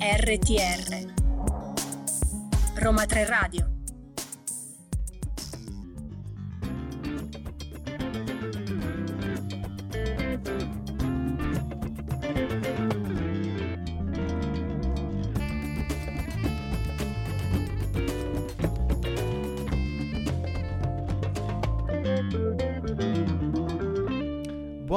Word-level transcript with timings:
RTR 0.00 1.12
Roma 2.76 3.04
3 3.04 3.24
Radio 3.26 3.69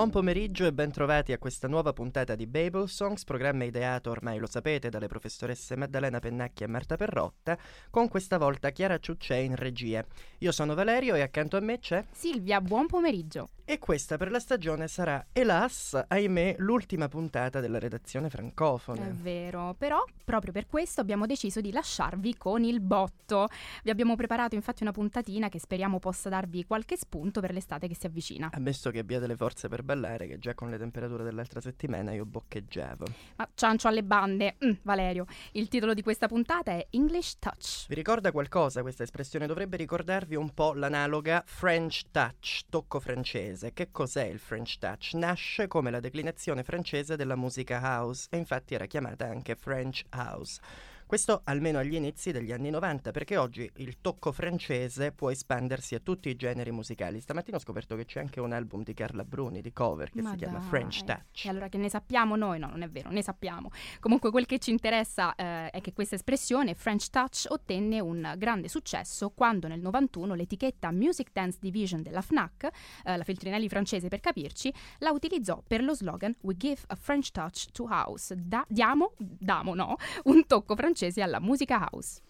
Buon 0.04 0.16
pomeriggio 0.16 0.66
e 0.66 0.74
bentrovati 0.74 1.32
a 1.32 1.38
questa 1.38 1.70
nuova 1.70 1.94
puntata 1.94 2.36
di 2.36 2.46
Babel 2.46 2.90
Songs, 2.90 3.24
programma 3.24 3.64
ideato 3.64 4.10
ormai 4.10 4.38
lo 4.38 4.48
sapete 4.48 4.90
dalle 4.90 5.08
professoresse 5.08 5.78
Maddalena 5.78 6.20
Pennacchi 6.20 6.64
e 6.64 6.68
Marta 6.68 6.98
Perrotta, 6.98 7.58
con 7.90 8.10
questa 8.10 8.38
volta 8.38 8.72
Chiara 8.72 9.00
Ciuccè 9.00 9.38
in 9.38 9.56
regia. 9.56 10.06
Io 10.40 10.52
sono 10.52 10.74
Valerio 10.74 11.16
e 11.16 11.22
accanto 11.22 11.56
a 11.56 11.62
me 11.62 11.80
c'è 11.80 12.04
Silvia, 12.12 12.60
buon 12.60 12.88
pomeriggio. 12.88 13.52
E 13.66 13.80
questa 13.80 14.18
per 14.18 14.30
la 14.30 14.42
stagione 14.42 14.90
sarà, 14.90 15.28
elas, 15.32 15.98
ahimè, 16.06 16.56
l'ultima 16.58 17.08
puntata 17.08 17.62
della 17.62 17.80
redazione 17.80 18.30
francofona. 18.30 19.08
È 19.08 19.12
vero, 19.14 19.74
però 19.78 20.04
proprio 20.26 20.52
per 20.52 20.68
questo 20.68 21.00
abbiamo 21.00 21.26
deciso 21.26 21.62
di 21.62 21.72
lasciarvi 21.72 22.36
con 22.36 22.66
il 22.66 22.82
botto. 22.82 23.48
Vi 23.84 23.90
abbiamo 23.90 24.18
preparato 24.18 24.56
infatti 24.56 24.84
una 24.84 24.92
puntatina 24.92 25.48
che 25.48 25.62
speriamo 25.62 26.00
possa 26.00 26.28
darvi 26.28 26.66
qualche 26.66 26.98
spunto 26.98 27.40
per 27.40 27.54
l'estate 27.54 27.88
che 27.88 27.96
si 27.96 28.06
avvicina. 28.06 28.50
Ammesso 28.52 28.92
che 28.92 29.00
abbiate 29.00 29.28
le 29.28 29.38
forze 29.38 29.70
per 29.70 29.82
ballare, 29.94 30.28
che 30.28 30.40
già 30.40 30.54
con 30.54 30.70
le 30.70 30.78
temperature 30.78 31.24
dell'altra 31.24 31.62
settimana 31.62 32.12
io 32.12 32.26
boccheggiavo. 32.26 33.06
Ma 33.38 33.50
ciancio 33.54 33.88
alle 33.88 34.04
bande, 34.04 34.58
mm, 34.64 34.72
Valerio. 34.84 35.26
Il 35.54 35.68
titolo 35.70 35.94
di 35.94 36.02
questa 36.02 36.28
puntata 36.28 36.72
è 36.72 36.88
English 36.92 37.38
Touch. 37.40 37.86
Vi 37.88 37.96
ricorda 37.96 38.32
qualcosa 38.32 38.82
questa 38.82 39.04
espressione? 39.04 39.48
Dovrebbe 39.48 39.78
ricordarvi 39.78 40.36
un 40.36 40.54
po' 40.54 40.74
l'analoga 40.74 41.44
French 41.46 42.04
Touch, 42.12 42.62
tocco 42.70 43.00
francese 43.00 43.22
francese. 43.24 43.74
Che 43.74 43.92
cos'è 43.92 44.26
il 44.26 44.40
French 44.40 44.78
Touch? 44.78 45.14
Nasce 45.14 45.68
come 45.68 45.92
la 45.92 46.00
declinazione 46.00 46.64
francese 46.64 47.16
della 47.16 47.36
musica 47.36 47.80
house 47.82 48.28
e 48.30 48.38
infatti 48.38 48.74
era 48.74 48.86
chiamata 48.86 49.26
anche 49.26 49.56
French 49.56 50.04
House. 50.12 50.60
Questo 51.06 51.42
almeno 51.44 51.80
agli 51.80 51.94
inizi 51.94 52.32
degli 52.32 52.52
anni 52.52 52.70
90, 52.70 53.12
perché 53.12 53.38
oggi 53.38 53.70
il 53.78 54.00
tocco 54.02 54.32
francese 54.32 55.12
può 55.12 55.30
espandersi 55.30 55.94
a 55.96 56.00
tutti 56.00 56.30
i 56.30 56.36
generi 56.36 56.72
musicali. 56.72 57.20
Stamattina 57.22 57.58
ho 57.58 57.60
scoperto 57.60 57.96
che 57.96 58.06
c'è 58.06 58.20
anche 58.20 58.40
un 58.40 58.52
album 58.52 58.84
di 58.84 58.94
Carla 58.94 59.24
Bruni, 59.24 59.62
di 59.62 59.72
cover, 59.72 60.10
che 60.10 60.22
Ma 60.22 60.32
si 60.32 60.38
dai. 60.38 60.48
chiama 60.50 60.64
French 60.64 61.04
Touch. 61.04 61.46
E 61.46 61.50
allora 61.50 61.70
che 61.70 61.78
ne 61.78 61.90
sappiamo 61.90 62.36
noi? 62.36 62.58
No, 62.58 62.68
non 62.68 62.82
è 62.82 62.90
vero, 62.90 63.10
ne 63.12 63.22
sappiamo. 63.22 63.70
Comunque 64.00 64.32
quel 64.32 64.46
che 64.48 64.58
ci 64.58 64.72
interessa 64.72 65.36
eh, 65.36 65.70
è 65.70 65.82
che 65.82 65.94
questa 65.94 66.16
espressione 66.16 66.74
French 66.74 67.10
Touch 67.10 67.46
ottenne 67.50 68.00
un 68.00 68.34
grande 68.38 68.68
successo 68.68 69.30
quando 69.30 69.68
nel 69.68 69.82
91 69.82 70.34
l'etichetta 70.34 70.92
Music 70.92 71.30
Dance 71.32 71.60
Division 71.62 72.02
della 72.02 72.22
FNAC, 72.22 72.70
eh, 73.04 73.18
la 73.18 73.24
Feltrinelli 73.24 73.70
francese 73.70 74.08
per 74.08 74.20
capirci, 74.20 74.74
la 75.00 75.12
utilizzò 75.12 75.62
per 75.66 75.84
lo 75.84 75.94
slogan 75.94 76.36
We 76.42 76.56
give 76.58 76.82
a 76.88 76.96
French 76.96 77.30
touch 77.32 77.68
to 77.72 77.88
house. 77.88 78.34
Da- 78.36 78.66
diamo, 78.68 79.14
damo 79.18 79.76
no, 79.76 79.96
un 80.24 80.46
tocco 80.48 80.76
francese 80.76 81.02
alla 81.22 81.40
musica 81.40 81.88
house. 81.92 82.22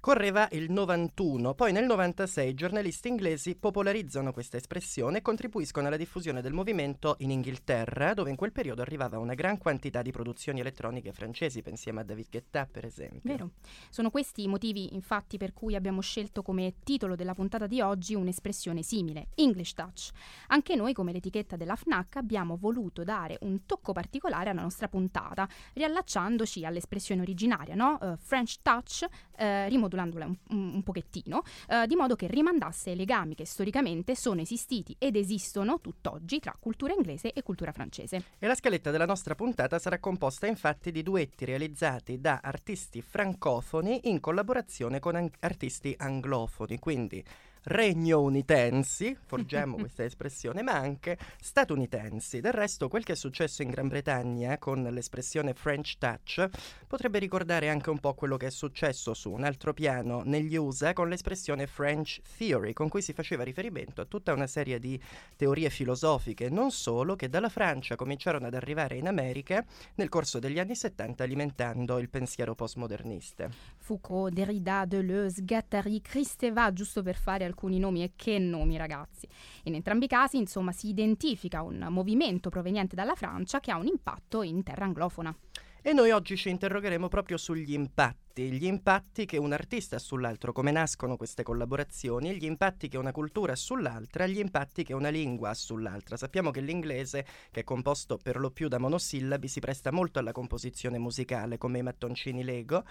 Correva 0.00 0.48
il 0.52 0.70
91, 0.72 1.52
poi 1.52 1.72
nel 1.72 1.84
96 1.84 2.48
i 2.48 2.54
giornalisti 2.54 3.08
inglesi 3.08 3.54
popolarizzano 3.54 4.32
questa 4.32 4.56
espressione 4.56 5.18
e 5.18 5.20
contribuiscono 5.20 5.88
alla 5.88 5.98
diffusione 5.98 6.40
del 6.40 6.54
movimento 6.54 7.16
in 7.18 7.30
Inghilterra, 7.30 8.14
dove 8.14 8.30
in 8.30 8.36
quel 8.36 8.50
periodo 8.50 8.80
arrivava 8.80 9.18
una 9.18 9.34
gran 9.34 9.58
quantità 9.58 10.00
di 10.00 10.10
produzioni 10.10 10.60
elettroniche 10.60 11.12
francesi, 11.12 11.60
pensiamo 11.60 12.00
a 12.00 12.04
David 12.04 12.30
Guetta 12.30 12.64
per 12.64 12.86
esempio. 12.86 13.20
Vero. 13.30 13.50
Sono 13.90 14.08
questi 14.08 14.44
i 14.44 14.48
motivi, 14.48 14.94
infatti, 14.94 15.36
per 15.36 15.52
cui 15.52 15.74
abbiamo 15.74 16.00
scelto 16.00 16.40
come 16.40 16.76
titolo 16.82 17.14
della 17.14 17.34
puntata 17.34 17.66
di 17.66 17.82
oggi 17.82 18.14
un'espressione 18.14 18.82
simile, 18.82 19.26
English 19.34 19.74
Touch. 19.74 20.12
Anche 20.46 20.76
noi, 20.76 20.94
come 20.94 21.12
l'etichetta 21.12 21.56
della 21.56 21.76
FNAC, 21.76 22.16
abbiamo 22.16 22.56
voluto 22.56 23.04
dare 23.04 23.36
un 23.42 23.66
tocco 23.66 23.92
particolare 23.92 24.48
alla 24.48 24.62
nostra 24.62 24.88
puntata, 24.88 25.46
riallacciandoci 25.74 26.64
all'espressione 26.64 27.20
originaria, 27.20 27.74
no? 27.74 28.00
Eh, 28.00 28.16
French 28.16 28.62
Touch, 28.62 29.06
eh, 29.36 29.68
rimodulandola 29.68 29.88
un, 29.98 30.36
un- 30.50 30.74
un 30.74 30.82
pochettino, 30.82 31.42
eh, 31.68 31.86
di 31.86 31.96
modo 31.96 32.16
che 32.16 32.26
rimandasse 32.26 32.90
ai 32.90 32.96
legami 32.96 33.34
che 33.34 33.46
storicamente 33.46 34.14
sono 34.14 34.40
esistiti 34.40 34.94
ed 34.98 35.16
esistono 35.16 35.80
tutt'oggi 35.80 36.38
tra 36.40 36.56
cultura 36.58 36.92
inglese 36.92 37.32
e 37.32 37.42
cultura 37.42 37.72
francese. 37.72 38.22
E 38.38 38.46
la 38.46 38.54
scaletta 38.54 38.90
della 38.90 39.06
nostra 39.06 39.34
puntata 39.34 39.78
sarà 39.78 39.98
composta 39.98 40.46
infatti 40.46 40.90
di 40.92 41.02
duetti 41.02 41.44
realizzati 41.44 42.20
da 42.20 42.40
artisti 42.42 43.02
francofoni 43.02 44.08
in 44.10 44.20
collaborazione 44.20 44.98
con 44.98 45.14
an- 45.16 45.30
artisti 45.40 45.94
anglofoni, 45.98 46.78
quindi 46.78 47.24
regno-unitensi, 47.62 49.16
forgiamo 49.24 49.76
questa 49.76 50.04
espressione, 50.04 50.62
ma 50.62 50.72
anche 50.72 51.18
statunitensi. 51.40 52.40
Del 52.40 52.52
resto, 52.52 52.88
quel 52.88 53.04
che 53.04 53.12
è 53.12 53.16
successo 53.16 53.62
in 53.62 53.70
Gran 53.70 53.88
Bretagna 53.88 54.58
con 54.58 54.82
l'espressione 54.82 55.54
French 55.54 55.98
Touch 55.98 56.48
potrebbe 56.86 57.18
ricordare 57.18 57.68
anche 57.68 57.90
un 57.90 57.98
po' 57.98 58.14
quello 58.14 58.36
che 58.36 58.46
è 58.46 58.50
successo 58.50 59.14
su 59.14 59.30
un 59.30 59.44
altro 59.44 59.74
piano 59.74 60.22
negli 60.24 60.56
USA 60.56 60.92
con 60.92 61.08
l'espressione 61.08 61.66
French 61.66 62.20
Theory, 62.36 62.72
con 62.72 62.88
cui 62.88 63.02
si 63.02 63.12
faceva 63.12 63.44
riferimento 63.44 64.00
a 64.00 64.06
tutta 64.06 64.32
una 64.32 64.46
serie 64.46 64.78
di 64.78 65.00
teorie 65.36 65.70
filosofiche, 65.70 66.48
non 66.48 66.70
solo, 66.70 67.16
che 67.16 67.28
dalla 67.28 67.48
Francia 67.48 67.96
cominciarono 67.96 68.46
ad 68.46 68.54
arrivare 68.54 68.96
in 68.96 69.06
America 69.06 69.64
nel 69.96 70.08
corso 70.08 70.38
degli 70.38 70.58
anni 70.58 70.74
70 70.74 71.24
alimentando 71.24 71.98
il 71.98 72.08
pensiero 72.08 72.54
postmodernista. 72.54 73.48
Foucault, 73.78 74.32
Derrida, 74.32 74.84
Deleuze, 74.86 75.42
Guattari, 75.44 76.00
Kristeva, 76.00 76.72
giusto 76.72 77.02
per 77.02 77.16
fare 77.16 77.44
alcuni 77.50 77.78
nomi 77.78 78.02
e 78.02 78.12
che 78.16 78.38
nomi 78.38 78.76
ragazzi. 78.76 79.28
In 79.64 79.74
entrambi 79.74 80.06
i 80.06 80.08
casi, 80.08 80.38
insomma, 80.38 80.72
si 80.72 80.88
identifica 80.88 81.62
un 81.62 81.86
movimento 81.90 82.48
proveniente 82.48 82.96
dalla 82.96 83.14
Francia 83.14 83.60
che 83.60 83.70
ha 83.70 83.76
un 83.76 83.86
impatto 83.86 84.42
in 84.42 84.62
terra 84.62 84.84
anglofona. 84.84 85.36
E 85.82 85.92
noi 85.92 86.10
oggi 86.10 86.36
ci 86.36 86.50
interrogheremo 86.50 87.08
proprio 87.08 87.38
sugli 87.38 87.72
impatti, 87.72 88.29
gli 88.34 88.64
impatti 88.64 89.26
che 89.26 89.36
un 89.36 89.52
artista 89.52 89.96
ha 89.96 89.98
sull'altro, 89.98 90.52
come 90.52 90.70
nascono 90.70 91.16
queste 91.16 91.42
collaborazioni, 91.42 92.36
gli 92.36 92.44
impatti 92.44 92.88
che 92.88 92.96
una 92.96 93.12
cultura 93.12 93.52
ha 93.52 93.56
sull'altra, 93.56 94.26
gli 94.26 94.38
impatti 94.38 94.84
che 94.84 94.94
una 94.94 95.08
lingua 95.08 95.50
ha 95.50 95.54
sull'altra. 95.54 96.16
Sappiamo 96.16 96.50
che 96.50 96.60
l'inglese, 96.60 97.26
che 97.50 97.60
è 97.60 97.64
composto 97.64 98.18
per 98.22 98.38
lo 98.38 98.50
più 98.50 98.68
da 98.68 98.78
monosillabi, 98.78 99.48
si 99.48 99.58
presta 99.58 99.90
molto 99.90 100.20
alla 100.20 100.32
composizione 100.32 100.98
musicale, 100.98 101.58
come 101.58 101.78
i 101.78 101.82
mattoncini 101.82 102.44
Lego, 102.44 102.84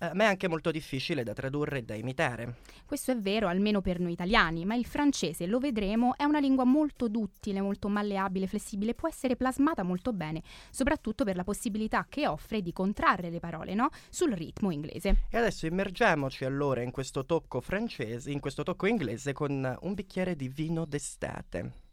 eh, 0.00 0.10
ma 0.14 0.24
è 0.24 0.26
anche 0.26 0.48
molto 0.48 0.70
difficile 0.70 1.22
da 1.22 1.34
tradurre 1.34 1.78
e 1.78 1.82
da 1.82 1.94
imitare. 1.94 2.56
Questo 2.86 3.12
è 3.12 3.16
vero 3.18 3.48
almeno 3.48 3.82
per 3.82 4.00
noi 4.00 4.12
italiani, 4.12 4.64
ma 4.64 4.74
il 4.74 4.86
francese, 4.86 5.46
lo 5.46 5.58
vedremo, 5.58 6.16
è 6.16 6.24
una 6.24 6.40
lingua 6.40 6.64
molto 6.64 7.08
duttile, 7.08 7.60
molto 7.60 7.88
malleabile, 7.88 8.46
flessibile, 8.46 8.94
può 8.94 9.08
essere 9.08 9.36
plasmata 9.36 9.82
molto 9.82 10.12
bene, 10.14 10.42
soprattutto 10.70 11.24
per 11.24 11.36
la 11.36 11.44
possibilità 11.44 12.06
che 12.08 12.26
offre 12.26 12.62
di 12.62 12.72
contrarre 12.72 13.28
le 13.28 13.40
parole, 13.40 13.74
no? 13.74 13.90
Sul 14.08 14.32
ritmo 14.32 14.70
inglese. 14.70 14.85
E 14.90 15.36
adesso 15.36 15.66
immergiamoci 15.66 16.44
allora 16.44 16.82
in 16.82 16.90
questo 16.90 17.24
tocco 17.24 17.60
francese, 17.60 18.30
in 18.30 18.40
questo 18.40 18.62
tocco 18.62 18.86
inglese 18.86 19.32
con 19.32 19.76
un 19.80 19.94
bicchiere 19.94 20.36
di 20.36 20.48
vino 20.48 20.84
d'estate. 20.84 21.84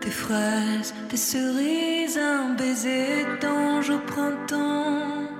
Des 0.00 0.12
fraises, 0.12 0.92
des 1.08 1.30
cerises, 1.30 2.16
un 2.16 2.56
baiser 2.56 3.38
d'ange 3.38 3.92
au 3.92 4.02
printemps. 4.04 5.31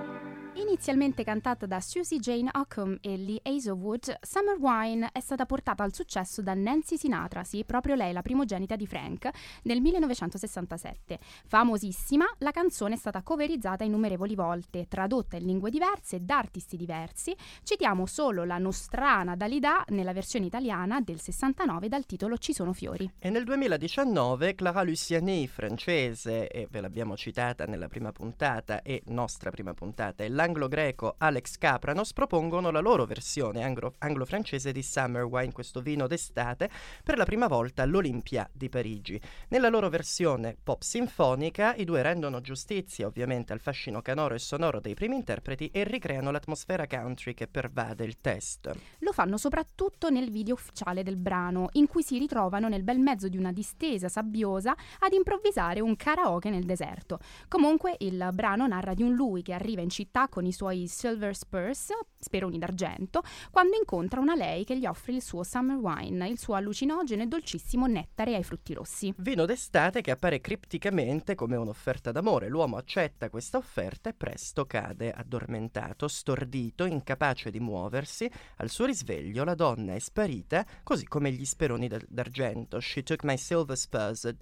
Inizialmente 0.73 1.23
cantata 1.23 1.67
da 1.67 1.83
Susie 1.83 2.19
Jane 2.19 2.49
Ockham 2.51 2.97
e 3.03 3.19
Lee 3.19 3.41
Hazelwood, 3.43 4.17
Summer 4.23 4.57
Wine 4.59 5.11
è 5.13 5.21
stata 5.21 5.45
portata 5.45 5.83
al 5.83 5.93
successo 5.93 6.41
da 6.41 6.55
Nancy 6.55 6.97
Sinatra, 6.97 7.45
sì, 7.45 7.63
proprio 7.63 7.95
lei, 7.95 8.15
la 8.15 8.23
primogenita 8.23 8.75
di 8.75 8.87
Frank, 8.87 9.29
nel 9.65 9.83
1967. 9.83 11.19
Famosissima, 11.45 12.25
la 12.39 12.53
canzone 12.53 12.95
è 12.95 12.97
stata 12.97 13.23
coverizzata 13.23 13.85
innumerevoli 13.85 14.35
volte, 14.35 14.87
tradotta 14.89 15.37
in 15.37 15.45
lingue 15.45 15.69
diverse 15.69 16.25
da 16.25 16.39
artisti 16.39 16.79
diversi. 16.79 17.37
Citiamo 17.63 18.07
solo 18.07 18.45
la 18.45 18.57
nostrana 18.57 19.37
Dalida 19.37 19.85
nella 19.89 20.15
versione 20.15 20.47
italiana 20.47 21.03
del 21.03 21.21
69 21.21 21.89
dal 21.89 22.07
titolo 22.07 22.39
Ci 22.39 22.55
sono 22.55 22.73
fiori. 22.73 23.13
E 23.19 23.29
nel 23.29 23.45
2019 23.45 24.55
Clara 24.55 24.83
Luciani, 24.83 25.47
francese, 25.49 26.49
e 26.49 26.67
ve 26.71 26.81
l'abbiamo 26.81 27.15
citata 27.15 27.67
nella 27.67 27.89
prima 27.89 28.11
puntata 28.11 28.81
e 28.81 29.03
nostra 29.09 29.51
prima 29.51 29.75
puntata, 29.75 30.25
e 30.25 30.31
l'anglo 30.31 30.61
greco 30.69 31.15
Alex 31.19 31.59
Capranos 31.59 32.13
propongono 32.13 32.71
la 32.71 32.81
loro 32.81 33.05
versione 33.05 33.63
anglo- 33.63 33.95
anglo-francese 33.99 34.73
di 34.73 34.83
Summer 34.83 35.25
Wine, 35.25 35.53
questo 35.53 35.81
vino 35.81 36.07
d'estate, 36.07 36.71
per 37.03 37.17
la 37.17 37.25
prima 37.25 37.47
volta 37.47 37.83
all'Olympia 37.83 38.49
di 38.53 38.69
Parigi. 38.69 39.21
Nella 39.49 39.69
loro 39.69 39.89
versione 39.89 40.57
pop 40.63 40.83
sinfonica 40.83 41.75
i 41.75 41.85
due 41.85 42.03
rendono 42.03 42.41
giustizia 42.41 43.07
ovviamente 43.07 43.53
al 43.53 43.61
fascino 43.61 44.03
canoro 44.03 44.35
e 44.35 44.39
sonoro 44.39 44.81
dei 44.81 44.95
primi 44.95 45.17
interpreti 45.17 45.69
e 45.73 45.85
ricreano 45.85 46.31
l'atmosfera 46.31 46.87
country 46.87 47.35
che 47.35 47.49
pervade 47.49 48.05
il 48.05 48.21
test. 48.21 48.71
Lo 48.99 49.13
fanno 49.13 49.37
soprattutto 49.37 50.11
nel 50.11 50.31
video 50.31 50.55
ufficiale 50.55 51.03
del 51.03 51.17
brano, 51.17 51.69
in 51.73 51.87
cui 51.87 52.03
si 52.03 52.19
ritrovano 52.19 52.69
nel 52.69 52.83
bel 52.83 52.99
mezzo 52.99 53.29
di 53.29 53.37
una 53.37 53.53
distesa 53.53 54.09
sabbiosa 54.09 54.75
ad 54.99 55.13
improvvisare 55.13 55.81
un 55.81 55.97
karaoke 55.97 56.51
nel 56.51 56.65
deserto. 56.65 57.19
Comunque 57.49 57.97
il 57.99 58.31
brano 58.33 58.67
narra 58.67 58.95
di 58.95 59.03
un 59.03 59.15
lui 59.15 59.43
che 59.43 59.53
arriva 59.53 59.81
in 59.81 59.91
città 59.91 60.29
con 60.29 60.42
i 60.47 60.53
suoi 60.53 60.87
silver 60.87 61.37
spurs, 61.37 61.89
speroni 62.19 62.59
d'argento, 62.59 63.23
quando 63.51 63.77
incontra 63.77 64.21
una 64.21 64.35
lei 64.35 64.65
che 64.65 64.79
gli 64.79 64.87
offre 64.87 65.13
il 65.13 65.23
suo 65.23 65.43
summer 65.43 65.77
wine, 65.77 66.29
il 66.29 66.39
suo 66.39 66.55
allucinogeno 66.55 67.23
e 67.23 67.27
dolcissimo 67.27 67.87
nettare 67.87 68.35
ai 68.35 68.43
frutti 68.43 68.75
rossi. 68.75 69.13
Vino 69.19 69.45
d'estate 69.47 70.01
che 70.01 70.11
appare 70.11 70.41
cripticamente 70.41 71.35
come 71.35 71.57
un'offerta 71.57 72.13
d'amore. 72.13 72.49
L'uomo 72.49 72.77
accetta 72.77 73.31
questa 73.31 73.59
offerta 73.59 74.11
e 74.11 74.15
presto 74.15 74.67
cade 74.67 75.11
addormentato, 75.11 76.09
stordito, 76.09 76.85
incapace 76.85 77.51
di 77.51 77.61
muoversi. 77.61 78.31
Al 78.57 78.71
suo 78.71 78.87
risveglio 78.87 79.45
la 79.45 79.55
donna 79.55 79.95
è 79.95 79.99
sparita, 79.99 80.65
così 80.83 81.07
come 81.07 81.33
gli 81.33 81.45
speroni 81.45 81.89
d- 81.89 82.07
d'argento. 82.09 82.81
She 82.81 83.03
took 83.03 83.25
my 83.25 83.37
silver 83.37 83.77
spurs, 83.77 84.25
a 84.25 84.35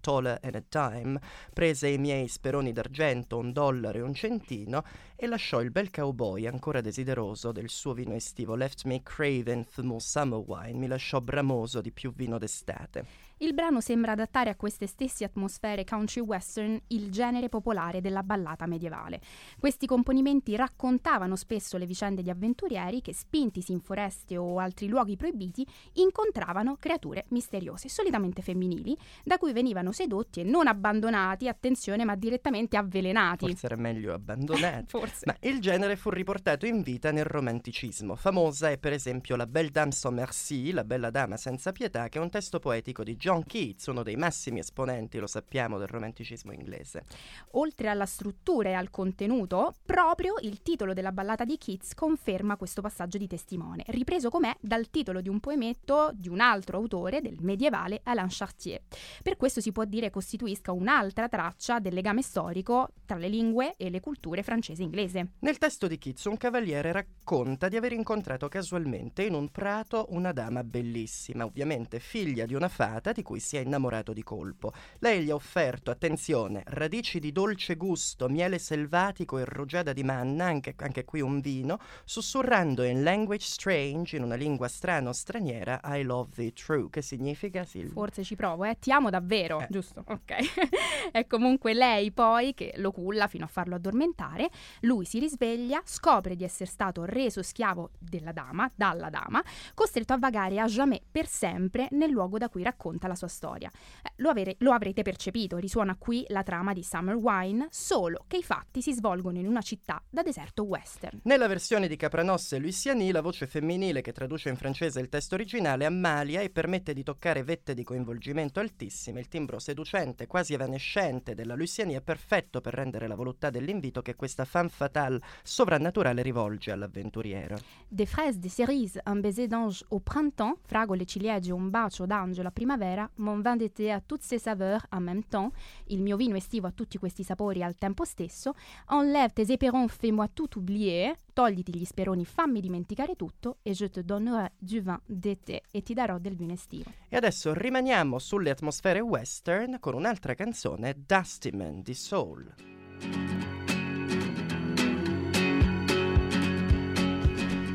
and 0.43 0.55
a 0.55 0.63
dime. 0.69 1.21
Prese 1.53 1.89
i 1.89 1.99
miei 1.99 2.29
speroni 2.29 2.73
d'argento, 2.73 3.39
un 3.39 3.53
dollaro 3.53 3.99
e 3.99 4.03
un 4.03 4.15
centino, 4.15 4.85
e 5.23 5.27
lasciò 5.27 5.61
il 5.61 5.71
bel 5.71 5.91
cowboy 5.91 6.47
ancora 6.47 6.81
desideroso 6.81 7.53
del 7.53 7.69
suo 7.69 7.93
vino 7.93 8.15
estivo. 8.15 8.55
Left 8.55 8.87
me 8.87 9.03
craving 9.03 9.67
for 9.67 9.85
more 9.85 10.01
summer 10.01 10.39
wine. 10.39 10.79
Mi 10.79 10.87
lasciò 10.87 11.21
bramoso 11.21 11.83
di 11.83 11.93
più 11.93 12.11
vino 12.15 12.39
d'estate. 12.39 13.05
Il 13.43 13.55
brano 13.55 13.81
sembra 13.81 14.13
adattare 14.13 14.51
a 14.51 14.55
queste 14.55 14.87
stesse 14.87 15.25
atmosfere 15.25 15.85
country 15.85 16.21
western 16.21 16.79
il 16.89 17.11
genere 17.11 17.49
popolare 17.49 18.03
della 18.03 18.23
ballata 18.23 18.67
medievale. 18.67 19.19
Questi 19.59 19.87
componimenti 19.87 20.55
raccontavano 20.57 21.37
spesso 21.37 21.79
le 21.79 21.87
vicende 21.87 22.23
di 22.23 22.29
avventurieri 22.29 23.01
che, 23.01 23.15
spintisi 23.15 23.73
in 23.73 23.81
foreste 23.81 24.37
o 24.37 24.59
altri 24.59 24.89
luoghi 24.89 25.17
proibiti, 25.17 25.67
incontravano 25.95 26.77
creature 26.79 27.25
misteriose, 27.29 27.89
solitamente 27.89 28.43
femminili, 28.43 28.95
da 29.25 29.39
cui 29.39 29.55
venivano 29.55 29.91
sedotti 29.91 30.41
e 30.41 30.45
non 30.45 30.67
abbandonati, 30.67 31.49
attenzione, 31.49 32.05
ma 32.05 32.17
direttamente 32.17 32.77
avvelenati. 32.77 33.47
Forse 33.47 33.65
era 33.65 33.77
meglio 33.77 34.13
abbandonati. 34.13 34.85
Forse. 34.93 35.25
Ma 35.25 35.35
il 35.49 35.61
genere 35.61 35.97
fu 35.97 36.11
riportato 36.11 36.67
in 36.67 36.83
vita 36.83 37.11
nel 37.11 37.25
romanticismo. 37.25 38.17
Famosa 38.17 38.69
è 38.69 38.77
per 38.77 38.93
esempio 38.93 39.35
La 39.35 39.47
Belle 39.47 39.71
Dame 39.71 39.93
sans 39.93 40.15
merci, 40.15 40.73
La 40.73 40.85
bella 40.85 41.09
dama 41.09 41.39
senza 41.39 41.73
pietà, 41.73 42.11
che 42.11 42.19
è 42.19 42.21
un 42.21 42.29
testo 42.29 42.59
poetico 42.59 43.03
di 43.03 43.17
John 43.17 43.29
Keats, 43.39 43.87
uno 43.87 44.03
dei 44.03 44.17
massimi 44.17 44.59
esponenti, 44.59 45.19
lo 45.19 45.29
sappiamo, 45.29 45.79
del 45.79 45.87
romanticismo 45.87 46.53
inglese. 46.53 47.05
Oltre 47.53 47.89
alla 47.89 48.07
struttura 48.07 48.71
e 48.71 48.73
al 48.73 48.91
contenuto, 48.91 49.75
proprio 49.87 50.35
il 50.43 50.63
titolo 50.63 50.93
della 50.93 51.13
ballata 51.13 51.45
di 51.45 51.57
Keats 51.57 51.95
conferma 51.95 52.57
questo 52.57 52.83
passaggio 52.83 53.19
di 53.19 53.29
testimone, 53.29 53.85
ripreso 53.89 54.29
com'è 54.31 54.55
dal 54.61 54.91
titolo 54.91 55.21
di 55.21 55.29
un 55.29 55.39
poemetto 55.39 56.11
di 56.13 56.29
un 56.29 56.41
altro 56.41 56.79
autore 56.79 57.21
del 57.21 57.37
medievale 57.41 58.01
Alain 58.03 58.29
Chartier. 58.29 58.83
Per 59.23 59.37
questo 59.37 59.61
si 59.61 59.71
può 59.71 59.85
dire 59.85 60.11
costituisca 60.11 60.73
un'altra 60.73 61.29
traccia 61.29 61.79
del 61.79 61.95
legame 61.95 62.23
storico 62.23 62.89
tra 63.07 63.17
le 63.17 63.29
lingue 63.29 63.77
e 63.77 63.91
le 63.91 64.01
culture 64.01 64.43
francese 64.43 64.83
e 64.83 64.85
inglese. 64.87 65.29
Nel 65.41 65.59
testo 65.59 65.87
di 65.87 65.99
Keats 65.99 66.25
un 66.25 66.37
cavaliere 66.37 66.91
racconta 66.93 67.69
di 67.69 67.77
aver 67.77 67.93
incontrato 67.93 68.49
casualmente 68.49 69.23
in 69.23 69.35
un 69.35 69.51
prato 69.51 70.07
una 70.11 70.33
dama 70.33 70.65
bellissima, 70.65 71.45
ovviamente 71.45 72.01
figlia 72.01 72.47
di 72.47 72.55
una 72.55 72.69
fata 72.69 73.13
di 73.13 73.20
cui 73.23 73.41
si 73.41 73.57
è 73.57 73.61
innamorato 73.61 74.13
di 74.13 74.23
colpo. 74.23 74.73
Lei 74.99 75.23
gli 75.25 75.31
ha 75.31 75.35
offerto, 75.35 75.91
attenzione, 75.91 76.63
radici 76.67 77.19
di 77.19 77.33
dolce 77.33 77.77
gusto, 77.77 78.29
miele 78.29 78.59
selvatico 78.59 79.39
e 79.39 79.45
rugiada 79.45 79.93
di 79.93 80.03
manna, 80.03 80.47
anche, 80.47 80.75
anche 80.79 81.05
qui 81.05 81.21
un 81.21 81.41
vino, 81.41 81.79
sussurrando 82.05 82.83
in 82.83 83.03
language 83.03 83.45
strange, 83.47 84.17
in 84.17 84.23
una 84.23 84.35
lingua 84.35 84.69
strana 84.69 85.09
o 85.09 85.13
straniera, 85.13 85.81
I 85.85 86.03
love 86.03 86.31
thee 86.35 86.53
true, 86.53 86.89
che 86.91 87.03
significa 87.03 87.65
Silvia? 87.65 87.93
Forse 87.93 88.23
ci 88.25 88.35
provo, 88.37 88.65
eh? 88.65 88.77
Ti 88.79 88.91
amo 88.93 89.11
davvero, 89.11 89.61
Eh. 89.61 89.67
giusto? 89.71 90.05
Ok. 90.07 91.11
È 91.13 91.27
comunque 91.29 91.73
lei 91.75 92.11
poi 92.13 92.55
che 92.55 92.73
lo 92.77 92.91
culla 92.93 93.27
fino 93.29 93.45
a 93.45 93.49
farlo 93.49 93.77
addormentare. 93.77 94.51
Lui 94.81 95.05
si 95.05 95.19
risveglia, 95.19 95.81
scopre 95.85 96.37
di 96.37 96.45
essere 96.45 96.69
stato 96.69 97.05
reso 97.05 97.43
schiavo 97.43 97.91
della 97.99 98.33
dama, 98.33 98.71
dalla 98.75 99.09
dama, 99.11 99.43
costretto 99.75 100.13
a 100.13 100.19
vagare 100.19 100.59
a 100.61 100.67
jamais 100.67 101.01
per 101.11 101.27
sempre 101.27 101.89
nel 101.93 102.11
luogo 102.11 102.39
da 102.39 102.49
cui 102.49 102.63
racconta 102.63 103.07
la 103.11 103.17
sua 103.17 103.29
storia. 103.29 103.71
Eh, 104.03 104.13
lo, 104.17 104.31
avere- 104.31 104.57
lo 104.61 104.73
avrete 104.73 105.03
percepito, 105.03 105.59
risuona 105.59 105.97
qui 105.97 106.25
la 106.29 106.43
trama 106.43 106.73
di 106.73 106.83
Summer 106.83 107.17
Wine, 107.17 107.67
solo 107.71 108.25
che 108.27 108.39
i 108.39 108.43
fatti 108.43 108.81
si 108.81 108.95
svolgono 108.95 109.39
in 109.39 109.47
una 109.47 109.61
città 109.61 110.03
da 110.09 110.23
deserto 110.23 110.63
western. 110.65 111.21
Nella 111.25 111.49
versione 111.49 111.89
di 111.89 111.97
Capranosse 111.97 112.57
e 112.57 112.59
Luciani, 112.61 113.11
la 113.11 113.21
voce 113.21 113.47
femminile 113.47 114.01
che 114.01 114.13
traduce 114.13 114.49
in 114.49 114.57
francese 114.57 115.01
il 115.01 115.09
testo 115.09 115.35
originale 115.35 115.85
ammalia 115.85 116.41
e 116.41 116.51
permette 116.51 116.95
di 116.95 117.03
toccare 117.03 117.43
vette 117.43 117.75
di 117.75 117.83
coinvolgimento 117.83 118.61
altissime. 118.61 119.21
Il 119.21 119.29
timbro 119.29 119.59
seducente, 119.59 120.27
quasi 120.27 120.55
evanescente 120.55 121.35
della 121.35 121.55
Luciani 121.55 121.95
è 121.95 122.01
perfetto 122.01 122.61
per 122.61 122.75
rendere 122.75 123.07
la 123.07 123.15
voluttà 123.15 123.51
dell'invito 123.51 124.03
che 124.03 124.15
questa 124.15 124.45
femme 124.45 124.69
fatale 124.69 125.21
sovrannaturale 125.43 126.23
rivolge 126.23 126.71
all'avventuriero. 126.71 127.59
Des 127.89 128.09
fraises, 128.09 128.39
des 128.39 128.53
cerises, 128.53 128.99
un 129.05 129.21
baiser 129.21 129.47
d'ange 129.47 129.85
au 129.89 130.01
printemps, 130.01 130.59
fragole, 130.67 131.05
ciliegie, 131.05 131.53
un 131.53 131.71
bacio 131.71 132.07
d'angelo 132.07 132.49
a 132.49 132.51
primavera, 132.51 132.90
mon 133.17 133.41
vin 133.41 133.57
d'été 133.57 133.91
a 133.91 134.01
toutes 134.01 134.23
ces 134.23 134.39
saveurs 134.39 134.87
en 134.91 135.01
même 135.01 135.23
temps, 135.23 135.53
il 135.89 136.03
mio 136.03 136.17
vino 136.17 136.37
estivo 136.37 136.67
a 136.67 136.73
tutti 136.73 136.99
questi 136.99 137.23
sapori 137.23 137.63
al 137.63 137.75
tempo 137.77 138.05
stesso, 138.05 138.55
enlève 138.89 139.33
tes 139.33 139.51
éperons, 139.51 139.89
fais-moi 139.89 140.29
tout 140.33 140.57
oublier, 140.57 141.15
togliti 141.33 141.75
gli 141.75 141.85
speroni, 141.85 142.25
fammi 142.25 142.61
dimenticare 142.61 143.15
tutto, 143.17 143.59
e 143.63 143.73
je 143.73 143.89
te 143.89 144.03
donnerai 144.03 144.51
du 144.59 144.81
vin 144.81 145.01
d'été, 145.07 145.63
e 145.71 145.83
ti 145.83 145.95
darò 145.95 146.19
del 146.19 146.37
vino 146.37 146.53
estivo. 146.53 146.91
E 147.09 147.17
adesso 147.17 147.53
rimaniamo 147.55 148.19
sulle 148.19 148.51
atmosfere 148.51 149.01
western 149.01 149.79
con 149.81 149.95
un'altra 149.95 150.35
canzone, 150.35 150.95
Dusty 151.07 151.51
Man 151.51 151.83
di 151.83 151.95
Soul. 151.95 153.40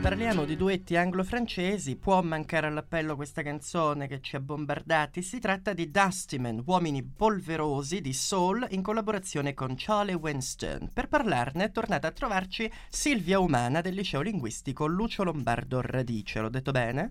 Parliamo 0.05 0.45
di 0.45 0.55
duetti 0.55 0.95
anglo-francesi, 0.95 1.95
può 1.95 2.21
mancare 2.21 2.67
all'appello 2.67 3.15
questa 3.15 3.41
canzone 3.41 4.07
che 4.07 4.21
ci 4.21 4.35
ha 4.35 4.39
bombardati. 4.39 5.23
Si 5.23 5.39
tratta 5.39 5.73
di 5.73 5.89
Dustymen, 5.89 6.61
uomini 6.63 7.01
polverosi 7.01 8.01
di 8.01 8.13
soul 8.13 8.67
in 8.69 8.83
collaborazione 8.83 9.55
con 9.55 9.73
Charlie 9.75 10.13
Winston. 10.13 10.91
Per 10.93 11.07
parlarne 11.07 11.63
è 11.63 11.71
tornata 11.71 12.07
a 12.07 12.11
trovarci 12.11 12.71
Silvia 12.87 13.39
Umana 13.39 13.81
del 13.81 13.95
liceo 13.95 14.21
linguistico 14.21 14.85
Lucio 14.85 15.23
Lombardo 15.23 15.81
Radice. 15.81 16.39
L'ho 16.39 16.49
detto 16.49 16.69
bene? 16.69 17.09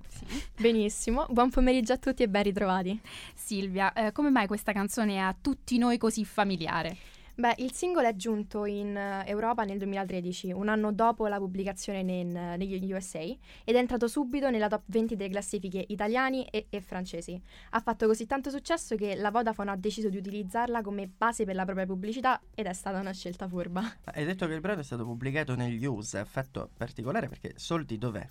Benissimo, 0.56 1.26
buon 1.30 1.50
pomeriggio 1.50 1.94
a 1.94 1.98
tutti 1.98 2.22
e 2.22 2.28
ben 2.28 2.44
ritrovati. 2.44 3.00
Silvia, 3.34 3.92
eh, 3.92 4.12
come 4.12 4.30
mai 4.30 4.46
questa 4.46 4.70
canzone 4.70 5.14
è 5.14 5.18
a 5.18 5.34
tutti 5.38 5.78
noi 5.78 5.98
così 5.98 6.24
familiare? 6.24 7.13
Beh, 7.36 7.54
il 7.58 7.72
singolo 7.72 8.06
è 8.06 8.14
giunto 8.14 8.64
in 8.64 8.96
eh, 8.96 9.24
Europa 9.26 9.64
nel 9.64 9.76
2013, 9.78 10.52
un 10.52 10.68
anno 10.68 10.92
dopo 10.92 11.26
la 11.26 11.38
pubblicazione 11.38 11.98
in, 11.98 12.36
eh, 12.36 12.56
negli 12.56 12.92
USA, 12.92 13.18
ed 13.18 13.74
è 13.74 13.76
entrato 13.76 14.06
subito 14.06 14.50
nella 14.50 14.68
top 14.68 14.82
20 14.86 15.16
delle 15.16 15.30
classifiche 15.30 15.84
italiani 15.88 16.44
e, 16.44 16.66
e 16.70 16.80
francesi. 16.80 17.40
Ha 17.70 17.80
fatto 17.80 18.06
così 18.06 18.26
tanto 18.26 18.50
successo 18.50 18.94
che 18.94 19.16
la 19.16 19.32
Vodafone 19.32 19.72
ha 19.72 19.76
deciso 19.76 20.08
di 20.10 20.16
utilizzarla 20.16 20.80
come 20.80 21.08
base 21.08 21.44
per 21.44 21.56
la 21.56 21.64
propria 21.64 21.86
pubblicità 21.86 22.40
ed 22.54 22.66
è 22.66 22.72
stata 22.72 23.00
una 23.00 23.12
scelta 23.12 23.48
furba. 23.48 23.82
Hai 24.04 24.24
detto 24.24 24.46
che 24.46 24.54
il 24.54 24.60
brano 24.60 24.82
è 24.82 24.84
stato 24.84 25.04
pubblicato 25.04 25.56
negli 25.56 25.84
USA, 25.84 26.24
fatto 26.24 26.70
particolare 26.76 27.28
perché 27.28 27.54
Soldi 27.56 27.98
dov'è? 27.98 28.24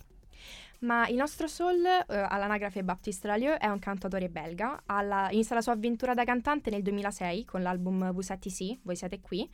Ma 0.84 1.08
il 1.08 1.16
nostro 1.16 1.46
Soul, 1.46 1.82
eh, 1.82 2.04
all'anagrafe 2.06 2.84
Baptiste 2.84 3.26
Lalieu, 3.26 3.56
è 3.56 3.68
un 3.68 3.78
cantautore 3.78 4.28
belga. 4.28 4.82
Alla- 4.84 5.30
inizia 5.30 5.54
la 5.54 5.62
sua 5.62 5.72
avventura 5.72 6.12
da 6.12 6.24
cantante 6.24 6.68
nel 6.68 6.82
2006 6.82 7.46
con 7.46 7.62
l'album 7.62 8.12
Vous 8.12 8.28
êtes 8.30 8.52
ici, 8.52 8.78
Voi 8.82 8.94
siete 8.94 9.20
qui, 9.20 9.48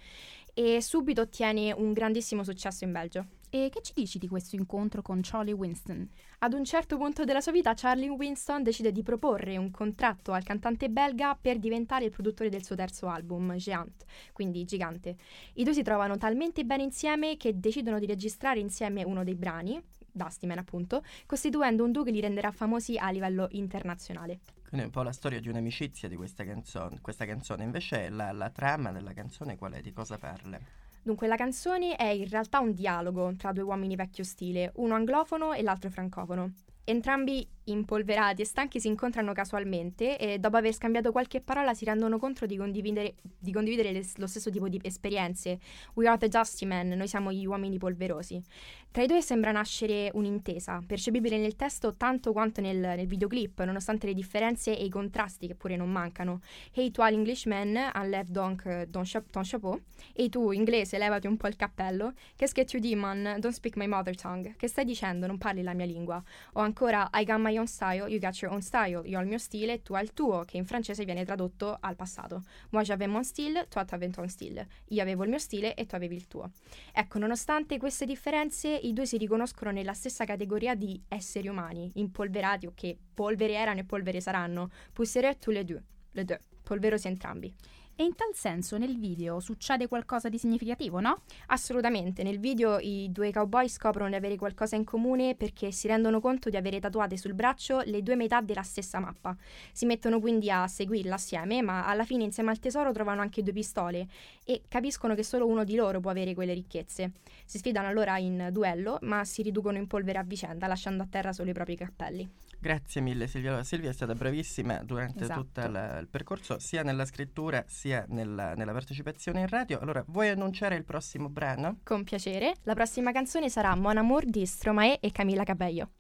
e 0.54 0.82
subito 0.82 1.20
ottiene 1.20 1.72
un 1.72 1.92
grandissimo 1.92 2.42
successo 2.42 2.82
in 2.82 2.90
Belgio. 2.90 3.26
E 3.49 3.68
che 3.70 3.80
ci 3.80 3.92
dici 3.94 4.18
di 4.18 4.26
questo 4.26 4.56
incontro 4.56 5.02
con 5.02 5.20
Charlie 5.22 5.54
Winston? 5.54 6.08
Ad 6.40 6.52
un 6.52 6.64
certo 6.64 6.96
punto 6.96 7.22
della 7.22 7.40
sua 7.40 7.52
vita, 7.52 7.75
Charlie 7.75 8.08
Winston 8.08 8.64
decide 8.64 8.90
di 8.90 9.04
proporre 9.04 9.56
un 9.56 9.70
contratto 9.70 10.32
al 10.32 10.42
cantante 10.42 10.88
belga 10.88 11.38
per 11.40 11.60
diventare 11.60 12.06
il 12.06 12.10
produttore 12.10 12.49
del 12.49 12.64
suo 12.64 12.75
terzo 12.75 13.06
album, 13.06 13.54
Géant, 13.54 14.04
quindi 14.32 14.64
gigante. 14.64 15.14
I 15.54 15.62
due 15.62 15.75
si 15.75 15.82
trovano 15.82 16.16
talmente 16.16 16.64
bene 16.64 16.82
insieme 16.82 17.37
che 17.37 17.60
decidono 17.60 18.00
di 18.00 18.06
registrare 18.06 18.58
insieme 18.58 19.04
uno 19.04 19.22
dei 19.22 19.37
brani, 19.37 19.80
Dustyman 20.12 20.59
appunto, 20.59 21.02
costituendo 21.26 21.85
un 21.85 21.93
duo 21.93 22.02
che 22.02 22.11
li 22.11 22.21
renderà 22.21 22.50
famosi 22.50 22.97
a 22.99 23.11
livello 23.11 23.49
internazionale. 23.52 24.40
Quindi 24.69 24.83
è 24.83 24.88
un 24.88 24.90
po' 24.90 25.02
la 25.02 25.12
storia 25.12 25.40
di 25.40 25.49
un'amicizia 25.49 26.09
di 26.09 26.17
questa 26.17 26.45
canzone. 26.45 26.99
Questa 27.00 27.26
canzone 27.26 27.64
invece 27.64 28.09
la, 28.09 28.31
la 28.33 28.50
trama 28.50 28.93
della 28.93 29.12
canzone 29.12 29.57
qual 29.57 29.73
è? 29.73 29.81
Di 29.81 29.93
cosa 29.93 30.17
parla? 30.17 30.61
Dunque, 31.02 31.26
la 31.26 31.37
canzone 31.37 31.97
è 31.97 32.09
in 32.09 32.29
realtà 32.29 32.61
un 32.61 32.73
dialogo 32.73 33.33
tra 33.37 33.52
due 33.52 33.62
uomini 33.62 33.97
vecchio 33.97 34.23
stile, 34.23 34.71
uno 34.76 34.95
anglofono 34.95 35.55
e 35.55 35.62
l'altro 35.62 35.90
francofono. 35.90 36.52
Entrambi 36.84 37.46
impolverati 37.64 38.42
e 38.42 38.44
stanchi 38.44 38.80
si 38.80 38.88
incontrano 38.88 39.32
casualmente 39.32 40.18
e 40.18 40.38
dopo 40.38 40.56
aver 40.56 40.72
scambiato 40.72 41.12
qualche 41.12 41.40
parola 41.40 41.72
si 41.72 41.84
rendono 41.84 42.18
conto 42.18 42.46
di 42.46 42.56
condividere, 42.56 43.14
di 43.38 43.52
condividere 43.52 43.92
le, 43.92 44.04
lo 44.16 44.26
stesso 44.26 44.50
tipo 44.50 44.68
di 44.68 44.80
esperienze. 44.82 45.58
We 45.94 46.08
are 46.08 46.18
the 46.18 46.28
dusty 46.28 46.66
men, 46.66 46.88
noi 46.88 47.06
siamo 47.06 47.32
gli 47.32 47.46
uomini 47.46 47.78
polverosi. 47.78 48.42
Tra 48.90 49.04
i 49.04 49.06
due 49.06 49.22
sembra 49.22 49.52
nascere 49.52 50.10
un'intesa, 50.14 50.82
percepibile 50.84 51.38
nel 51.38 51.54
testo 51.54 51.94
tanto 51.94 52.32
quanto 52.32 52.60
nel, 52.60 52.76
nel 52.76 53.06
videoclip, 53.06 53.62
nonostante 53.62 54.06
le 54.08 54.14
differenze 54.14 54.76
e 54.76 54.84
i 54.84 54.88
contrasti 54.88 55.46
che 55.46 55.54
pure 55.54 55.76
non 55.76 55.90
mancano. 55.90 56.40
Hey 56.72 56.90
toi 56.90 57.10
l'Englishman, 57.10 57.76
enlève 57.94 58.30
donc 58.30 58.88
ton, 58.90 59.04
ton 59.30 59.42
chapeau. 59.44 59.80
Ehi 60.14 60.28
tu, 60.28 60.50
inglese, 60.50 60.99
levati 60.99 61.26
un 61.26 61.37
po' 61.37 61.46
il 61.46 61.56
cappello. 61.56 62.14
Qu'est-ce 62.37 62.54
que 62.54 62.64
tu 62.64 62.78
dis, 62.78 62.96
man? 62.96 63.37
Don't 63.38 63.54
speak 63.54 63.76
my 63.76 63.87
mother 63.87 64.16
tongue. 64.16 64.54
Che 64.56 64.66
stai 64.66 64.84
dicendo? 64.84 65.26
Non 65.26 65.38
parli 65.38 65.62
la 65.62 65.75
mia 65.75 65.87
lingua. 65.87 66.22
O 66.54 66.60
ancora, 66.70 67.10
I 67.12 67.24
got 67.24 67.38
my 67.38 67.56
own 67.58 67.66
style, 67.66 68.08
you 68.08 68.20
got 68.20 68.40
your 68.40 68.52
own 68.52 68.62
style. 68.62 69.02
Io 69.04 69.18
ho 69.18 69.22
il 69.22 69.26
mio 69.26 69.38
stile, 69.38 69.82
tu 69.82 69.94
hai 69.94 70.04
il 70.04 70.12
tuo, 70.12 70.44
che 70.44 70.56
in 70.56 70.64
francese 70.64 71.04
viene 71.04 71.24
tradotto 71.24 71.76
al 71.80 71.96
passato. 71.96 72.42
Moi 72.70 72.84
j'avais 72.84 73.08
mon 73.08 73.24
style, 73.24 73.66
toi 73.68 73.84
t'avais 73.84 74.10
ton 74.10 74.28
style. 74.28 74.66
Io 74.88 75.02
avevo 75.02 75.24
il 75.24 75.30
mio 75.30 75.38
stile 75.38 75.74
e 75.74 75.86
tu 75.86 75.96
avevi 75.96 76.14
il 76.14 76.28
tuo. 76.28 76.50
Ecco, 76.92 77.18
nonostante 77.18 77.78
queste 77.78 78.06
differenze, 78.06 78.68
i 78.68 78.92
due 78.92 79.06
si 79.06 79.16
riconoscono 79.16 79.70
nella 79.70 79.92
stessa 79.92 80.24
categoria 80.24 80.74
di 80.74 81.00
esseri 81.08 81.48
umani, 81.48 81.90
impolverati 81.94 82.66
o 82.66 82.72
che 82.74 82.96
polvere 83.12 83.54
erano 83.54 83.80
e 83.80 83.84
polvere 83.84 84.20
saranno. 84.20 84.70
Pousserez 84.92 85.38
tous 85.38 85.52
les 85.52 85.64
deux, 85.64 85.82
le 86.12 86.24
deux, 86.24 86.38
polverosi 86.62 87.08
entrambi. 87.08 87.52
E 88.00 88.04
in 88.04 88.14
tal 88.14 88.30
senso 88.33 88.78
nel 88.78 88.99
video 88.99 89.40
succede 89.40 89.87
qualcosa 89.87 90.30
di 90.30 90.38
significativo, 90.38 91.00
no? 91.00 91.21
Assolutamente, 91.49 92.23
nel 92.23 92.38
video 92.38 92.78
i 92.78 93.09
due 93.12 93.30
cowboy 93.30 93.69
scoprono 93.69 94.09
di 94.09 94.14
avere 94.14 94.37
qualcosa 94.37 94.75
in 94.75 94.85
comune 94.85 95.35
perché 95.35 95.71
si 95.71 95.87
rendono 95.87 96.19
conto 96.19 96.49
di 96.49 96.57
avere 96.57 96.80
tatuate 96.80 97.19
sul 97.19 97.35
braccio 97.35 97.83
le 97.85 98.02
due 98.02 98.16
metà 98.16 98.40
della 98.40 98.62
stessa 98.62 99.00
mappa. 99.00 99.37
Si 99.71 99.85
mettono 99.85 100.19
quindi 100.19 100.50
a 100.50 100.66
seguirla 100.66 101.16
assieme, 101.16 101.61
ma 101.61 101.87
alla 101.87 102.07
fine 102.07 102.25
insieme 102.25 102.49
al 102.49 102.59
tesoro 102.59 102.90
trovano 102.90 103.21
anche 103.21 103.42
due 103.42 103.52
pistole 103.52 104.09
e 104.47 104.62
capiscono 104.66 105.14
che 105.14 105.23
solo 105.23 105.47
uno 105.47 105.64
di 105.64 105.75
loro 105.75 106.00
può 106.00 106.11
avere 106.11 106.33
quelle 106.33 106.54
ricchezze. 106.54 107.12
Si 107.45 107.59
sfidano 107.59 107.88
allora 107.88 108.16
in 108.16 108.49
duello, 108.50 108.97
ma 109.02 109.26
si 109.26 109.42
riducono 109.42 109.76
in 109.76 109.87
polvere 109.87 110.16
a 110.16 110.23
vicenda, 110.23 110.66
lasciando 110.66 111.02
a 111.02 111.07
terra 111.07 111.35
solo 111.35 111.50
i 111.50 111.52
propri 111.52 111.76
cappelli. 111.76 112.26
Grazie 112.61 113.00
mille 113.00 113.26
Silvia. 113.26 113.49
Allora, 113.50 113.64
Silvia 113.64 113.88
è 113.88 113.93
stata 113.93 114.14
bravissima 114.14 114.83
durante 114.85 115.25
Esatto. 115.25 115.40
tutto 115.40 115.61
il 115.62 116.09
percorso, 116.11 116.59
sia 116.59 116.83
nella 116.83 117.07
scrittura 117.07 117.64
sia 117.67 118.05
nella, 118.09 118.55
nella 118.55 118.73
partecipazione 118.73 119.40
in 119.40 119.49
radio. 119.49 119.79
Allora, 119.81 120.05
vuoi 120.09 120.29
annunciare 120.29 120.76
il 120.76 120.85
prossimo 120.85 121.31
brano? 121.31 121.79
Con 121.83 122.05
piacere, 122.05 122.55
la 122.64 122.75
prossima 122.75 123.12
canzone 123.12 123.49
sarà 123.49 123.75
Mon 123.75 123.97
Amour 123.97 124.26
di 124.26 124.45
Stromae 124.45 125.00
e 125.00 125.11
Camilla 125.11 125.45
Cabello. 125.45 125.90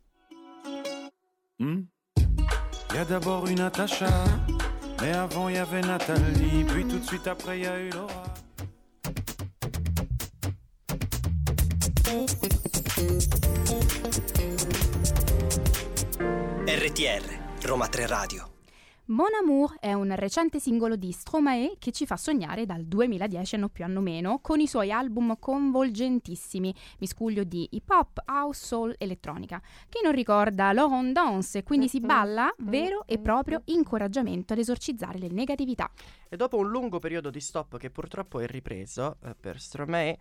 Hmm? 1.56 1.80
Y 2.92 2.96
a 2.98 3.04
d'abord 3.04 3.48
eu 3.48 3.54
Natacha, 3.54 4.10
mais 5.00 5.14
avant 5.14 5.48
y 5.48 5.56
avait 5.56 5.80
Nathalie, 5.86 6.64
puis 6.64 6.84
tout 6.84 6.98
de 6.98 7.04
suite 7.06 7.26
après 7.26 7.60
y 7.60 7.66
a 7.66 7.78
eu 7.78 7.88
Laura. 7.90 8.34
RTR, 16.72 17.22
Roma 17.62 17.88
3 17.88 18.06
Radio. 18.06 18.49
Mon 19.10 19.26
Amour 19.42 19.74
è 19.80 19.92
un 19.92 20.14
recente 20.14 20.60
singolo 20.60 20.94
di 20.94 21.10
Stromae 21.10 21.74
che 21.80 21.90
ci 21.90 22.06
fa 22.06 22.16
sognare 22.16 22.64
dal 22.64 22.84
2010 22.84 23.56
anno 23.56 23.68
più 23.68 23.82
anno 23.82 24.00
meno 24.00 24.38
con 24.40 24.60
i 24.60 24.68
suoi 24.68 24.92
album 24.92 25.36
convolgentissimi, 25.36 26.72
miscuglio 27.00 27.42
di 27.42 27.66
hip 27.72 27.90
hop, 27.90 28.22
house, 28.26 28.64
soul, 28.64 28.94
elettronica. 28.98 29.60
Chi 29.88 29.98
non 30.04 30.12
ricorda 30.12 30.72
Laurent 30.72 31.12
Dance 31.12 31.58
e 31.58 31.62
quindi 31.64 31.88
si 31.88 31.98
balla 31.98 32.54
vero 32.58 33.02
e 33.04 33.18
proprio 33.18 33.62
incoraggiamento 33.64 34.52
ad 34.52 34.60
esorcizzare 34.60 35.18
le 35.18 35.28
negatività. 35.28 35.90
E 36.28 36.36
dopo 36.36 36.58
un 36.58 36.70
lungo 36.70 37.00
periodo 37.00 37.28
di 37.28 37.40
stop 37.40 37.78
che 37.78 37.90
purtroppo 37.90 38.38
è 38.38 38.46
ripreso 38.46 39.16
eh, 39.24 39.34
per 39.34 39.60
Stromae, 39.60 40.16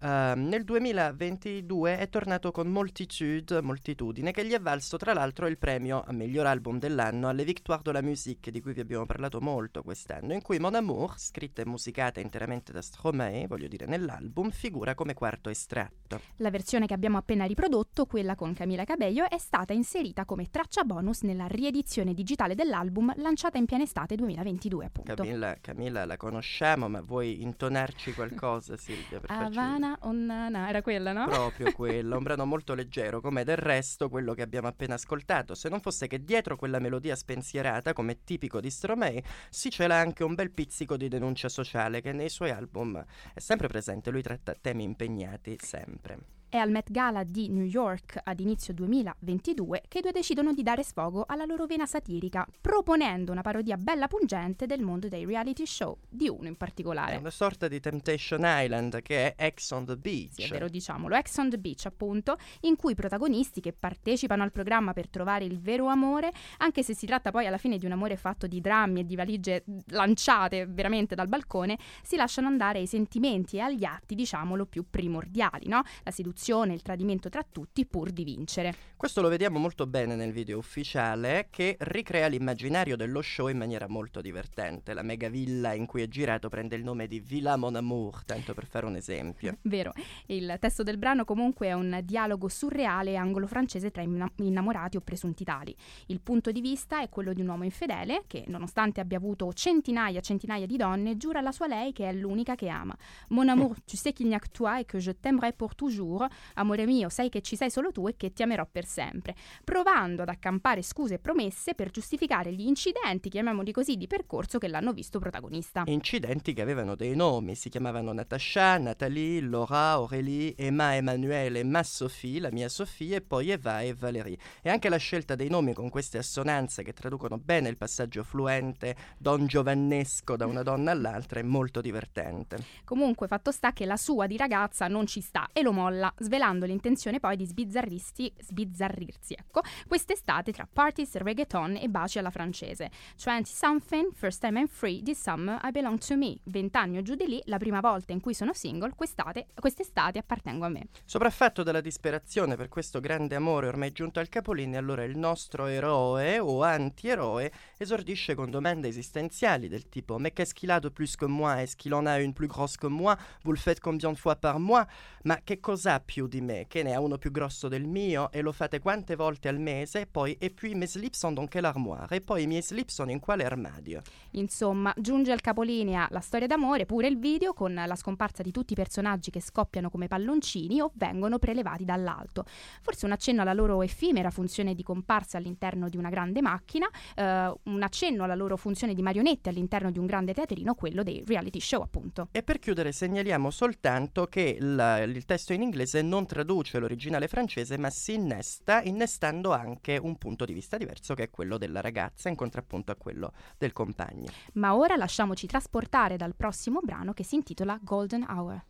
eh, 0.00 0.32
nel 0.34 0.64
2022 0.64 1.98
è 1.98 2.08
tornato 2.08 2.50
con 2.50 2.68
Multitude, 2.68 3.60
Moltitudine, 3.60 4.30
che 4.32 4.46
gli 4.46 4.52
è 4.52 4.60
valso 4.60 4.96
tra 4.96 5.12
l'altro 5.12 5.46
il 5.46 5.58
premio 5.58 6.02
a 6.06 6.12
miglior 6.12 6.46
album 6.46 6.78
dell'anno 6.78 7.28
alle 7.28 7.44
Victoire 7.44 7.82
de 7.82 7.92
la 7.92 8.00
Musique, 8.00 8.28
di 8.38 8.60
cui 8.60 8.72
vi 8.72 8.80
abbiamo 8.80 9.06
parlato 9.06 9.40
molto 9.40 9.82
quest'anno, 9.82 10.32
in 10.34 10.42
cui 10.42 10.58
Mon 10.58 10.74
Amour, 10.74 11.18
scritta 11.18 11.62
e 11.62 11.66
musicata 11.66 12.20
interamente 12.20 12.72
da 12.72 12.82
Stromae, 12.82 13.46
voglio 13.46 13.66
dire 13.66 13.86
nell'album, 13.86 14.50
figura 14.50 14.94
come 14.94 15.14
quarto 15.14 15.50
estratto. 15.50 16.20
La 16.36 16.50
versione 16.50 16.86
che 16.86 16.94
abbiamo 16.94 17.16
appena 17.16 17.44
riprodotto, 17.44 18.06
quella 18.06 18.34
con 18.34 18.54
Camila 18.54 18.84
Cabello, 18.84 19.28
è 19.28 19.38
stata 19.38 19.72
inserita 19.72 20.24
come 20.24 20.48
traccia 20.50 20.84
bonus 20.84 21.22
nella 21.22 21.46
riedizione 21.46 22.14
digitale 22.14 22.54
dell'album 22.54 23.12
lanciata 23.16 23.58
in 23.58 23.66
piena 23.66 23.82
estate 23.82 24.14
2022 24.14 24.84
appunto. 24.84 25.14
Camilla, 25.14 25.56
Camilla 25.60 26.04
la 26.04 26.16
conosciamo, 26.16 26.88
ma 26.88 27.00
vuoi 27.00 27.42
intonarci 27.42 28.12
qualcosa, 28.14 28.76
Silvia? 28.76 29.18
Per 29.18 29.28
farci- 29.28 29.58
Havana 29.58 29.98
Onnana, 30.02 30.68
era 30.68 30.82
quella, 30.82 31.12
no? 31.12 31.26
Proprio 31.26 31.72
quello, 31.74 32.16
un 32.16 32.22
brano 32.22 32.44
molto 32.44 32.74
leggero, 32.74 33.20
come 33.20 33.44
del 33.44 33.56
resto 33.56 34.08
quello 34.08 34.34
che 34.34 34.42
abbiamo 34.42 34.68
appena 34.68 34.94
ascoltato. 34.94 35.54
Se 35.54 35.68
non 35.68 35.80
fosse 35.80 36.06
che 36.06 36.22
dietro 36.22 36.56
quella 36.56 36.78
melodia 36.78 37.16
spensierata, 37.16 37.92
come 37.92 38.19
tipico 38.24 38.60
di 38.60 38.70
Stromae, 38.70 39.22
si 39.50 39.70
cela 39.70 39.96
anche 39.96 40.24
un 40.24 40.34
bel 40.34 40.50
pizzico 40.50 40.96
di 40.96 41.08
denuncia 41.08 41.48
sociale 41.48 42.00
che 42.00 42.12
nei 42.12 42.28
suoi 42.28 42.50
album 42.50 43.04
è 43.34 43.40
sempre 43.40 43.68
presente. 43.68 44.10
Lui 44.10 44.22
tratta 44.22 44.54
temi 44.60 44.84
impegnati 44.84 45.56
sempre. 45.60 46.39
È 46.52 46.56
al 46.56 46.72
Met 46.72 46.90
Gala 46.90 47.22
di 47.22 47.48
New 47.48 47.62
York 47.62 48.18
ad 48.24 48.40
inizio 48.40 48.74
2022 48.74 49.82
che 49.86 49.98
i 49.98 50.00
due 50.00 50.10
decidono 50.10 50.52
di 50.52 50.64
dare 50.64 50.82
sfogo 50.82 51.22
alla 51.28 51.44
loro 51.44 51.64
vena 51.64 51.86
satirica, 51.86 52.44
proponendo 52.60 53.30
una 53.30 53.40
parodia 53.40 53.76
bella 53.76 54.08
pungente 54.08 54.66
del 54.66 54.80
mondo 54.82 55.06
dei 55.06 55.24
reality 55.24 55.64
show, 55.64 55.96
di 56.08 56.28
uno 56.28 56.48
in 56.48 56.54
È 56.54 56.56
particolare. 56.56 57.14
una 57.14 57.30
sorta 57.30 57.68
di 57.68 57.78
Temptation 57.78 58.40
Island 58.42 59.00
che 59.00 59.36
è 59.36 59.44
Ex 59.46 59.70
on 59.70 59.84
the 59.84 59.96
Beach. 59.96 60.32
Sì, 60.32 60.42
è 60.42 60.48
vero, 60.48 60.68
diciamolo, 60.68 61.14
Ex 61.14 61.36
on 61.36 61.50
the 61.50 61.58
Beach, 61.60 61.86
appunto, 61.86 62.36
in 62.62 62.74
cui 62.74 62.92
i 62.92 62.96
protagonisti 62.96 63.60
che 63.60 63.72
partecipano 63.72 64.42
al 64.42 64.50
programma 64.50 64.92
per 64.92 65.08
trovare 65.08 65.44
il 65.44 65.60
vero 65.60 65.86
amore, 65.86 66.32
anche 66.56 66.82
se 66.82 66.96
si 66.96 67.06
tratta 67.06 67.30
poi 67.30 67.46
alla 67.46 67.58
fine 67.58 67.78
di 67.78 67.86
un 67.86 67.92
amore 67.92 68.16
fatto 68.16 68.48
di 68.48 68.60
drammi 68.60 68.98
e 68.98 69.06
di 69.06 69.14
valigie 69.14 69.62
lanciate 69.90 70.66
veramente 70.66 71.14
dal 71.14 71.28
balcone, 71.28 71.78
si 72.02 72.16
lasciano 72.16 72.48
andare 72.48 72.80
ai 72.80 72.88
sentimenti 72.88 73.58
e 73.58 73.60
agli 73.60 73.84
atti, 73.84 74.16
diciamolo, 74.16 74.66
più 74.66 74.84
primordiali, 74.90 75.68
no? 75.68 75.82
La 76.02 76.10
seduzione, 76.10 76.38
il 76.48 76.82
tradimento 76.82 77.28
tra 77.28 77.44
tutti 77.48 77.84
pur 77.84 78.10
di 78.10 78.24
vincere. 78.24 78.74
Questo 78.96 79.20
lo 79.20 79.28
vediamo 79.28 79.58
molto 79.58 79.86
bene 79.86 80.14
nel 80.14 80.32
video 80.32 80.58
ufficiale 80.58 81.48
che 81.50 81.76
ricrea 81.78 82.26
l'immaginario 82.28 82.96
dello 82.96 83.20
show 83.22 83.48
in 83.48 83.58
maniera 83.58 83.86
molto 83.88 84.20
divertente. 84.20 84.94
La 84.94 85.02
mega 85.02 85.28
villa 85.28 85.74
in 85.74 85.86
cui 85.86 86.02
è 86.02 86.08
girato 86.08 86.48
prende 86.48 86.76
il 86.76 86.82
nome 86.82 87.06
di 87.06 87.20
Villa 87.20 87.56
Mon 87.56 87.76
Amour, 87.76 88.24
tanto 88.24 88.54
per 88.54 88.66
fare 88.66 88.86
un 88.86 88.96
esempio. 88.96 89.58
Vero, 89.62 89.92
il 90.26 90.56
testo 90.58 90.82
del 90.82 90.98
brano 90.98 91.24
comunque 91.24 91.68
è 91.68 91.72
un 91.72 92.00
dialogo 92.04 92.48
surreale 92.48 93.16
anglo-francese 93.16 93.90
tra 93.90 94.02
inna- 94.02 94.30
innamorati 94.36 94.96
o 94.96 95.00
presunti 95.00 95.44
tali. 95.44 95.74
Il 96.06 96.20
punto 96.20 96.50
di 96.50 96.60
vista 96.60 97.02
è 97.02 97.08
quello 97.10 97.32
di 97.32 97.42
un 97.42 97.48
uomo 97.48 97.64
infedele 97.64 98.24
che, 98.26 98.44
nonostante 98.48 99.00
abbia 99.00 99.18
avuto 99.18 99.52
centinaia 99.52 100.18
e 100.18 100.22
centinaia 100.22 100.66
di 100.66 100.76
donne, 100.76 101.16
giura 101.16 101.38
alla 101.38 101.52
sua 101.52 101.66
lei 101.66 101.92
che 101.92 102.08
è 102.08 102.12
l'unica 102.12 102.54
che 102.54 102.68
ama. 102.68 102.96
Mon 103.28 103.48
amour, 103.48 103.76
tu 103.84 103.96
sais 103.96 104.14
qu'il 104.14 104.26
n'y 104.26 104.34
a 104.34 104.40
que 104.40 104.50
toi 104.50 104.80
et 104.80 104.86
que 104.86 104.98
je 104.98 105.12
t'aimerai 105.12 105.52
pour 105.52 105.74
toujours. 105.74 106.28
Amore 106.54 106.86
mio, 106.86 107.08
sai 107.08 107.28
che 107.28 107.40
ci 107.42 107.56
sei 107.56 107.70
solo 107.70 107.92
tu 107.92 108.08
e 108.08 108.16
che 108.16 108.32
ti 108.32 108.42
amerò 108.42 108.66
per 108.70 108.86
sempre. 108.86 109.34
Provando 109.64 110.22
ad 110.22 110.28
accampare 110.28 110.82
scuse 110.82 111.14
e 111.14 111.18
promesse 111.18 111.74
per 111.74 111.90
giustificare 111.90 112.52
gli 112.52 112.66
incidenti, 112.66 113.28
chiamiamoli 113.28 113.72
così, 113.72 113.96
di 113.96 114.06
percorso 114.06 114.58
che 114.58 114.68
l'hanno 114.68 114.92
visto 114.92 115.18
protagonista. 115.18 115.82
Incidenti 115.86 116.52
che 116.52 116.62
avevano 116.62 116.94
dei 116.94 117.14
nomi, 117.14 117.54
si 117.54 117.68
chiamavano 117.68 118.12
Natasha, 118.12 118.78
Nathalie, 118.78 119.40
Laura, 119.42 119.92
Aurélie, 119.92 120.54
Emma, 120.56 120.94
Emanuele, 120.96 121.64
Ma 121.64 121.82
Sophie, 121.82 122.40
la 122.40 122.50
mia 122.50 122.68
Sofia 122.68 123.16
e 123.16 123.20
poi 123.20 123.50
Eva 123.50 123.80
e 123.80 123.94
Valérie. 123.94 124.38
E 124.62 124.70
anche 124.70 124.88
la 124.88 124.96
scelta 124.96 125.34
dei 125.34 125.48
nomi 125.48 125.72
con 125.72 125.88
queste 125.88 126.18
assonanze 126.18 126.82
che 126.82 126.92
traducono 126.92 127.38
bene 127.38 127.68
il 127.68 127.76
passaggio 127.76 128.22
fluente 128.22 128.96
don 129.18 129.46
giovannesco 129.46 130.36
da 130.36 130.46
una 130.46 130.62
donna 130.62 130.90
all'altra 130.90 131.40
è 131.40 131.42
molto 131.42 131.80
divertente. 131.80 132.64
Comunque, 132.84 133.26
fatto 133.26 133.52
sta 133.52 133.72
che 133.72 133.86
la 133.86 133.96
sua 133.96 134.26
di 134.26 134.36
ragazza 134.36 134.88
non 134.88 135.06
ci 135.06 135.20
sta 135.20 135.48
e 135.52 135.62
lo 135.62 135.72
molla 135.72 136.12
svelando 136.20 136.66
l'intenzione 136.66 137.20
poi 137.20 137.36
di 137.36 137.46
sbizzarrirsi, 137.46 139.34
ecco, 139.34 139.62
quest'estate 139.86 140.52
tra 140.52 140.68
parties, 140.70 141.16
reggaeton 141.16 141.76
e 141.76 141.88
baci 141.88 142.18
alla 142.18 142.30
francese. 142.30 142.90
20 143.22 143.50
something, 143.50 144.12
first 144.14 144.40
time 144.40 144.60
I'm 144.60 144.68
free, 144.68 145.02
this 145.02 145.20
summer 145.20 145.58
I 145.62 145.70
belong 145.70 145.98
to 146.06 146.16
me. 146.16 146.38
20 146.44 146.76
anni 146.76 146.98
o 146.98 147.02
giù 147.02 147.14
di 147.14 147.26
lì, 147.26 147.40
la 147.46 147.58
prima 147.58 147.80
volta 147.80 148.12
in 148.12 148.20
cui 148.20 148.34
sono 148.34 148.52
single, 148.52 148.92
quest'estate, 148.94 149.48
quest'estate 149.54 150.18
appartengo 150.18 150.64
a 150.64 150.68
me. 150.68 150.88
Sopraffatto 151.04 151.62
dalla 151.62 151.80
disperazione 151.80 152.56
per 152.56 152.68
questo 152.68 153.00
grande 153.00 153.34
amore 153.34 153.66
ormai 153.66 153.92
giunto 153.92 154.20
al 154.20 154.28
capolinea, 154.28 154.78
allora 154.78 155.04
il 155.04 155.16
nostro 155.16 155.66
eroe 155.66 156.38
o 156.38 156.62
antieroe 156.62 157.52
esordisce 157.76 158.34
con 158.34 158.50
domande 158.50 158.88
esistenziali 158.88 159.68
del 159.68 159.88
tipo 159.88 160.18
Mais 160.18 160.32
qu'est-ce 160.32 160.54
qu'il 160.54 160.70
a 160.70 160.78
de 160.78 160.90
plus 160.90 161.16
que 161.16 161.26
moi? 161.26 161.62
Est-ce 161.62 161.76
qu'il 161.76 161.94
en 161.94 162.06
a 162.06 162.20
une 162.20 162.32
plus 162.32 162.48
grosse 162.48 162.76
que 162.76 162.88
moi? 162.88 163.16
Vous 163.42 163.52
le 163.52 163.58
faites 163.58 163.80
combien 163.80 164.12
de 164.12 164.18
fois 164.18 164.36
par 164.36 164.58
mois? 164.58 164.86
Ma 165.24 165.40
che 165.42 165.60
cos'ha 165.60 166.00
più 166.10 166.26
di 166.26 166.40
me? 166.40 166.66
Che 166.66 166.82
ne 166.82 166.92
ha 166.92 166.98
uno 166.98 167.18
più 167.18 167.30
grosso 167.30 167.68
del 167.68 167.86
mio? 167.86 168.32
E 168.32 168.40
lo 168.40 168.50
fate 168.50 168.80
quante 168.80 169.14
volte 169.14 169.46
al 169.46 169.60
mese? 169.60 170.08
Poi, 170.10 170.36
e 170.40 170.50
puis 170.50 170.74
mes 170.74 170.90
slip 170.90 171.14
sont 171.14 171.32
dans 171.32 171.48
quelle 171.48 171.68
armoire? 171.68 172.16
E 172.16 172.20
poi 172.20 172.42
i 172.42 172.46
miei 172.48 172.62
slip 172.62 172.88
sono 172.88 173.12
in 173.12 173.20
quale 173.20 173.44
armadio? 173.44 174.02
Insomma, 174.32 174.92
giunge 174.96 175.30
al 175.30 175.40
capolinea 175.40 176.08
la 176.10 176.18
storia 176.18 176.48
d'amore, 176.48 176.84
pure 176.84 177.06
il 177.06 177.16
video 177.16 177.52
con 177.52 177.72
la 177.74 177.94
scomparsa 177.94 178.42
di 178.42 178.50
tutti 178.50 178.72
i 178.72 178.74
personaggi 178.74 179.30
che 179.30 179.40
scoppiano 179.40 179.88
come 179.88 180.08
palloncini 180.08 180.80
o 180.80 180.90
vengono 180.94 181.38
prelevati 181.38 181.84
dall'alto. 181.84 182.44
Forse 182.82 183.06
un 183.06 183.12
accenno 183.12 183.42
alla 183.42 183.52
loro 183.52 183.80
effimera 183.82 184.30
funzione 184.30 184.74
di 184.74 184.82
comparsa 184.82 185.38
all'interno 185.38 185.88
di 185.88 185.96
una 185.96 186.08
grande 186.08 186.42
macchina, 186.42 186.88
eh, 187.14 187.54
un 187.62 187.82
accenno 187.84 188.24
alla 188.24 188.34
loro 188.34 188.56
funzione 188.56 188.94
di 188.94 189.02
marionette 189.02 189.48
all'interno 189.48 189.92
di 189.92 190.00
un 190.00 190.06
grande 190.06 190.34
teatrino, 190.34 190.74
quello 190.74 191.04
dei 191.04 191.22
reality 191.24 191.60
show 191.60 191.82
appunto. 191.82 192.26
E 192.32 192.42
per 192.42 192.58
chiudere 192.58 192.90
segnaliamo 192.90 193.48
soltanto 193.50 194.26
che 194.26 194.56
il, 194.58 195.04
il 195.14 195.24
testo 195.24 195.52
in 195.52 195.62
inglese 195.90 196.02
non 196.02 196.26
traduce 196.26 196.78
l'originale 196.78 197.26
francese 197.26 197.76
ma 197.76 197.90
si 197.90 198.14
innesta 198.14 198.82
innestando 198.82 199.52
anche 199.52 199.98
un 200.00 200.16
punto 200.16 200.44
di 200.44 200.52
vista 200.52 200.76
diverso 200.76 201.14
che 201.14 201.24
è 201.24 201.30
quello 201.30 201.58
della 201.58 201.80
ragazza 201.80 202.28
in 202.28 202.36
contrappunto 202.36 202.92
a 202.92 202.96
quello 202.96 203.32
del 203.58 203.72
compagno. 203.72 204.30
Ma 204.54 204.76
ora 204.76 204.96
lasciamoci 204.96 205.46
trasportare 205.46 206.16
dal 206.16 206.36
prossimo 206.36 206.80
brano 206.82 207.12
che 207.12 207.24
si 207.24 207.34
intitola 207.34 207.78
Golden 207.82 208.26
Hour. 208.28 208.69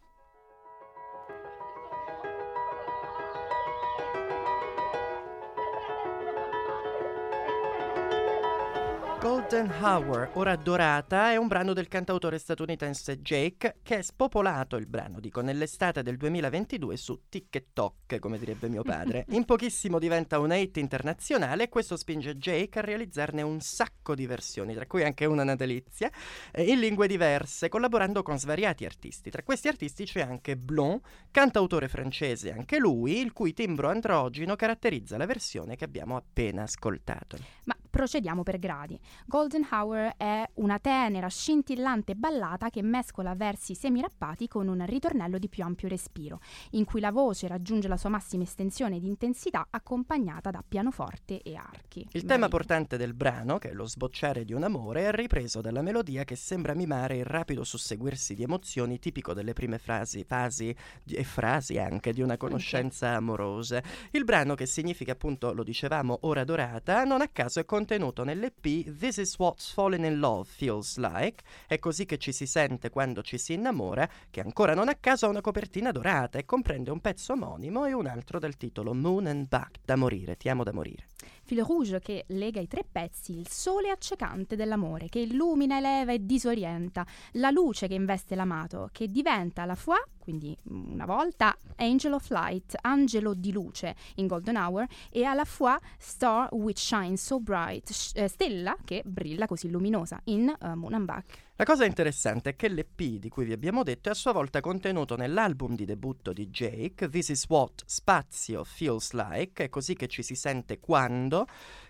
Golden 9.21 9.71
Hour, 9.83 10.31
ora 10.33 10.57
dorata, 10.57 11.31
è 11.31 11.37
un 11.37 11.47
brano 11.47 11.75
del 11.75 11.89
cantautore 11.89 12.39
statunitense 12.39 13.21
Jake 13.21 13.77
che 13.83 13.99
è 13.99 14.03
spopolato 14.03 14.77
il 14.77 14.87
brano, 14.87 15.21
dico, 15.21 15.43
nell'estate 15.43 16.03
del 16.03 16.17
2022 16.17 16.97
su 16.97 17.25
TikTok, 17.29 18.19
come 18.19 18.39
direbbe 18.39 18.71
mio 18.71 18.83
padre. 18.83 19.27
In 19.37 19.45
pochissimo 19.45 19.99
diventa 19.99 20.39
un 20.39 20.55
hit 20.55 20.79
internazionale 20.79 21.65
e 21.65 21.69
questo 21.69 21.99
spinge 21.99 22.39
Jake 22.39 22.79
a 22.79 22.83
realizzarne 22.83 23.43
un 23.43 23.61
sacco 23.61 24.15
di 24.15 24.25
versioni, 24.25 24.73
tra 24.73 24.87
cui 24.87 25.03
anche 25.03 25.27
una 25.27 25.45
natalizia, 25.45 26.11
eh, 26.51 26.63
in 26.63 26.79
lingue 26.79 27.07
diverse, 27.07 27.69
collaborando 27.69 28.23
con 28.23 28.39
svariati 28.39 28.87
artisti. 28.87 29.29
Tra 29.29 29.43
questi 29.43 29.69
artisti 29.69 30.05
c'è 30.05 30.23
anche 30.23 30.57
Blon, 30.57 30.99
cantautore 31.31 31.89
francese 31.89 32.53
anche 32.53 32.79
lui, 32.79 33.21
il 33.21 33.35
cui 33.35 33.53
timbro 33.53 33.91
androgino 33.91 34.57
caratterizza 34.57 35.19
la 35.19 35.27
versione 35.27 35.77
che 35.77 35.85
abbiamo 35.85 36.17
appena 36.17 36.63
ascoltato. 36.63 37.37
Ma 37.65 37.77
procediamo 37.91 38.43
per 38.43 38.59
gradi. 38.59 38.99
Golden 39.27 39.67
Hour 39.71 40.15
è 40.17 40.49
una 40.55 40.79
tenera, 40.79 41.29
scintillante 41.29 42.15
ballata 42.15 42.71
che 42.71 42.83
mescola 42.83 43.35
versi 43.35 43.75
semirappati 43.75 44.49
con 44.49 44.69
un 44.69 44.85
ritornello 44.87 45.39
di 45.39 45.49
più 45.49 45.65
ampio 45.65 45.89
respiro, 45.89 46.41
in 46.71 46.85
cui 46.85 47.01
la 47.01 47.11
voce 47.11 47.49
raggiunge 47.49 47.89
la 47.89 47.97
sua 47.97 48.09
massima 48.11 48.45
estensione 48.45 48.99
di 48.99 49.07
intensità 49.07 49.67
accompagnata 49.69 50.51
da 50.51 50.65
pianoforte 50.67 51.43
e 51.43 51.57
archi. 51.57 52.07
Il 52.13 52.25
tema 52.25 52.49
portante 52.49 52.97
del 52.97 53.15
brano, 53.15 53.59
che 53.59 53.71
è 53.71 53.73
lo 53.73 53.87
sbocciare 53.87 54.45
di 54.45 54.53
un 54.53 54.63
amore, 54.63 55.07
è 55.07 55.13
ripreso 55.13 55.61
dalla 55.61 55.83
melodia 55.83 56.25
che 56.25 56.37
sembra 56.37 56.75
mimare 56.75 57.17
il 57.17 57.25
rapido 57.25 57.65
susseguirsi 57.65 58.35
di 58.35 58.43
emozioni 58.43 58.99
tipico 58.99 59.35
delle 59.35 59.53
prime 59.53 59.79
frasi, 59.79 60.25
fasi 60.25 60.75
e 61.07 61.25
frasi 61.25 61.79
anche 61.79 62.13
di 62.13 62.23
una 62.23 62.37
conoscenza 62.37 63.15
amorosa. 63.15 63.83
Il 64.13 64.25
brano, 64.25 64.55
che 64.55 64.67
significa 64.67 65.13
appunto, 65.13 65.53
lo 65.53 65.63
dicevamo, 65.63 66.19
ora 66.23 66.45
dorata, 66.45 67.05
non 67.05 67.21
a 67.21 67.29
caso 67.29 67.61
è 67.61 67.65
contenuto 67.81 68.25
nell'EP 68.25 68.95
This 68.99 69.17
is 69.17 69.39
what 69.39 69.59
falling 69.59 70.05
in 70.05 70.19
love 70.19 70.47
feels 70.47 70.99
like. 70.99 71.43
È 71.67 71.79
così 71.79 72.05
che 72.05 72.19
ci 72.19 72.31
si 72.31 72.45
sente 72.45 72.91
quando 72.91 73.23
ci 73.23 73.39
si 73.39 73.55
innamora, 73.55 74.07
che 74.29 74.41
ancora 74.41 74.75
non 74.75 74.89
a 74.89 74.97
caso 74.97 75.25
ha 75.25 75.31
una 75.31 75.41
copertina 75.41 75.91
dorata 75.91 76.39
e 76.39 76.45
comprende 76.45 76.91
un 76.91 77.01
pezzo 77.01 77.33
omonimo 77.33 77.87
e 77.87 77.95
un 77.95 78.07
altro 78.07 78.39
dal 78.39 78.59
titolo 78.59 78.93
Moon 78.93 79.29
and 79.29 79.49
Back, 79.49 79.79
da 79.83 79.97
morire, 79.97 80.37
ti 80.37 80.51
amo 80.51 80.63
da 80.63 80.75
morire. 80.75 81.07
Fil 81.51 81.65
rouge 81.65 81.99
che 81.99 82.27
lega 82.29 82.61
i 82.61 82.69
tre 82.69 82.85
pezzi, 82.89 83.37
il 83.37 83.49
sole 83.49 83.91
accecante 83.91 84.55
dell'amore, 84.55 85.09
che 85.09 85.19
illumina, 85.19 85.79
eleva 85.79 86.13
e 86.13 86.25
disorienta, 86.25 87.05
la 87.33 87.51
luce 87.51 87.89
che 87.89 87.95
investe 87.95 88.37
l'amato, 88.37 88.89
che 88.93 89.09
diventa 89.09 89.65
la 89.65 89.75
foi, 89.75 90.01
quindi 90.21 90.57
una 90.69 91.07
volta 91.07 91.57
Angel 91.77 92.13
of 92.13 92.31
Light, 92.31 92.77
angelo 92.83 93.35
di 93.35 93.51
luce 93.51 93.97
in 94.17 94.29
Golden 94.29 94.55
Hour, 94.55 94.87
e 95.11 95.25
alla 95.25 95.45
fois 95.45 95.81
Star 95.99 96.47
which 96.53 96.79
shines 96.79 97.21
so 97.21 97.41
bright, 97.41 97.91
sh- 97.91 98.17
eh, 98.17 98.29
stella 98.29 98.77
che 98.85 99.03
brilla 99.05 99.47
così 99.47 99.69
luminosa 99.69 100.21
in 100.27 100.55
uh, 100.61 100.75
Moon 100.75 100.95
and 100.95 101.05
Back. 101.05 101.49
La 101.61 101.67
cosa 101.67 101.85
interessante 101.85 102.51
è 102.51 102.57
che 102.57 102.69
l'EP 102.69 103.19
di 103.19 103.29
cui 103.29 103.45
vi 103.45 103.53
abbiamo 103.53 103.83
detto 103.83 104.09
è 104.09 104.13
a 104.13 104.15
sua 104.15 104.33
volta 104.33 104.61
contenuto 104.61 105.15
nell'album 105.15 105.75
di 105.75 105.85
debutto 105.85 106.33
di 106.33 106.49
Jake, 106.49 107.11
This 107.11 107.29
is 107.29 107.45
What 107.49 107.83
Spazio 107.85 108.65
Feels 108.65 109.13
Like, 109.13 109.65
è 109.65 109.69
così 109.69 109.95
che 109.95 110.07
ci 110.07 110.23
si 110.23 110.35
sente 110.35 110.81
quando, 110.81 111.40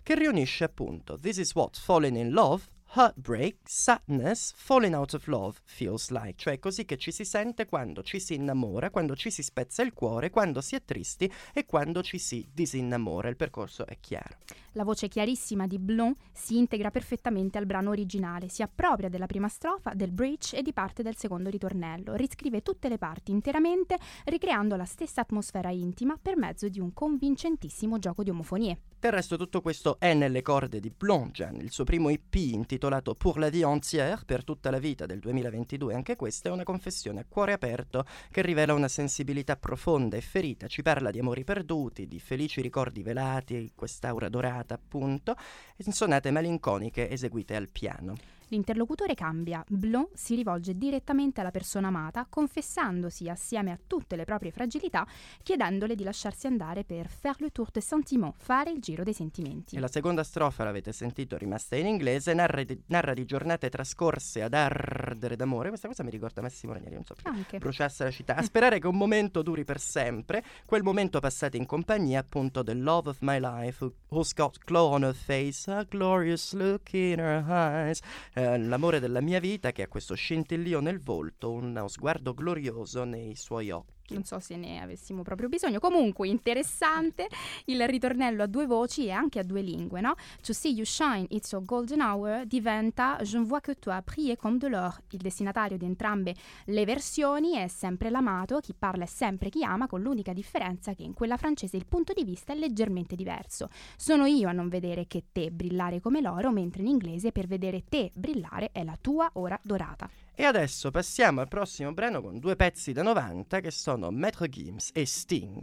che 0.02 0.14
riunisce 0.14 0.64
appunto 0.64 1.18
This 1.18 1.38
is 1.38 1.54
What 1.54 1.78
Falling 1.78 2.16
in 2.16 2.30
Love, 2.30 2.64
Heartbreak, 2.92 3.58
sadness, 3.62 4.52
falling 4.56 4.94
out 4.94 5.14
of 5.14 5.28
love 5.28 5.60
feels 5.62 6.10
like, 6.10 6.34
cioè 6.36 6.58
così 6.58 6.84
che 6.84 6.96
ci 6.96 7.12
si 7.12 7.24
sente 7.24 7.66
quando 7.66 8.02
ci 8.02 8.18
si 8.18 8.34
innamora, 8.34 8.90
quando 8.90 9.14
ci 9.14 9.30
si 9.30 9.44
spezza 9.44 9.82
il 9.82 9.92
cuore, 9.92 10.30
quando 10.30 10.60
si 10.60 10.74
è 10.74 10.82
tristi 10.82 11.32
e 11.54 11.66
quando 11.66 12.02
ci 12.02 12.18
si 12.18 12.44
disinnamora. 12.52 13.28
Il 13.28 13.36
percorso 13.36 13.86
è 13.86 13.96
chiaro. 14.00 14.38
La 14.72 14.82
voce 14.82 15.06
chiarissima 15.06 15.68
di 15.68 15.78
Blon 15.78 16.12
si 16.32 16.58
integra 16.58 16.90
perfettamente 16.90 17.58
al 17.58 17.66
brano 17.66 17.90
originale, 17.90 18.48
si 18.48 18.60
appropria 18.60 19.08
della 19.08 19.26
prima 19.26 19.46
strofa, 19.46 19.94
del 19.94 20.10
bridge 20.10 20.56
e 20.56 20.62
di 20.62 20.72
parte 20.72 21.04
del 21.04 21.16
secondo 21.16 21.48
ritornello, 21.48 22.16
riscrive 22.16 22.60
tutte 22.60 22.88
le 22.88 22.98
parti 22.98 23.30
interamente, 23.30 23.96
ricreando 24.24 24.74
la 24.74 24.84
stessa 24.84 25.20
atmosfera 25.20 25.70
intima 25.70 26.18
per 26.20 26.36
mezzo 26.36 26.68
di 26.68 26.80
un 26.80 26.92
convincentissimo 26.92 28.00
gioco 28.00 28.24
di 28.24 28.30
omofonie. 28.30 28.80
Del 29.00 29.12
resto 29.12 29.38
tutto 29.38 29.62
questo 29.62 29.98
è 29.98 30.12
nelle 30.12 30.42
corde 30.42 30.78
di 30.78 30.90
Blonjan, 30.94 31.56
il 31.56 31.70
suo 31.70 31.84
primo 31.84 32.10
EP 32.10 32.34
intitolato 32.34 33.14
Pour 33.14 33.38
la 33.38 33.48
vie 33.48 33.64
entière, 33.64 34.20
per 34.26 34.44
tutta 34.44 34.70
la 34.70 34.78
vita 34.78 35.06
del 35.06 35.20
2022, 35.20 35.94
anche 35.94 36.16
questa 36.16 36.50
è 36.50 36.52
una 36.52 36.64
confessione 36.64 37.20
a 37.20 37.24
cuore 37.26 37.54
aperto 37.54 38.04
che 38.30 38.42
rivela 38.42 38.74
una 38.74 38.88
sensibilità 38.88 39.56
profonda 39.56 40.18
e 40.18 40.20
ferita, 40.20 40.66
ci 40.66 40.82
parla 40.82 41.10
di 41.10 41.18
amori 41.18 41.44
perduti, 41.44 42.06
di 42.06 42.20
felici 42.20 42.60
ricordi 42.60 43.02
velati, 43.02 43.72
quest'aura 43.74 44.28
dorata 44.28 44.74
appunto, 44.74 45.34
in 45.76 45.92
sonate 45.92 46.30
malinconiche 46.30 47.08
eseguite 47.08 47.56
al 47.56 47.70
piano. 47.70 48.39
L'interlocutore 48.50 49.14
cambia, 49.14 49.64
Blon 49.68 50.08
si 50.12 50.34
rivolge 50.34 50.76
direttamente 50.76 51.40
alla 51.40 51.52
persona 51.52 51.86
amata, 51.86 52.26
confessandosi 52.28 53.28
assieme 53.28 53.70
a 53.70 53.78
tutte 53.86 54.16
le 54.16 54.24
proprie 54.24 54.50
fragilità, 54.50 55.06
chiedendole 55.44 55.94
di 55.94 56.02
lasciarsi 56.02 56.48
andare 56.48 56.82
per 56.82 57.08
faire 57.08 57.36
le 57.38 57.50
tour 57.50 57.70
des 57.70 57.86
sentiments, 57.86 58.34
fare 58.42 58.72
il 58.72 58.80
giro 58.80 59.04
dei 59.04 59.12
sentimenti. 59.12 59.76
E 59.76 59.80
la 59.80 59.86
seconda 59.86 60.24
strofa, 60.24 60.64
l'avete 60.64 60.90
sentito, 60.90 61.36
rimasta 61.36 61.76
in 61.76 61.86
inglese, 61.86 62.34
narra 62.34 62.64
di, 62.64 62.76
narra 62.86 63.14
di 63.14 63.24
giornate 63.24 63.68
trascorse 63.68 64.42
ad 64.42 64.54
ardere 64.54 65.36
d'amore. 65.36 65.68
Questa 65.68 65.86
cosa 65.86 66.02
mi 66.02 66.10
ricorda 66.10 66.42
Massimo 66.42 66.72
Ranieri, 66.72 66.94
non 66.94 67.04
so 67.04 67.14
più. 67.14 67.30
Anche. 67.30 67.58
Bruciasse 67.58 68.02
la 68.02 68.10
città. 68.10 68.34
A 68.34 68.42
sperare 68.42 68.80
che 68.80 68.88
un 68.88 68.96
momento 68.96 69.42
duri 69.42 69.62
per 69.62 69.78
sempre, 69.78 70.42
quel 70.66 70.82
momento 70.82 71.20
passato 71.20 71.56
in 71.56 71.66
compagnia 71.66 72.18
appunto 72.18 72.64
del 72.64 72.82
love 72.82 73.10
of 73.10 73.18
my 73.20 73.38
life, 73.38 73.84
who, 73.84 73.92
who's 74.08 74.34
got 74.34 74.58
glow 74.64 74.90
on 74.92 75.04
her 75.04 75.14
face, 75.14 75.70
a 75.70 75.84
glorious 75.88 76.52
look 76.52 76.92
in 76.94 77.20
her 77.20 77.44
eyes. 77.48 78.00
Eh, 78.40 78.56
l'amore 78.56 79.00
della 79.00 79.20
mia 79.20 79.38
vita 79.38 79.70
che 79.70 79.82
ha 79.82 79.86
questo 79.86 80.14
scintillio 80.14 80.80
nel 80.80 80.98
volto, 80.98 81.52
uno 81.52 81.88
sguardo 81.88 82.32
glorioso 82.32 83.04
nei 83.04 83.34
suoi 83.36 83.70
occhi. 83.70 83.99
Non 84.10 84.24
so 84.24 84.38
se 84.40 84.56
ne 84.56 84.80
avessimo 84.80 85.22
proprio 85.22 85.48
bisogno. 85.48 85.78
Comunque, 85.78 86.28
interessante 86.28 87.28
il 87.66 87.86
ritornello 87.86 88.42
a 88.42 88.46
due 88.46 88.66
voci 88.66 89.06
e 89.06 89.10
anche 89.10 89.38
a 89.38 89.42
due 89.42 89.60
lingue, 89.60 90.00
no? 90.00 90.14
To 90.42 90.52
see 90.52 90.72
you 90.72 90.84
shine, 90.84 91.26
it's 91.30 91.52
your 91.52 91.64
golden 91.64 92.00
hour 92.00 92.44
diventa 92.46 93.18
Je 93.22 93.38
ne 93.38 93.44
vois 93.44 93.60
que 93.60 93.78
toi, 93.78 94.02
prier 94.02 94.36
comme 94.36 94.58
de 94.58 94.68
l'or. 94.68 95.00
Il 95.10 95.20
destinatario 95.20 95.76
di 95.76 95.84
entrambe 95.84 96.34
le 96.66 96.84
versioni 96.84 97.54
è 97.54 97.68
sempre 97.68 98.10
l'amato, 98.10 98.60
chi 98.60 98.74
parla 98.76 99.04
è 99.04 99.06
sempre 99.06 99.48
chi 99.48 99.62
ama, 99.64 99.86
con 99.86 100.00
l'unica 100.00 100.32
differenza 100.32 100.94
che 100.94 101.02
in 101.02 101.14
quella 101.14 101.36
francese 101.36 101.76
il 101.76 101.86
punto 101.86 102.12
di 102.12 102.24
vista 102.24 102.52
è 102.52 102.56
leggermente 102.56 103.16
diverso. 103.16 103.68
Sono 103.96 104.26
io 104.26 104.48
a 104.48 104.52
non 104.52 104.68
vedere 104.68 105.06
che 105.06 105.24
te 105.32 105.50
brillare 105.50 106.00
come 106.00 106.20
l'oro, 106.20 106.50
mentre 106.50 106.82
in 106.82 106.88
inglese 106.88 107.32
per 107.32 107.46
vedere 107.46 107.84
te 107.88 108.10
brillare 108.14 108.70
è 108.72 108.84
la 108.84 108.96
tua 109.00 109.30
ora 109.34 109.58
dorata. 109.62 110.08
E 110.40 110.44
adesso 110.44 110.90
passiamo 110.90 111.42
al 111.42 111.48
prossimo 111.48 111.92
brano 111.92 112.22
con 112.22 112.38
due 112.38 112.56
pezzi 112.56 112.92
da 112.92 113.02
90 113.02 113.60
che 113.60 113.70
sono 113.70 114.10
Metro 114.10 114.46
Gims 114.46 114.88
e 114.94 115.04
Sting. 115.04 115.62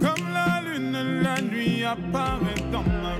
Comme 0.00 0.32
la 0.32 0.60
lune, 0.64 1.22
la 1.22 1.40
nuit 1.40 1.84
apparaît 1.84 2.70
dans 2.72 2.84
ma. 2.84 3.19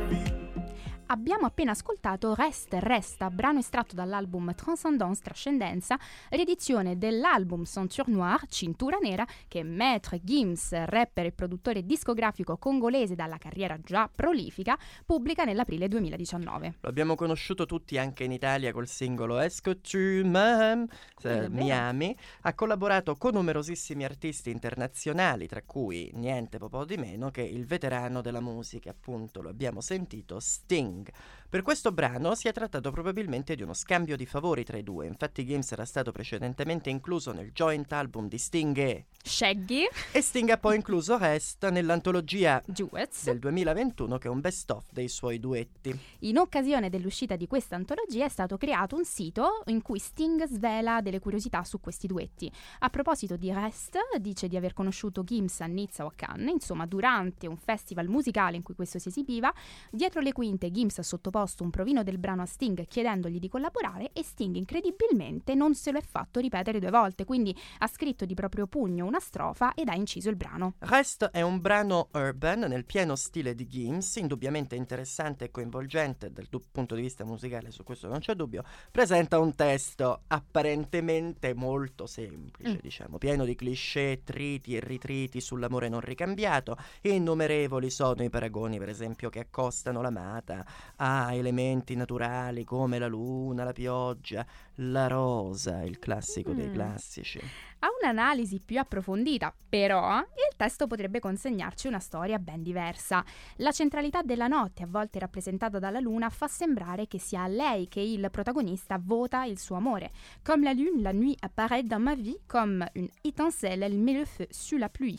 Abbiamo 1.12 1.44
appena 1.44 1.72
ascoltato 1.72 2.34
Rest 2.34 2.72
Resta, 2.72 3.30
brano 3.30 3.58
estratto 3.58 3.96
dall'album 3.96 4.54
Transcendance 4.54 5.20
Trascendenza, 5.20 5.98
riedizione 6.28 6.98
dell'album 6.98 7.64
Ceinture 7.64 8.12
Noire, 8.12 8.46
Cintura 8.48 8.96
Nera, 8.98 9.26
che 9.48 9.64
Maître 9.64 10.20
Gims, 10.22 10.70
rapper 10.84 11.26
e 11.26 11.32
produttore 11.32 11.84
discografico 11.84 12.58
congolese 12.58 13.16
dalla 13.16 13.38
carriera 13.38 13.76
già 13.82 14.08
prolifica, 14.08 14.78
pubblica 15.04 15.42
nell'aprile 15.42 15.88
2019. 15.88 16.76
Lo 16.78 16.88
abbiamo 16.88 17.16
conosciuto 17.16 17.66
tutti 17.66 17.98
anche 17.98 18.22
in 18.22 18.30
Italia 18.30 18.70
col 18.70 18.86
singolo 18.86 19.40
Esco 19.40 19.80
tu 19.80 19.98
m'aimes, 19.98 20.90
eh? 21.24 21.48
Miami. 21.48 22.16
Ha 22.42 22.54
collaborato 22.54 23.16
con 23.16 23.32
numerosissimi 23.32 24.04
artisti 24.04 24.50
internazionali, 24.50 25.48
tra 25.48 25.62
cui 25.66 26.08
niente 26.14 26.58
po' 26.58 26.84
di 26.84 26.96
meno 26.96 27.32
che 27.32 27.42
il 27.42 27.66
veterano 27.66 28.20
della 28.20 28.40
musica, 28.40 28.90
appunto, 28.90 29.42
lo 29.42 29.48
abbiamo 29.48 29.80
sentito, 29.80 30.38
Sting. 30.38 30.98
thing. 31.04 31.14
Per 31.50 31.62
questo 31.62 31.90
brano 31.90 32.36
si 32.36 32.46
è 32.46 32.52
trattato 32.52 32.92
probabilmente 32.92 33.56
di 33.56 33.64
uno 33.64 33.74
scambio 33.74 34.14
di 34.14 34.24
favori 34.24 34.62
tra 34.62 34.76
i 34.76 34.84
due, 34.84 35.08
infatti 35.08 35.44
Gims 35.44 35.72
era 35.72 35.84
stato 35.84 36.12
precedentemente 36.12 36.90
incluso 36.90 37.32
nel 37.32 37.50
joint 37.50 37.90
album 37.90 38.28
di 38.28 38.38
Sting 38.38 38.78
e, 38.78 39.06
Shaggy, 39.20 39.84
e 40.12 40.20
Sting 40.20 40.48
ha 40.50 40.58
poi 40.58 40.76
incluso 40.76 41.18
Rest 41.18 41.68
nell'antologia 41.68 42.62
Duets. 42.64 43.24
del 43.24 43.40
2021 43.40 44.18
che 44.18 44.28
è 44.28 44.30
un 44.30 44.38
best 44.38 44.70
of 44.70 44.84
dei 44.92 45.08
suoi 45.08 45.40
duetti. 45.40 45.98
In 46.20 46.38
occasione 46.38 46.88
dell'uscita 46.88 47.34
di 47.34 47.48
questa 47.48 47.74
antologia 47.74 48.26
è 48.26 48.28
stato 48.28 48.56
creato 48.56 48.94
un 48.94 49.04
sito 49.04 49.64
in 49.66 49.82
cui 49.82 49.98
Sting 49.98 50.46
svela 50.46 51.00
delle 51.00 51.18
curiosità 51.18 51.64
su 51.64 51.80
questi 51.80 52.06
duetti. 52.06 52.48
A 52.78 52.90
proposito 52.90 53.34
di 53.36 53.52
Rest, 53.52 53.98
dice 54.20 54.46
di 54.46 54.56
aver 54.56 54.72
conosciuto 54.72 55.24
Gims 55.24 55.62
a 55.62 55.66
Nizza 55.66 56.04
o 56.04 56.06
a 56.06 56.12
Cannes, 56.14 56.52
insomma 56.52 56.86
durante 56.86 57.48
un 57.48 57.56
festival 57.56 58.06
musicale 58.06 58.54
in 58.54 58.62
cui 58.62 58.76
questo 58.76 59.00
si 59.00 59.08
esibiva. 59.08 59.52
Dietro 59.90 60.20
le 60.20 60.32
quinte 60.32 60.70
Gims 60.70 61.00
ha 61.00 61.02
sottoposto 61.02 61.38
un 61.62 61.70
provino 61.70 62.02
del 62.02 62.18
brano 62.18 62.42
a 62.42 62.46
Sting 62.46 62.86
chiedendogli 62.86 63.38
di 63.38 63.48
collaborare 63.48 64.10
e 64.12 64.22
Sting 64.22 64.54
incredibilmente 64.56 65.54
non 65.54 65.74
se 65.74 65.90
lo 65.92 65.98
è 65.98 66.02
fatto 66.02 66.40
ripetere 66.40 66.78
due 66.80 66.90
volte, 66.90 67.24
quindi 67.24 67.56
ha 67.78 67.86
scritto 67.86 68.24
di 68.24 68.34
proprio 68.34 68.66
pugno 68.66 69.06
una 69.06 69.20
strofa 69.20 69.74
ed 69.74 69.88
ha 69.88 69.94
inciso 69.94 70.28
il 70.28 70.36
brano. 70.36 70.74
Rest 70.80 71.24
è 71.30 71.42
un 71.42 71.60
brano 71.60 72.08
urban 72.12 72.60
nel 72.60 72.84
pieno 72.84 73.16
stile 73.16 73.54
di 73.54 73.66
Gims, 73.66 74.16
indubbiamente 74.16 74.74
interessante 74.76 75.46
e 75.46 75.50
coinvolgente 75.50 76.30
dal 76.32 76.46
du- 76.48 76.62
punto 76.70 76.94
di 76.94 77.02
vista 77.02 77.24
musicale, 77.24 77.70
su 77.70 77.82
questo 77.84 78.08
non 78.08 78.18
c'è 78.20 78.34
dubbio. 78.34 78.62
Presenta 78.90 79.38
un 79.38 79.54
testo 79.54 80.22
apparentemente 80.28 81.54
molto 81.54 82.06
semplice, 82.06 82.74
Mm. 82.74 82.78
diciamo, 82.80 83.18
pieno 83.18 83.44
di 83.44 83.54
cliché, 83.54 84.20
triti 84.24 84.76
e 84.76 84.80
ritriti 84.80 85.40
sull'amore 85.40 85.88
non 85.88 86.00
ricambiato. 86.00 86.76
Innumerevoli 87.02 87.90
sono 87.90 88.22
i 88.22 88.30
paragoni, 88.30 88.78
per 88.78 88.88
esempio, 88.88 89.28
che 89.30 89.40
accostano 89.40 90.00
l'amata 90.02 90.64
a 90.96 91.29
elementi 91.34 91.94
naturali 91.94 92.64
come 92.64 92.98
la 92.98 93.06
luna, 93.06 93.64
la 93.64 93.72
pioggia, 93.72 94.44
la 94.76 95.06
rosa, 95.06 95.82
il 95.82 95.98
classico 95.98 96.52
dei 96.52 96.68
Mm. 96.68 96.72
classici. 96.72 97.40
A 97.82 97.88
un'analisi 97.98 98.60
più 98.62 98.78
approfondita, 98.78 99.54
però, 99.66 100.18
il 100.18 100.56
testo 100.56 100.86
potrebbe 100.86 101.18
consegnarci 101.18 101.86
una 101.86 101.98
storia 101.98 102.38
ben 102.38 102.62
diversa. 102.62 103.24
La 103.56 103.70
centralità 103.70 104.20
della 104.20 104.48
notte, 104.48 104.82
a 104.82 104.86
volte 104.86 105.18
rappresentata 105.18 105.78
dalla 105.78 105.98
luna, 105.98 106.28
fa 106.28 106.46
sembrare 106.46 107.06
che 107.06 107.18
sia 107.18 107.44
a 107.44 107.46
lei 107.46 107.88
che 107.88 108.00
il 108.00 108.28
protagonista 108.30 109.00
vota 109.02 109.44
il 109.44 109.58
suo 109.58 109.76
amore. 109.76 110.10
Comme 110.42 110.64
la 110.64 110.72
lune, 110.72 111.00
la 111.00 111.12
nuit 111.12 111.38
apparaît 111.40 111.82
dans 111.86 112.02
ma 112.02 112.14
vie, 112.14 112.38
comme 112.46 112.86
une 112.96 113.08
étincelle, 113.22 113.82
elle 113.82 113.96
met 113.96 114.18
le 114.18 114.26
feu 114.26 114.46
sur 114.50 114.78
la 114.78 114.90
pluie. 114.90 115.18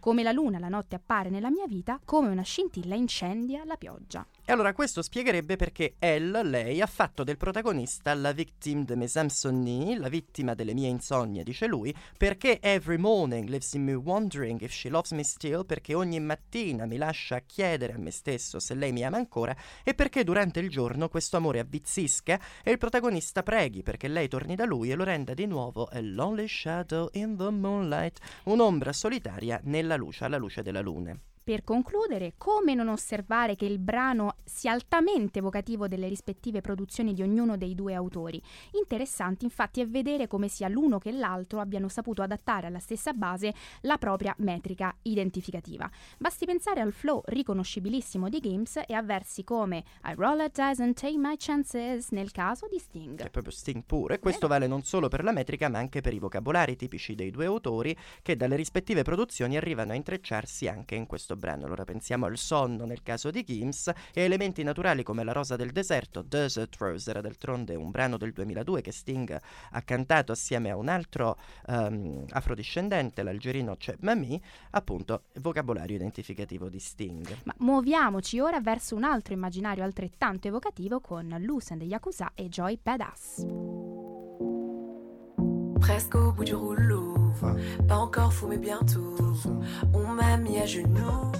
Come 0.00 0.24
la 0.24 0.32
luna, 0.32 0.58
la 0.58 0.68
notte 0.68 0.96
appare 0.96 1.30
nella 1.30 1.50
mia 1.50 1.66
vita, 1.68 2.00
come 2.04 2.28
una 2.28 2.42
scintilla 2.42 2.96
incendia 2.96 3.62
la 3.64 3.76
pioggia. 3.76 4.26
E 4.44 4.50
allora 4.50 4.72
questo 4.72 5.00
spiegherebbe 5.02 5.54
perché 5.54 5.94
Elle, 6.00 6.42
lei, 6.42 6.80
ha 6.80 6.86
fatto 6.86 7.22
del 7.22 7.36
protagonista 7.36 8.12
la 8.14 8.32
victime 8.32 8.84
de 8.84 8.96
mes 8.96 9.14
insomnies, 9.14 9.98
la 9.98 10.08
vittima 10.08 10.54
delle 10.54 10.74
mie 10.74 10.88
insonnie, 10.88 11.44
dice 11.44 11.66
lui, 11.66 11.94
perché 12.16 12.60
every 12.60 12.98
morning 12.98 13.48
lives 13.48 13.72
in 13.74 13.84
me 13.84 13.94
wondering 13.94 14.60
if 14.60 14.72
she 14.72 14.88
loves 14.88 15.10
me 15.12 15.24
still, 15.24 15.64
perché 15.64 15.94
ogni 15.94 16.20
mattina 16.20 16.86
mi 16.86 16.96
lascia 16.96 17.40
chiedere 17.40 17.94
a 17.94 17.98
me 17.98 18.10
stesso 18.10 18.58
se 18.58 18.74
lei 18.74 18.92
mi 18.92 19.04
ama 19.04 19.16
ancora, 19.16 19.56
e 19.82 19.94
perché 19.94 20.24
durante 20.24 20.60
il 20.60 20.70
giorno 20.70 21.08
questo 21.08 21.36
amore 21.36 21.60
avvizzisca 21.60 22.40
e 22.62 22.70
il 22.70 22.78
protagonista 22.78 23.42
preghi 23.42 23.82
perché 23.82 24.08
lei 24.08 24.28
torni 24.28 24.54
da 24.54 24.64
lui 24.64 24.90
e 24.90 24.94
lo 24.94 25.04
renda 25.04 25.34
di 25.34 25.46
nuovo 25.46 25.84
a 25.84 26.00
lonely 26.00 26.48
shadow 26.48 27.08
in 27.12 27.36
the 27.36 27.50
moonlight, 27.50 28.18
un'ombra 28.44 28.92
solitaria 28.92 29.60
nella 29.64 29.96
luce, 29.96 30.24
alla 30.24 30.38
luce 30.38 30.62
della 30.62 30.80
luna. 30.80 31.18
Per 31.50 31.64
concludere, 31.64 32.34
come 32.38 32.74
non 32.74 32.86
osservare 32.86 33.56
che 33.56 33.64
il 33.64 33.80
brano 33.80 34.36
sia 34.44 34.70
altamente 34.70 35.40
evocativo 35.40 35.88
delle 35.88 36.06
rispettive 36.06 36.60
produzioni 36.60 37.12
di 37.12 37.22
ognuno 37.22 37.56
dei 37.56 37.74
due 37.74 37.92
autori? 37.92 38.40
Interessante 38.78 39.46
infatti 39.46 39.80
è 39.80 39.88
vedere 39.88 40.28
come 40.28 40.46
sia 40.46 40.68
l'uno 40.68 40.98
che 40.98 41.10
l'altro 41.10 41.58
abbiano 41.58 41.88
saputo 41.88 42.22
adattare 42.22 42.68
alla 42.68 42.78
stessa 42.78 43.12
base 43.14 43.52
la 43.80 43.98
propria 43.98 44.32
metrica 44.38 44.94
identificativa. 45.02 45.90
Basti 46.18 46.46
pensare 46.46 46.82
al 46.82 46.92
flow 46.92 47.20
riconoscibilissimo 47.24 48.28
di 48.28 48.38
Games 48.38 48.80
e 48.86 48.94
a 48.94 49.02
versi 49.02 49.42
come 49.42 49.82
I 50.04 50.14
roll 50.14 50.38
a 50.38 50.46
dice 50.46 50.80
and 50.80 50.94
take 50.94 51.18
my 51.18 51.34
chances 51.36 52.10
nel 52.10 52.30
caso 52.30 52.68
di 52.70 52.78
Sting. 52.78 53.20
È 53.22 53.28
proprio 53.28 53.52
Sting 53.52 53.82
pure. 53.84 54.20
Questo 54.20 54.46
vale 54.46 54.68
non 54.68 54.84
solo 54.84 55.08
per 55.08 55.24
la 55.24 55.32
metrica, 55.32 55.68
ma 55.68 55.78
anche 55.78 56.00
per 56.00 56.14
i 56.14 56.20
vocabolari 56.20 56.76
tipici 56.76 57.16
dei 57.16 57.32
due 57.32 57.46
autori 57.46 57.96
che 58.22 58.36
dalle 58.36 58.54
rispettive 58.54 59.02
produzioni 59.02 59.56
arrivano 59.56 59.90
a 59.90 59.96
intrecciarsi 59.96 60.68
anche 60.68 60.94
in 60.94 61.06
questo 61.06 61.34
brano. 61.34 61.39
Allora 61.48 61.84
pensiamo 61.84 62.26
al 62.26 62.36
sonno 62.36 62.84
nel 62.84 63.02
caso 63.02 63.30
di 63.30 63.42
Gims 63.42 63.88
e 64.12 64.20
a 64.20 64.24
elementi 64.24 64.62
naturali 64.62 65.02
come 65.02 65.24
la 65.24 65.32
rosa 65.32 65.56
del 65.56 65.70
deserto, 65.70 66.22
Desert 66.22 66.76
Rose 66.76 67.10
era 67.10 67.20
d'altronde 67.20 67.74
un 67.74 67.90
brano 67.90 68.16
del 68.16 68.32
2002 68.32 68.80
che 68.80 68.92
Sting 68.92 69.40
ha 69.70 69.82
cantato 69.82 70.32
assieme 70.32 70.70
a 70.70 70.76
un 70.76 70.88
altro 70.88 71.38
ehm, 71.66 72.26
afrodiscendente, 72.30 73.22
l'algerino 73.22 73.76
Cheb 73.76 74.02
Mami, 74.02 74.40
appunto 74.70 75.24
vocabolario 75.40 75.96
identificativo 75.96 76.68
di 76.68 76.78
Sting. 76.78 77.38
Ma 77.44 77.54
muoviamoci 77.58 78.38
ora 78.40 78.60
verso 78.60 78.94
un 78.94 79.04
altro 79.04 79.34
immaginario 79.34 79.82
altrettanto 79.82 80.48
evocativo 80.48 81.00
con 81.00 81.34
Lucen 81.40 81.78
dei 81.78 81.88
Yakuza 81.88 82.32
e 82.34 82.48
Joy 82.48 82.78
Badass. 82.82 83.46
Presque 85.80 86.18
au 86.18 86.32
bout 86.32 86.44
du 86.44 86.56
rouleau. 86.56 87.09
Pas 87.86 87.96
encore 87.96 88.32
fou, 88.32 88.46
mais 88.48 88.58
bientôt. 88.58 89.14
On 89.94 90.06
m'a 90.14 90.36
mis 90.36 90.58
à 90.58 90.66
genoux. 90.66 91.32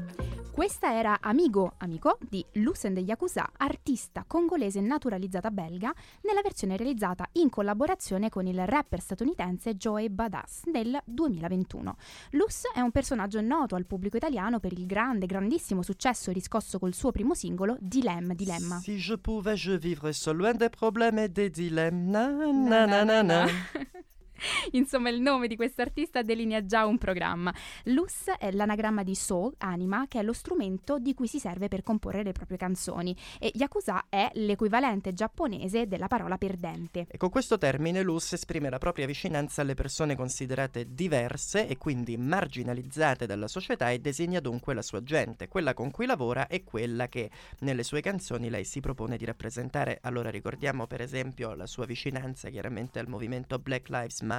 Questa 0.61 0.92
era 0.92 1.20
Amigo 1.22 1.72
Amico 1.79 2.18
di 2.20 2.44
Lucen 2.55 2.92
dei 2.92 3.05
Yakuza, 3.05 3.50
artista 3.57 4.24
congolese 4.26 4.83
naturalizzata 4.83 5.50
belga, 5.50 5.90
nella 6.20 6.42
versione 6.42 6.76
realizzata 6.76 7.26
in 7.37 7.48
collaborazione 7.48 8.29
con 8.29 8.46
il 8.46 8.66
rapper 8.66 9.00
statunitense 9.00 9.76
Joey 9.76 10.11
Badass 10.11 10.64
nel 10.64 11.00
2021. 11.03 11.96
Luz 12.33 12.64
è 12.74 12.81
un 12.81 12.90
personaggio 12.90 13.40
noto 13.40 13.74
al 13.74 13.87
pubblico 13.87 14.18
italiano 14.18 14.61
per 14.61 14.72
il 14.72 14.85
grande, 14.85 15.24
grandissimo 15.24 15.83
successo 15.83 16.31
riscosso 16.31 16.79
col 16.79 16.92
suo 16.92 17.11
primo 17.11 17.33
singolo 17.33 17.79
Dilemme 17.81 18.35
Dilemma. 18.35 18.81
Si 18.81 18.98
je 18.98 19.16
pouvais, 19.16 19.57
je 19.57 19.79
vivrais 19.79 20.12
seul 20.12 20.37
loin 20.37 20.53
des 20.53 20.68
problèmes 20.68 21.16
et 21.20 21.33
des 21.33 21.48
dilemmes. 21.48 22.11
Na, 22.11 22.29
na, 22.29 22.85
na, 22.85 23.05
na, 23.05 23.22
na. 23.22 23.46
Insomma, 24.72 25.09
il 25.11 25.20
nome 25.20 25.48
di 25.48 25.57
quest'artista 25.57 26.22
delinea 26.22 26.64
già 26.64 26.87
un 26.87 26.98
programma. 26.98 27.53
Luz 27.85 28.31
è 28.38 28.50
l'anagramma 28.50 29.03
di 29.03 29.14
soul, 29.14 29.55
anima, 29.59 30.07
che 30.09 30.20
è 30.20 30.22
lo 30.22 30.33
strumento 30.33 30.98
di 30.98 31.14
cui 31.14 31.26
si 31.26 31.38
serve 31.38 31.68
per 31.68 31.83
comporre 31.83 32.22
le 32.22 32.33
proprie 32.33 32.57
canzoni, 32.57 33.16
e 33.38 33.50
Yakuza 33.55 34.07
è 34.09 34.31
l'equivalente 34.35 35.12
giapponese 35.12 35.87
della 35.87 36.09
parola 36.09 36.38
perdente. 36.38 37.07
E 37.09 37.16
con 37.16 37.31
questo 37.31 37.59
termine 37.59 38.03
Luz 38.03 38.33
esprime 38.33 38.70
la 38.70 38.79
propria 38.79 39.07
vicinanza 39.07 39.62
alle 39.62 39.74
persone 39.74 40.16
considerate 40.16 40.94
diverse 40.94 41.66
e 41.66 41.76
quindi 41.76 42.16
marginalizzate 42.16 43.26
dalla 43.26 43.48
società 43.48 43.90
e 43.90 43.98
designa 43.98 44.40
dunque 44.40 44.74
la 44.74 44.83
sua 44.83 45.03
gente, 45.03 45.48
quella 45.48 45.74
con 45.74 45.90
cui 45.90 46.07
lavora 46.07 46.46
e 46.46 46.64
quella 46.64 47.09
che 47.09 47.31
nelle 47.61 47.83
sue 47.83 48.00
canzoni 48.00 48.50
lei 48.50 48.64
si 48.64 48.81
propone 48.81 49.16
di 49.16 49.24
rappresentare. 49.24 49.98
Allora 50.03 50.31
ricordiamo 50.31 50.87
per 50.87 51.00
esempio 51.00 51.55
la 51.55 51.66
sua 51.66 51.87
vicinanza 51.87 52.48
chiaramente 52.48 52.98
al 52.98 53.09
movimento 53.09 53.59
Black 53.59 53.88
Lives 53.88 54.20
Matter 54.20 54.30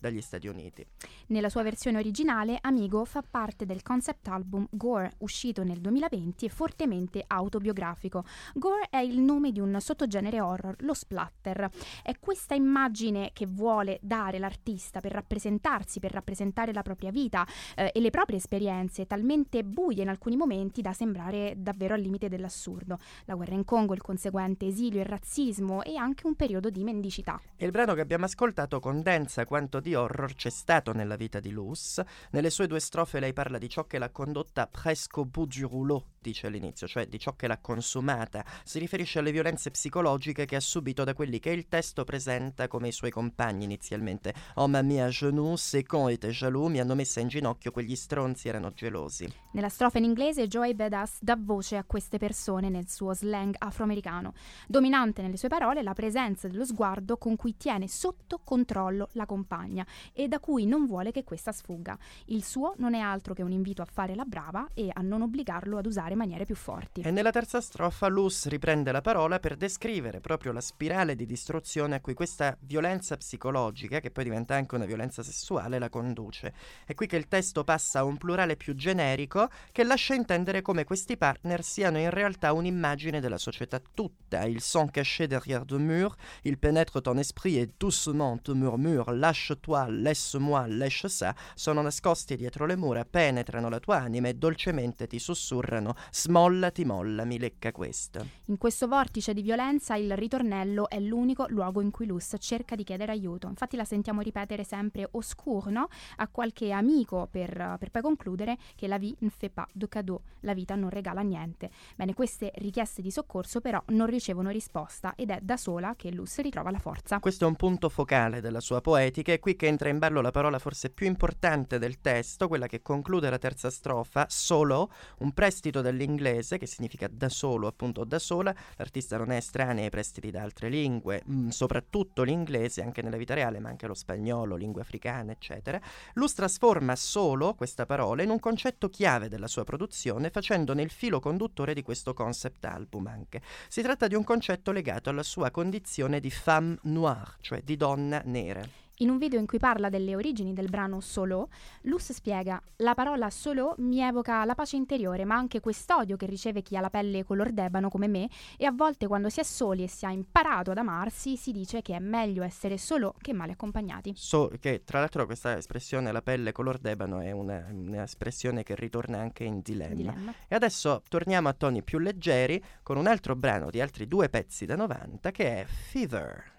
dagli 0.00 0.20
Stati 0.20 0.48
Uniti. 0.48 0.84
Nella 1.26 1.48
sua 1.48 1.62
versione 1.62 1.98
originale, 1.98 2.58
Amigo 2.60 3.04
fa 3.04 3.22
parte 3.22 3.66
del 3.66 3.82
concept 3.82 4.26
album 4.28 4.66
Gore, 4.70 5.12
uscito 5.18 5.62
nel 5.62 5.80
2020 5.80 6.46
e 6.46 6.48
fortemente 6.48 7.22
autobiografico. 7.26 8.24
Gore 8.54 8.88
è 8.88 8.98
il 8.98 9.20
nome 9.20 9.52
di 9.52 9.60
un 9.60 9.76
sottogenere 9.78 10.40
horror, 10.40 10.74
lo 10.80 10.94
splatter. 10.94 11.68
È 12.02 12.18
questa 12.18 12.54
immagine 12.54 13.30
che 13.32 13.46
vuole 13.46 13.98
dare 14.02 14.38
l'artista 14.38 15.00
per 15.00 15.12
rappresentarsi, 15.12 16.00
per 16.00 16.12
rappresentare 16.12 16.72
la 16.72 16.82
propria 16.82 17.10
vita 17.10 17.46
eh, 17.76 17.90
e 17.94 18.00
le 18.00 18.10
proprie 18.10 18.38
esperienze, 18.38 19.06
talmente 19.06 19.62
buie 19.62 20.02
in 20.02 20.08
alcuni 20.08 20.36
momenti 20.36 20.80
da 20.80 20.92
sembrare 20.92 21.54
davvero 21.58 21.94
al 21.94 22.00
limite 22.00 22.28
dell'assurdo. 22.28 22.98
La 23.26 23.34
guerra 23.34 23.54
in 23.54 23.64
Congo, 23.64 23.92
il 23.92 24.00
conseguente 24.00 24.66
esilio, 24.66 25.00
il 25.00 25.06
razzismo 25.06 25.82
e 25.82 25.96
anche 25.96 26.26
un 26.26 26.34
periodo 26.34 26.70
di 26.70 26.82
mendicità. 26.82 27.38
E 27.56 27.66
il 27.66 27.70
brano 27.70 27.92
che 27.94 28.00
abbiamo 28.00 28.24
ascoltato 28.24 28.80
condensa 29.10 29.44
quanto 29.44 29.80
di 29.80 29.96
horror 29.96 30.34
c'è 30.34 30.50
stato 30.50 30.92
nella 30.92 31.16
vita 31.16 31.40
di 31.40 31.50
Luz. 31.50 32.00
Nelle 32.30 32.48
sue 32.48 32.68
due 32.68 32.78
strofe 32.78 33.18
lei 33.18 33.32
parla 33.32 33.58
di 33.58 33.68
ciò 33.68 33.84
che 33.84 33.98
l'ha 33.98 34.10
condotta 34.10 34.68
presque 34.68 35.22
au 35.22 35.28
bout 35.28 35.52
du 35.52 35.66
rouleau, 35.66 36.04
dice 36.22 36.46
all'inizio, 36.46 36.86
cioè 36.86 37.06
di 37.06 37.18
ciò 37.18 37.34
che 37.34 37.46
l'ha 37.46 37.58
consumata. 37.58 38.44
Si 38.62 38.78
riferisce 38.78 39.18
alle 39.18 39.32
violenze 39.32 39.70
psicologiche 39.70 40.44
che 40.44 40.56
ha 40.56 40.60
subito 40.60 41.02
da 41.02 41.14
quelli 41.14 41.38
che 41.38 41.50
il 41.50 41.66
testo 41.66 42.04
presenta 42.04 42.68
come 42.68 42.88
i 42.88 42.92
suoi 42.92 43.10
compagni 43.10 43.64
inizialmente. 43.64 44.34
Oh 44.56 44.68
m'a 44.68 44.82
genoux, 45.08 45.56
c'est 45.58 45.86
con 45.86 46.10
était 46.10 46.30
jaloux, 46.30 46.68
mi 46.68 46.78
hanno 46.78 46.94
messa 46.94 47.20
in 47.20 47.28
ginocchio, 47.28 47.70
quegli 47.70 47.96
stronzi 47.96 48.48
erano 48.48 48.70
gelosi. 48.72 49.32
Nella 49.52 49.70
strofa 49.70 49.98
in 49.98 50.04
inglese 50.04 50.46
Joy 50.46 50.74
Badass 50.74 51.18
dà 51.20 51.36
voce 51.38 51.76
a 51.76 51.84
queste 51.84 52.18
persone 52.18 52.68
nel 52.68 52.88
suo 52.88 53.14
slang 53.14 53.54
afroamericano. 53.56 54.34
Dominante 54.66 55.22
nelle 55.22 55.38
sue 55.38 55.48
parole 55.48 55.82
la 55.82 55.94
presenza 55.94 56.48
dello 56.48 56.66
sguardo 56.66 57.16
con 57.16 57.36
cui 57.36 57.56
tiene 57.56 57.88
sotto 57.88 58.40
controllo 58.44 59.08
la 59.12 59.24
compagna 59.24 59.86
e 60.12 60.28
da 60.28 60.38
cui 60.38 60.66
non 60.66 60.84
vuole 60.84 61.12
che 61.12 61.24
questa 61.24 61.52
sfugga. 61.52 61.98
Il 62.26 62.44
suo 62.44 62.74
non 62.76 62.94
è 62.94 62.98
altro 62.98 63.32
che 63.32 63.42
un 63.42 63.52
invito 63.52 63.80
a 63.80 63.86
fare 63.90 64.14
la 64.14 64.24
brava 64.24 64.68
e 64.74 64.90
a 64.92 65.00
non 65.00 65.22
obbligarlo 65.22 65.78
ad 65.78 65.86
usare 65.86 66.09
maniere 66.14 66.44
più 66.44 66.54
forti. 66.54 67.00
E 67.02 67.10
nella 67.10 67.30
terza 67.30 67.60
strofa 67.60 68.08
Luz 68.08 68.46
riprende 68.48 68.92
la 68.92 69.00
parola 69.00 69.38
per 69.38 69.56
descrivere 69.56 70.20
proprio 70.20 70.52
la 70.52 70.60
spirale 70.60 71.14
di 71.14 71.26
distruzione 71.26 71.96
a 71.96 72.00
cui 72.00 72.14
questa 72.14 72.56
violenza 72.60 73.16
psicologica, 73.16 74.00
che 74.00 74.10
poi 74.10 74.24
diventa 74.24 74.54
anche 74.54 74.74
una 74.74 74.84
violenza 74.84 75.22
sessuale, 75.22 75.78
la 75.78 75.88
conduce. 75.88 76.52
È 76.84 76.94
qui 76.94 77.06
che 77.06 77.16
il 77.16 77.28
testo 77.28 77.64
passa 77.64 78.00
a 78.00 78.04
un 78.04 78.16
plurale 78.16 78.56
più 78.56 78.74
generico 78.74 79.48
che 79.72 79.84
lascia 79.84 80.14
intendere 80.14 80.62
come 80.62 80.84
questi 80.84 81.16
partner 81.16 81.62
siano 81.62 81.98
in 81.98 82.10
realtà 82.10 82.52
un'immagine 82.52 83.20
della 83.20 83.38
società 83.38 83.80
tutta. 83.94 84.44
Il 84.44 84.60
son 84.60 84.90
caché 84.90 85.26
derrière 85.26 85.64
de 85.64 85.78
mur, 85.78 86.14
il 86.42 86.58
pénètre 86.58 87.00
ton 87.00 87.18
esprit 87.18 87.58
et 87.58 87.70
doucement 87.78 88.40
te 88.42 88.52
murmure 88.52 89.12
lâche-toi, 89.12 89.86
laisse-moi, 89.88 90.66
laisse 90.66 91.08
ça, 91.08 91.34
sono 91.54 91.82
nascosti 91.82 92.36
dietro 92.36 92.66
le 92.66 92.76
mura, 92.76 93.04
penetrano 93.04 93.68
la 93.68 93.78
tua 93.78 93.98
anima 93.98 94.28
e 94.28 94.34
dolcemente 94.34 95.06
ti 95.06 95.18
sussurrano 95.18 95.94
smollati, 96.10 96.84
mollami, 96.84 97.38
lecca 97.38 97.72
questo. 97.72 98.26
In 98.46 98.58
questo 98.58 98.88
vortice 98.88 99.32
di 99.34 99.42
violenza 99.42 99.94
il 99.96 100.16
ritornello 100.16 100.88
è 100.88 100.98
l'unico 100.98 101.46
luogo 101.48 101.80
in 101.80 101.90
cui 101.90 102.06
Luz 102.06 102.34
cerca 102.38 102.74
di 102.74 102.84
chiedere 102.84 103.12
aiuto. 103.12 103.48
Infatti 103.48 103.76
la 103.76 103.84
sentiamo 103.84 104.20
ripetere 104.20 104.64
sempre 104.64 105.08
oscur, 105.12 105.68
no? 105.68 105.88
A 106.16 106.28
qualche 106.28 106.72
amico 106.72 107.28
per, 107.30 107.76
per 107.78 107.90
poi 107.90 108.02
concludere 108.02 108.58
che 108.74 108.86
la 108.86 108.98
vie 108.98 109.14
ne 109.20 109.30
fait 109.30 109.52
pas 109.52 109.66
de 109.72 109.88
cadeau, 109.88 110.20
la 110.40 110.54
vita 110.54 110.74
non 110.74 110.90
regala 110.90 111.20
niente. 111.20 111.70
Bene, 111.96 112.14
queste 112.14 112.52
richieste 112.56 113.02
di 113.02 113.10
soccorso 113.10 113.60
però 113.60 113.82
non 113.88 114.06
ricevono 114.06 114.50
risposta 114.50 115.14
ed 115.16 115.30
è 115.30 115.38
da 115.42 115.56
sola 115.56 115.94
che 115.96 116.10
Luz 116.10 116.40
ritrova 116.40 116.70
la 116.70 116.78
forza. 116.78 117.18
Questo 117.18 117.44
è 117.44 117.48
un 117.48 117.56
punto 117.56 117.88
focale 117.88 118.40
della 118.40 118.60
sua 118.60 118.80
poetica 118.80 119.32
e 119.32 119.38
qui 119.38 119.56
che 119.56 119.66
entra 119.66 119.88
in 119.88 119.98
ballo 119.98 120.20
la 120.20 120.30
parola 120.30 120.58
forse 120.58 120.90
più 120.90 121.06
importante 121.06 121.78
del 121.78 122.00
testo, 122.00 122.48
quella 122.48 122.66
che 122.66 122.82
conclude 122.82 123.30
la 123.30 123.38
terza 123.38 123.70
strofa, 123.70 124.26
solo, 124.28 124.90
un 125.18 125.32
prestito 125.32 125.80
dall'inglese 125.90 126.58
che 126.58 126.66
significa 126.66 127.08
da 127.10 127.28
solo, 127.28 127.66
appunto 127.66 128.04
da 128.04 128.18
sola. 128.18 128.54
L'artista 128.76 129.16
non 129.16 129.30
è 129.30 129.36
estranea 129.36 129.84
ai 129.84 129.90
prestiti 129.90 130.30
da 130.30 130.42
altre 130.42 130.68
lingue, 130.68 131.22
mh, 131.24 131.48
soprattutto 131.48 132.22
l'inglese, 132.22 132.82
anche 132.82 133.02
nella 133.02 133.16
vita 133.16 133.34
reale, 133.34 133.58
ma 133.58 133.68
anche 133.68 133.86
lo 133.86 133.94
spagnolo, 133.94 134.56
lingue 134.56 134.82
africane, 134.82 135.32
eccetera. 135.32 135.80
Luz 136.14 136.34
trasforma 136.34 136.96
solo 136.96 137.54
questa 137.54 137.86
parola 137.86 138.22
in 138.22 138.30
un 138.30 138.38
concetto 138.38 138.88
chiave 138.88 139.28
della 139.28 139.48
sua 139.48 139.64
produzione, 139.64 140.30
facendone 140.30 140.82
il 140.82 140.90
filo 140.90 141.20
conduttore 141.20 141.74
di 141.74 141.82
questo 141.82 142.14
concept 142.14 142.64
album 142.64 143.06
anche. 143.06 143.42
Si 143.68 143.82
tratta 143.82 144.06
di 144.06 144.14
un 144.14 144.24
concetto 144.24 144.72
legato 144.72 145.10
alla 145.10 145.22
sua 145.22 145.50
condizione 145.50 146.20
di 146.20 146.30
femme 146.30 146.78
noire, 146.82 147.36
cioè 147.40 147.60
di 147.62 147.76
donna 147.76 148.22
nera. 148.24 148.62
In 149.00 149.08
un 149.08 149.16
video 149.16 149.38
in 149.38 149.46
cui 149.46 149.58
parla 149.58 149.88
delle 149.88 150.14
origini 150.14 150.52
del 150.52 150.68
brano 150.68 151.00
Solo, 151.00 151.48
Luz 151.82 152.12
spiega: 152.12 152.60
La 152.76 152.92
parola 152.92 153.30
solo 153.30 153.74
mi 153.78 154.00
evoca 154.00 154.44
la 154.44 154.54
pace 154.54 154.76
interiore, 154.76 155.24
ma 155.24 155.36
anche 155.36 155.60
quest'odio 155.60 156.18
che 156.18 156.26
riceve 156.26 156.60
chi 156.60 156.76
ha 156.76 156.80
la 156.80 156.90
pelle 156.90 157.24
color 157.24 157.50
d'ebano 157.50 157.88
come 157.88 158.08
me, 158.08 158.28
e 158.58 158.66
a 158.66 158.72
volte 158.72 159.06
quando 159.06 159.30
si 159.30 159.40
è 159.40 159.42
soli 159.42 159.84
e 159.84 159.88
si 159.88 160.04
ha 160.04 160.10
imparato 160.10 160.72
ad 160.72 160.76
amarsi, 160.76 161.38
si 161.38 161.50
dice 161.50 161.80
che 161.80 161.96
è 161.96 161.98
meglio 161.98 162.42
essere 162.42 162.76
solo 162.76 163.14
che 163.18 163.32
male 163.32 163.52
accompagnati. 163.52 164.12
So, 164.16 164.52
che 164.60 164.82
tra 164.84 164.98
l'altro 164.98 165.24
questa 165.24 165.56
espressione 165.56 166.12
la 166.12 166.20
pelle 166.20 166.52
color 166.52 166.76
d'ebano 166.76 167.20
è 167.20 167.30
una, 167.30 167.68
un'espressione 167.70 168.62
che 168.62 168.74
ritorna 168.74 169.18
anche 169.18 169.44
in 169.44 169.62
dilemma. 169.62 169.94
Dilemma. 169.94 170.34
E 170.46 170.54
adesso 170.54 171.02
torniamo 171.08 171.48
a 171.48 171.54
toni 171.54 171.82
più 171.82 172.00
leggeri 172.00 172.62
con 172.82 172.98
un 172.98 173.06
altro 173.06 173.34
brano 173.34 173.70
di 173.70 173.80
altri 173.80 174.06
due 174.06 174.28
pezzi 174.28 174.66
da 174.66 174.76
90 174.76 175.30
che 175.30 175.62
è 175.62 175.64
Fever. 175.64 176.58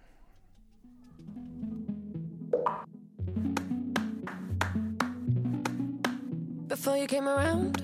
Before 6.67 6.97
you 6.97 7.07
came 7.07 7.27
around, 7.27 7.83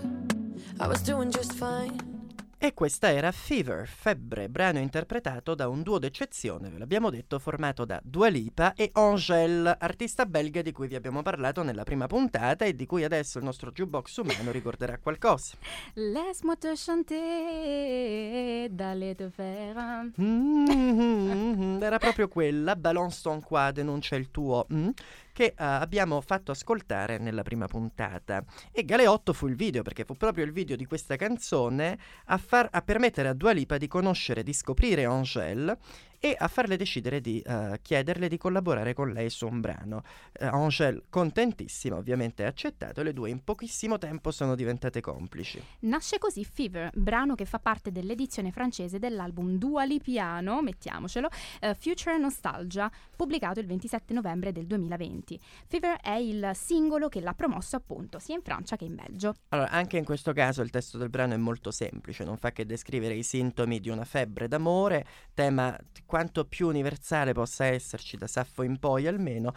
I 0.80 0.88
was 0.88 1.02
doing 1.02 1.32
just 1.32 1.54
fine. 1.54 2.17
E 2.60 2.74
questa 2.74 3.12
era 3.12 3.32
Fever, 3.32 3.88
Febbre, 3.88 4.50
brano 4.50 4.80
interpretato 4.80 5.54
da 5.54 5.68
un 5.68 5.84
duo 5.84 6.00
d'eccezione, 6.00 6.70
ve 6.70 6.80
l'abbiamo 6.80 7.12
detto, 7.12 7.38
formato 7.38 7.86
da 7.86 8.02
Dua 8.04 8.30
Lipa 8.30 8.74
e 8.74 8.90
Angèle, 8.94 9.76
artista 9.78 10.26
belga 10.26 10.64
di 10.64 10.72
cui 10.72 10.88
vi 10.88 10.96
abbiamo 10.96 11.22
parlato 11.22 11.62
nella 11.62 11.84
prima 11.84 12.08
puntata 12.08 12.66
e 12.66 12.76
di 12.76 12.88
cui 12.88 13.04
adesso 13.04 13.38
il 13.38 13.44
nostro 13.44 13.72
jukebox 13.72 14.18
umano 14.18 14.50
ricorderà 14.50 14.98
qualcosa. 14.98 15.56
Laisse-moi 15.94 16.58
te 16.58 16.74
chanter, 16.76 18.70
d'aller 18.72 19.16
te 19.16 19.30
faire. 19.30 20.12
Mm, 20.20 21.80
era 21.80 22.00
proprio 22.00 22.28
quella, 22.28 22.76
Balance 22.76 23.22
ton 23.22 23.40
qua, 23.40 23.70
denuncia 23.70 24.16
il 24.16 24.32
tuo, 24.32 24.66
mm, 24.74 24.90
che 25.38 25.46
eh, 25.46 25.54
abbiamo 25.58 26.20
fatto 26.22 26.50
ascoltare 26.50 27.20
nella 27.20 27.44
prima 27.44 27.68
puntata. 27.68 28.44
E 28.72 28.84
Galeotto 28.84 29.34
fu 29.34 29.46
il 29.46 29.56
video, 29.56 29.84
perché 29.84 30.04
fu 30.04 30.16
proprio 30.16 30.44
il 30.44 30.52
video 30.52 30.76
di 30.76 30.86
questa 30.86 31.16
canzone 31.16 31.96
a, 32.26 32.38
far, 32.40 32.68
a 32.72 32.82
permettere 32.82 33.28
a 33.28 33.34
Dua 33.34 33.52
Lipa 33.52 33.78
di 33.78 33.88
conoscere, 33.88 34.42
di 34.42 34.52
scoprire 34.52 35.06
Angèle 35.06 35.78
e 36.20 36.36
a 36.38 36.48
farle 36.48 36.78
decidere 36.78 37.22
di 37.22 37.40
eh, 37.42 37.80
chiederle 37.82 38.28
di 38.28 38.38
collaborare 38.38 38.94
con 38.94 39.12
lei 39.12 39.30
su 39.30 39.48
un 39.48 39.62
brano. 39.62 40.04
Eh, 40.32 40.46
Angèle, 40.46 41.04
contentissima, 41.10 41.96
ovviamente 41.96 42.44
ha 42.44 42.48
accettato 42.48 43.02
e 43.02 43.04
le 43.04 43.14
due 43.14 43.30
in 43.30 43.44
pochissimo 43.44 43.98
tempo 43.98 44.32
sono 44.32 44.56
diventate 44.56 45.02
complici. 45.02 45.62
Nasce 45.82 46.18
così 46.18 46.44
Fever, 46.44 46.92
brano 46.94 47.36
che 47.36 47.46
fa 47.46 47.60
parte 47.60 47.92
dell'edizione 47.92 48.52
francese 48.52 49.00
dell'album 49.00 49.58
Dua 49.58 49.86
Lipiano, 49.86 50.62
mettiamocelo, 50.62 51.30
eh, 51.62 51.76
Future 51.76 52.18
Nostalgia, 52.18 52.90
pubblicato 53.16 53.60
il 53.60 53.68
27 53.68 54.14
novembre 54.14 54.52
del 54.52 54.66
2020. 54.66 55.40
Fever 55.68 55.98
è 56.02 56.16
il 56.16 56.52
singolo 56.54 57.10
che 57.10 57.22
l'ha 57.22 57.34
promosso 57.34 57.76
appunto 57.76 58.20
sia 58.20 58.36
in 58.36 58.42
Francia 58.42 58.76
che 58.76 58.86
in 58.86 58.96
Belgio. 58.96 59.34
Allora, 59.50 59.70
anche 59.70 59.98
in 59.98 60.06
questo 60.06 60.34
caso 60.34 60.62
il 60.62 60.70
testo 60.70 60.98
del 60.98 61.10
brano 61.10 61.34
è 61.34 61.38
molto 61.38 61.72
semplice, 61.72 62.24
non 62.24 62.38
fa 62.38 62.52
che 62.52 62.66
descrivere 62.66 63.14
i 63.14 63.24
sintomi 63.24 63.80
di 63.80 63.90
una 63.90 64.06
febbre 64.06 64.48
d'amore, 64.48 65.06
tema 65.34 65.78
quanto 66.08 66.46
più 66.46 66.68
universale 66.68 67.34
possa 67.34 67.66
esserci 67.66 68.18
da 68.18 68.26
Saffo 68.26 68.64
in 68.64 68.80
poi 68.80 69.06
almeno, 69.06 69.54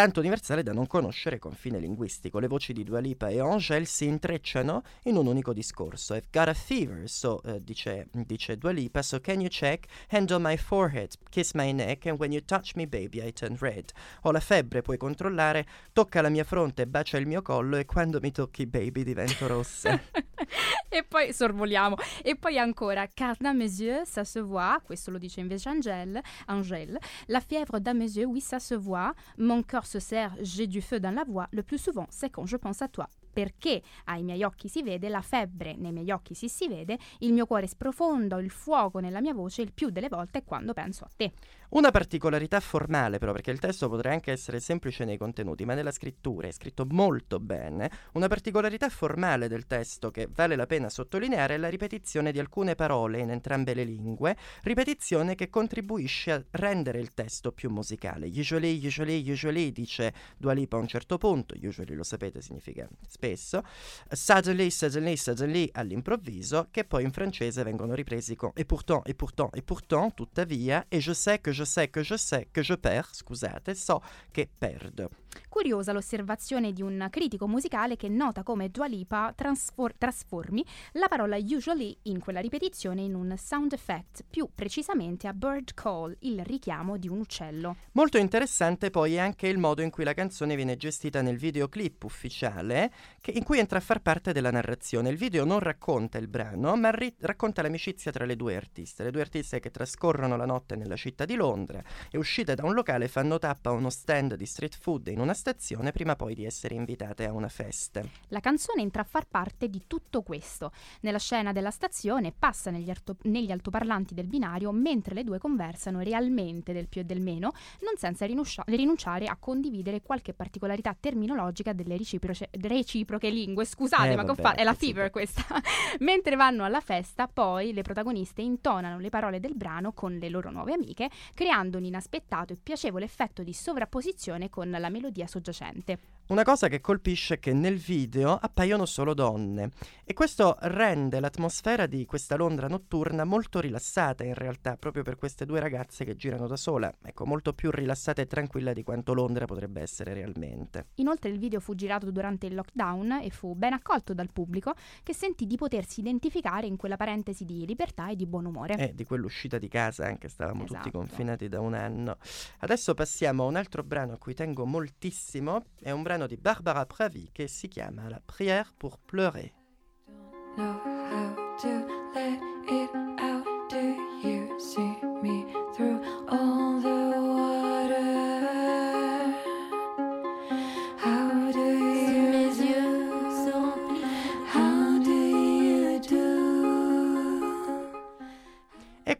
tanto 0.00 0.20
universale 0.20 0.62
da 0.62 0.72
non 0.72 0.86
conoscere 0.86 1.38
confine 1.38 1.78
linguistico. 1.78 2.38
Le 2.38 2.46
voci 2.46 2.72
di 2.72 2.84
Dua 2.84 3.00
Lipa 3.00 3.28
e 3.28 3.38
Angèle 3.38 3.84
si 3.84 4.06
intrecciano 4.06 4.80
in 5.02 5.16
un 5.16 5.26
unico 5.26 5.52
discorso. 5.52 6.14
I've 6.14 6.28
got 6.32 6.48
a 6.48 6.54
fever, 6.54 7.06
so, 7.06 7.42
eh, 7.42 7.62
dice, 7.62 8.08
dice 8.10 8.56
Dua 8.56 8.70
Lipa, 8.70 9.02
so 9.02 9.20
can 9.20 9.40
you 9.40 9.50
check? 9.50 9.88
Hand 10.08 10.30
on 10.30 10.40
my 10.40 10.56
forehead, 10.56 11.12
kiss 11.28 11.52
my 11.52 11.70
neck, 11.70 12.06
and 12.06 12.18
when 12.18 12.32
you 12.32 12.42
touch 12.42 12.76
me 12.76 12.86
baby 12.86 13.20
I 13.20 13.30
turn 13.30 13.58
red. 13.60 13.92
Ho 14.22 14.30
la 14.30 14.40
febbre, 14.40 14.80
puoi 14.80 14.96
controllare, 14.96 15.66
tocca 15.92 16.22
la 16.22 16.30
mia 16.30 16.44
fronte, 16.44 16.86
bacia 16.86 17.18
il 17.18 17.26
mio 17.26 17.42
collo 17.42 17.76
e 17.76 17.84
quando 17.84 18.20
mi 18.22 18.32
tocchi 18.32 18.66
baby 18.66 19.02
divento 19.04 19.46
rossa. 19.48 20.00
e 20.88 21.04
poi 21.04 21.32
sorvoliamo. 21.34 21.96
E 22.22 22.36
poi 22.36 22.58
ancora, 22.58 23.06
car 23.06 23.36
dans 23.38 23.54
mes 23.54 23.78
yeux, 23.80 24.06
ça 24.06 24.24
se 24.24 24.40
voit, 24.40 24.80
questo 24.82 25.10
lo 25.10 25.18
dice 25.18 25.40
invece 25.40 25.68
Angèle, 25.68 26.22
Angèle. 26.48 26.98
La 27.28 27.40
fièvre 27.40 27.80
dans 27.80 27.96
mes 27.96 28.16
yeux, 28.16 28.24
oui, 28.26 28.40
ça 28.40 28.58
se 28.58 28.74
voit. 28.74 29.14
Mon 29.36 29.62
cœur 29.62 29.86
se 29.90 29.98
serre, 29.98 30.34
j'ai 30.40 30.66
du 30.66 30.80
feu 30.80 31.00
dans 31.00 31.10
la 31.10 31.24
voix. 31.24 31.48
Le 31.52 31.62
plus 31.62 31.78
souvent, 31.78 32.06
c'est 32.10 32.30
quand 32.30 32.46
je 32.46 32.56
pense 32.56 32.80
à 32.80 32.88
toi. 32.88 33.08
Perché 33.32 33.82
ai 34.04 34.22
miei 34.22 34.42
occhi 34.42 34.68
si 34.68 34.82
vede, 34.82 35.08
la 35.08 35.22
febbre 35.22 35.76
nei 35.76 35.92
miei 35.92 36.10
occhi 36.10 36.34
si 36.34 36.48
si 36.48 36.68
vede, 36.68 36.98
il 37.20 37.32
mio 37.32 37.46
cuore 37.46 37.66
sprofondo, 37.66 38.38
il 38.38 38.50
fuoco 38.50 38.98
nella 38.98 39.20
mia 39.20 39.34
voce 39.34 39.62
il 39.62 39.72
più 39.72 39.90
delle 39.90 40.08
volte 40.08 40.42
quando 40.44 40.72
penso 40.72 41.04
a 41.04 41.10
te. 41.14 41.32
Una 41.70 41.92
particolarità 41.92 42.58
formale 42.58 43.18
però, 43.18 43.30
perché 43.30 43.52
il 43.52 43.60
testo 43.60 43.88
potrebbe 43.88 44.16
anche 44.16 44.32
essere 44.32 44.58
semplice 44.58 45.04
nei 45.04 45.16
contenuti, 45.16 45.64
ma 45.64 45.74
nella 45.74 45.92
scrittura 45.92 46.48
è 46.48 46.50
scritto 46.50 46.84
molto 46.88 47.38
bene. 47.38 47.88
Una 48.14 48.26
particolarità 48.26 48.88
formale 48.88 49.46
del 49.46 49.68
testo 49.68 50.10
che 50.10 50.28
vale 50.28 50.56
la 50.56 50.66
pena 50.66 50.88
sottolineare 50.88 51.54
è 51.54 51.58
la 51.58 51.68
ripetizione 51.68 52.32
di 52.32 52.40
alcune 52.40 52.74
parole 52.74 53.20
in 53.20 53.30
entrambe 53.30 53.74
le 53.74 53.84
lingue, 53.84 54.36
ripetizione 54.62 55.36
che 55.36 55.48
contribuisce 55.48 56.32
a 56.32 56.44
rendere 56.50 56.98
il 56.98 57.14
testo 57.14 57.52
più 57.52 57.70
musicale. 57.70 58.26
Usually, 58.26 58.84
usually, 58.84 59.30
usually 59.30 59.70
dice 59.70 60.12
Dua 60.36 60.52
Lipa 60.52 60.76
a 60.76 60.80
un 60.80 60.88
certo 60.88 61.18
punto, 61.18 61.54
usually 61.62 61.94
lo 61.94 62.02
sapete 62.02 62.40
significa 62.40 62.88
spesso, 63.20 63.62
suddenly, 64.08 64.70
suddenly, 64.70 65.16
suddenly 65.16 65.68
all'improvviso, 65.72 66.68
che 66.70 66.84
poi 66.84 67.04
in 67.04 67.12
francese 67.12 67.62
vengono 67.62 67.94
ripresi 67.94 68.34
con 68.34 68.50
et 68.54 68.64
pourtant, 68.64 69.06
et 69.06 69.14
pourtant, 69.14 69.54
et 69.54 69.62
pourtant, 69.62 70.14
tuttavia, 70.14 70.86
e 70.88 71.00
je 71.00 71.12
sais 71.12 71.38
que 71.40 71.52
je 71.52 71.64
sais 71.64 71.90
que 71.90 72.02
je 72.02 72.16
sais 72.16 72.48
que 72.50 72.62
je 72.62 72.74
perds, 72.74 73.10
scusate, 73.12 73.74
so 73.74 74.02
che 74.32 74.48
perdo. 74.58 75.19
Curiosa 75.48 75.92
l'osservazione 75.92 76.72
di 76.72 76.82
un 76.82 77.06
critico 77.10 77.48
musicale 77.48 77.96
che 77.96 78.08
nota 78.08 78.42
come 78.42 78.70
Dua 78.70 78.86
Lipa 78.86 79.32
transfor- 79.34 79.94
trasformi 79.96 80.64
la 80.92 81.08
parola 81.08 81.36
usually 81.36 81.96
in 82.02 82.18
quella 82.20 82.40
ripetizione 82.40 83.02
in 83.02 83.14
un 83.14 83.34
sound 83.36 83.72
effect, 83.72 84.24
più 84.28 84.48
precisamente 84.54 85.26
a 85.26 85.32
bird 85.32 85.74
call, 85.74 86.16
il 86.20 86.44
richiamo 86.44 86.96
di 86.96 87.08
un 87.08 87.20
uccello. 87.20 87.76
Molto 87.92 88.18
interessante 88.18 88.90
poi 88.90 89.14
è 89.14 89.18
anche 89.18 89.48
il 89.48 89.58
modo 89.58 89.82
in 89.82 89.90
cui 89.90 90.04
la 90.04 90.14
canzone 90.14 90.56
viene 90.56 90.76
gestita 90.76 91.22
nel 91.22 91.36
videoclip 91.36 92.04
ufficiale, 92.04 92.92
che- 93.20 93.32
in 93.32 93.42
cui 93.42 93.58
entra 93.58 93.78
a 93.78 93.82
far 93.82 94.00
parte 94.00 94.32
della 94.32 94.50
narrazione. 94.50 95.10
Il 95.10 95.16
video 95.16 95.44
non 95.44 95.58
racconta 95.58 96.18
il 96.18 96.28
brano, 96.28 96.76
ma 96.76 96.90
ri- 96.90 97.14
racconta 97.20 97.62
l'amicizia 97.62 98.10
tra 98.10 98.24
le 98.24 98.36
due 98.36 98.56
artiste. 98.56 99.04
Le 99.04 99.10
due 99.10 99.20
artiste 99.20 99.60
che 99.60 99.70
trascorrono 99.70 100.36
la 100.36 100.46
notte 100.46 100.76
nella 100.76 100.96
città 100.96 101.24
di 101.24 101.34
Londra 101.34 101.82
e 102.10 102.18
uscite 102.18 102.54
da 102.54 102.64
un 102.64 102.74
locale 102.74 103.08
fanno 103.08 103.38
tappa 103.38 103.70
a 103.70 103.74
uno 103.74 103.90
stand 103.90 104.34
di 104.34 104.46
street 104.46 104.76
food 104.78 105.08
in 105.08 105.19
una 105.20 105.34
stazione 105.34 105.92
prima 105.92 106.16
poi 106.16 106.34
di 106.34 106.44
essere 106.44 106.74
invitate 106.74 107.26
a 107.26 107.32
una 107.32 107.48
festa. 107.48 108.02
La 108.28 108.40
canzone 108.40 108.82
entra 108.82 109.02
a 109.02 109.04
far 109.04 109.26
parte 109.26 109.68
di 109.68 109.82
tutto 109.86 110.22
questo. 110.22 110.72
Nella 111.02 111.18
scena 111.18 111.52
della 111.52 111.70
stazione 111.70 112.32
passa 112.36 112.70
negli, 112.70 112.90
arto- 112.90 113.16
negli 113.22 113.50
altoparlanti 113.50 114.14
del 114.14 114.26
binario 114.26 114.72
mentre 114.72 115.14
le 115.14 115.24
due 115.24 115.38
conversano 115.38 116.00
realmente 116.00 116.72
del 116.72 116.88
più 116.88 117.00
e 117.02 117.04
del 117.04 117.20
meno, 117.20 117.52
non 117.80 117.94
senza 117.96 118.26
rinuncia- 118.26 118.64
rinunciare 118.66 119.26
a 119.26 119.36
condividere 119.38 120.00
qualche 120.02 120.32
particolarità 120.34 120.96
terminologica 120.98 121.72
delle 121.72 121.96
reciproce- 121.96 122.48
reciproche 122.52 123.30
lingue. 123.30 123.64
Scusate, 123.64 124.10
Eh, 124.12 124.16
ma 124.16 124.24
che 124.24 124.30
ho 124.30 124.34
vabbè, 124.34 124.42
fatto? 124.48 124.60
È 124.60 124.64
la 124.64 124.74
fever 124.74 125.10
questa. 125.10 125.44
mentre 126.00 126.36
vanno 126.36 126.64
alla 126.64 126.80
festa, 126.80 127.28
poi 127.28 127.72
le 127.72 127.82
protagoniste 127.82 128.42
intonano 128.42 128.98
le 128.98 129.08
parole 129.10 129.40
del 129.40 129.54
brano 129.54 129.92
con 129.92 130.16
le 130.16 130.28
loro 130.28 130.50
nuove 130.50 130.72
amiche, 130.72 131.10
creando 131.34 131.78
un 131.78 131.84
inaspettato 131.84 132.52
e 132.52 132.56
piacevole 132.56 133.04
effetto 133.04 133.42
di 133.42 133.52
sovrapposizione 133.52 134.48
con 134.48 134.70
la 134.70 134.88
melodia 134.88 135.08
soggiacente. 135.26 135.98
Una 136.30 136.44
cosa 136.44 136.68
che 136.68 136.80
colpisce 136.80 137.34
è 137.34 137.38
che 137.40 137.52
nel 137.52 137.76
video 137.76 138.38
appaiono 138.40 138.86
solo 138.86 139.14
donne 139.14 139.70
e 140.04 140.12
questo 140.12 140.56
rende 140.60 141.18
l'atmosfera 141.18 141.86
di 141.86 142.06
questa 142.06 142.36
Londra 142.36 142.68
notturna 142.68 143.24
molto 143.24 143.58
rilassata 143.58 144.22
in 144.22 144.34
realtà, 144.34 144.76
proprio 144.76 145.02
per 145.02 145.16
queste 145.16 145.44
due 145.44 145.58
ragazze 145.58 146.04
che 146.04 146.14
girano 146.14 146.46
da 146.46 146.54
sola, 146.54 146.92
ecco, 147.02 147.26
molto 147.26 147.52
più 147.52 147.72
rilassata 147.72 148.22
e 148.22 148.28
tranquilla 148.28 148.72
di 148.72 148.84
quanto 148.84 149.12
Londra 149.12 149.44
potrebbe 149.44 149.80
essere 149.80 150.14
realmente. 150.14 150.86
Inoltre 150.96 151.30
il 151.30 151.38
video 151.40 151.58
fu 151.58 151.74
girato 151.74 152.12
durante 152.12 152.46
il 152.46 152.54
lockdown 152.54 153.22
e 153.24 153.30
fu 153.30 153.56
ben 153.56 153.72
accolto 153.72 154.14
dal 154.14 154.30
pubblico 154.32 154.74
che 155.02 155.12
sentì 155.12 155.48
di 155.48 155.56
potersi 155.56 155.98
identificare 155.98 156.68
in 156.68 156.76
quella 156.76 156.96
parentesi 156.96 157.44
di 157.44 157.66
libertà 157.66 158.08
e 158.08 158.14
di 158.14 158.26
buon 158.26 158.44
umore. 158.44 158.76
E 158.76 158.94
di 158.94 159.02
quell'uscita 159.02 159.58
di 159.58 159.66
casa 159.66 160.06
anche 160.06 160.28
stavamo 160.28 160.60
tutti 160.60 160.74
Esatto. 160.78 160.90
confinati 160.96 161.48
da 161.48 161.58
un 161.58 161.74
anno. 161.74 162.18
Adesso 162.58 162.94
passiamo 162.94 163.42
a 163.42 163.46
un 163.46 163.56
altro 163.56 163.82
brano 163.82 164.12
a 164.12 164.16
cui 164.16 164.34
tengo 164.34 164.64
moltissimo, 164.64 165.64
è 165.80 165.90
un 165.90 166.02
brano 166.02 166.19
di 166.26 166.36
Barbara 166.36 166.86
Pravi 166.86 167.30
che 167.32 167.48
si 167.48 167.68
chiama 167.68 168.08
La 168.08 168.20
prière 168.24 168.72
pour 168.76 168.98
pleurer. 168.98 169.52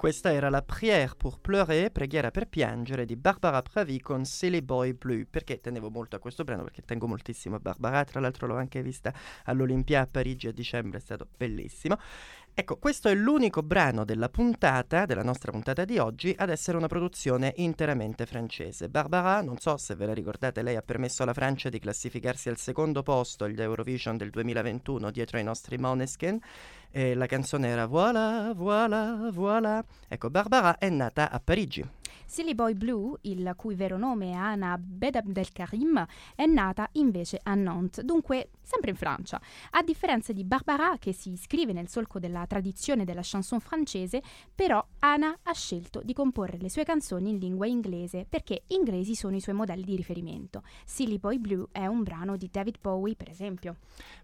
Questa 0.01 0.33
era 0.33 0.49
la 0.49 0.63
Prière 0.63 1.15
pour 1.15 1.41
pleurer, 1.41 1.91
preghiera 1.93 2.31
per 2.31 2.49
piangere 2.49 3.05
di 3.05 3.17
Barbara 3.17 3.61
Pravi 3.61 4.01
con 4.01 4.25
Silly 4.25 4.63
Boy 4.63 4.95
Blue. 4.95 5.27
Perché 5.29 5.61
tenevo 5.61 5.91
molto 5.91 6.17
a 6.17 6.19
questo 6.19 6.43
brano? 6.43 6.63
Perché 6.63 6.81
tengo 6.81 7.07
moltissimo 7.07 7.57
a 7.57 7.59
Barbara, 7.59 8.03
tra 8.05 8.19
l'altro 8.19 8.47
l'ho 8.47 8.57
anche 8.57 8.83
vista 8.83 9.13
all'Olimpia 9.45 10.01
a 10.01 10.09
Parigi 10.11 10.47
a 10.47 10.53
dicembre, 10.53 10.97
è 10.97 11.01
stato 11.03 11.29
bellissimo. 11.37 11.99
Ecco, 12.55 12.79
questo 12.79 13.09
è 13.09 13.15
l'unico 13.15 13.63
brano 13.63 14.05
della 14.07 14.31
puntata, 14.31 15.05
della 15.05 15.23
nostra 15.23 15.53
puntata 15.53 15.85
di 15.85 15.99
oggi, 15.99 16.35
ad 16.37 16.49
essere 16.49 16.79
una 16.79 16.89
produzione 16.89 17.53
interamente 17.57 18.25
francese. 18.25 18.89
Barbara, 18.89 19.43
non 19.43 19.59
so 19.59 19.77
se 19.77 19.95
ve 19.97 20.07
la 20.07 20.15
ricordate, 20.15 20.63
lei 20.63 20.77
ha 20.77 20.83
permesso 20.83 21.23
alla 21.23 21.35
Francia 21.35 21.69
di 21.69 21.79
classificarsi 21.79 22.49
al 22.49 22.57
secondo 22.57 23.03
posto 23.03 23.45
agli 23.45 23.61
Eurovision 23.61 24.17
del 24.17 24.31
2021 24.31 25.11
dietro 25.11 25.37
ai 25.37 25.45
nostri 25.45 25.77
Moneskin 25.77 26.41
e 26.91 27.15
la 27.15 27.27
canzone 27.27 27.69
era 27.69 27.87
Voilà, 27.87 28.53
voilà, 28.55 29.31
voilà. 29.33 29.85
Ecco, 30.09 30.31
Barbara 30.31 30.79
è 30.79 30.89
nata 30.89 31.31
a 31.31 31.41
Parigi. 31.41 32.00
Silly 32.31 32.55
Boy 32.55 32.75
Blue, 32.75 33.19
il 33.23 33.55
cui 33.57 33.75
vero 33.75 33.99
nome 33.99 34.31
è 34.31 34.35
Anna 34.35 34.79
Bedabdelkarim, 34.79 36.07
è 36.37 36.47
nata 36.47 36.89
invece 36.93 37.41
a 37.43 37.57
Nantes, 37.57 38.05
dunque 38.05 38.51
sempre 38.63 38.91
in 38.91 38.97
Francia. 38.97 39.41
A 39.71 39.83
differenza 39.83 40.33
di 40.33 40.45
Barbara, 40.45 40.97
che 41.01 41.13
si 41.13 41.33
iscrive 41.33 41.73
nel 41.73 41.89
solco 41.89 42.21
della 42.21 42.47
tradizione 42.47 43.05
della 43.05 43.23
chanson 43.25 43.59
francese, 43.59 44.23
però 44.55 44.81
Anna 45.01 45.37
ha 45.43 45.53
scelto 45.53 46.03
di 46.05 46.13
comporre 46.13 46.57
le 46.59 46.71
sue 46.71 46.85
canzoni 46.85 47.31
in 47.31 47.39
lingua 47.39 47.67
inglese, 47.67 48.25
perché 48.29 48.63
inglesi 48.69 49.17
sono 49.17 49.35
i 49.35 49.41
suoi 49.41 49.57
modelli 49.57 49.83
di 49.83 49.97
riferimento. 49.97 50.63
Silly 50.85 51.19
Boy 51.19 51.39
Blue 51.39 51.67
è 51.73 51.87
un 51.87 52.05
brano 52.05 52.37
di 52.37 52.49
David 52.49 52.77
Bowie, 52.81 53.17
per 53.17 53.29
esempio. 53.29 53.79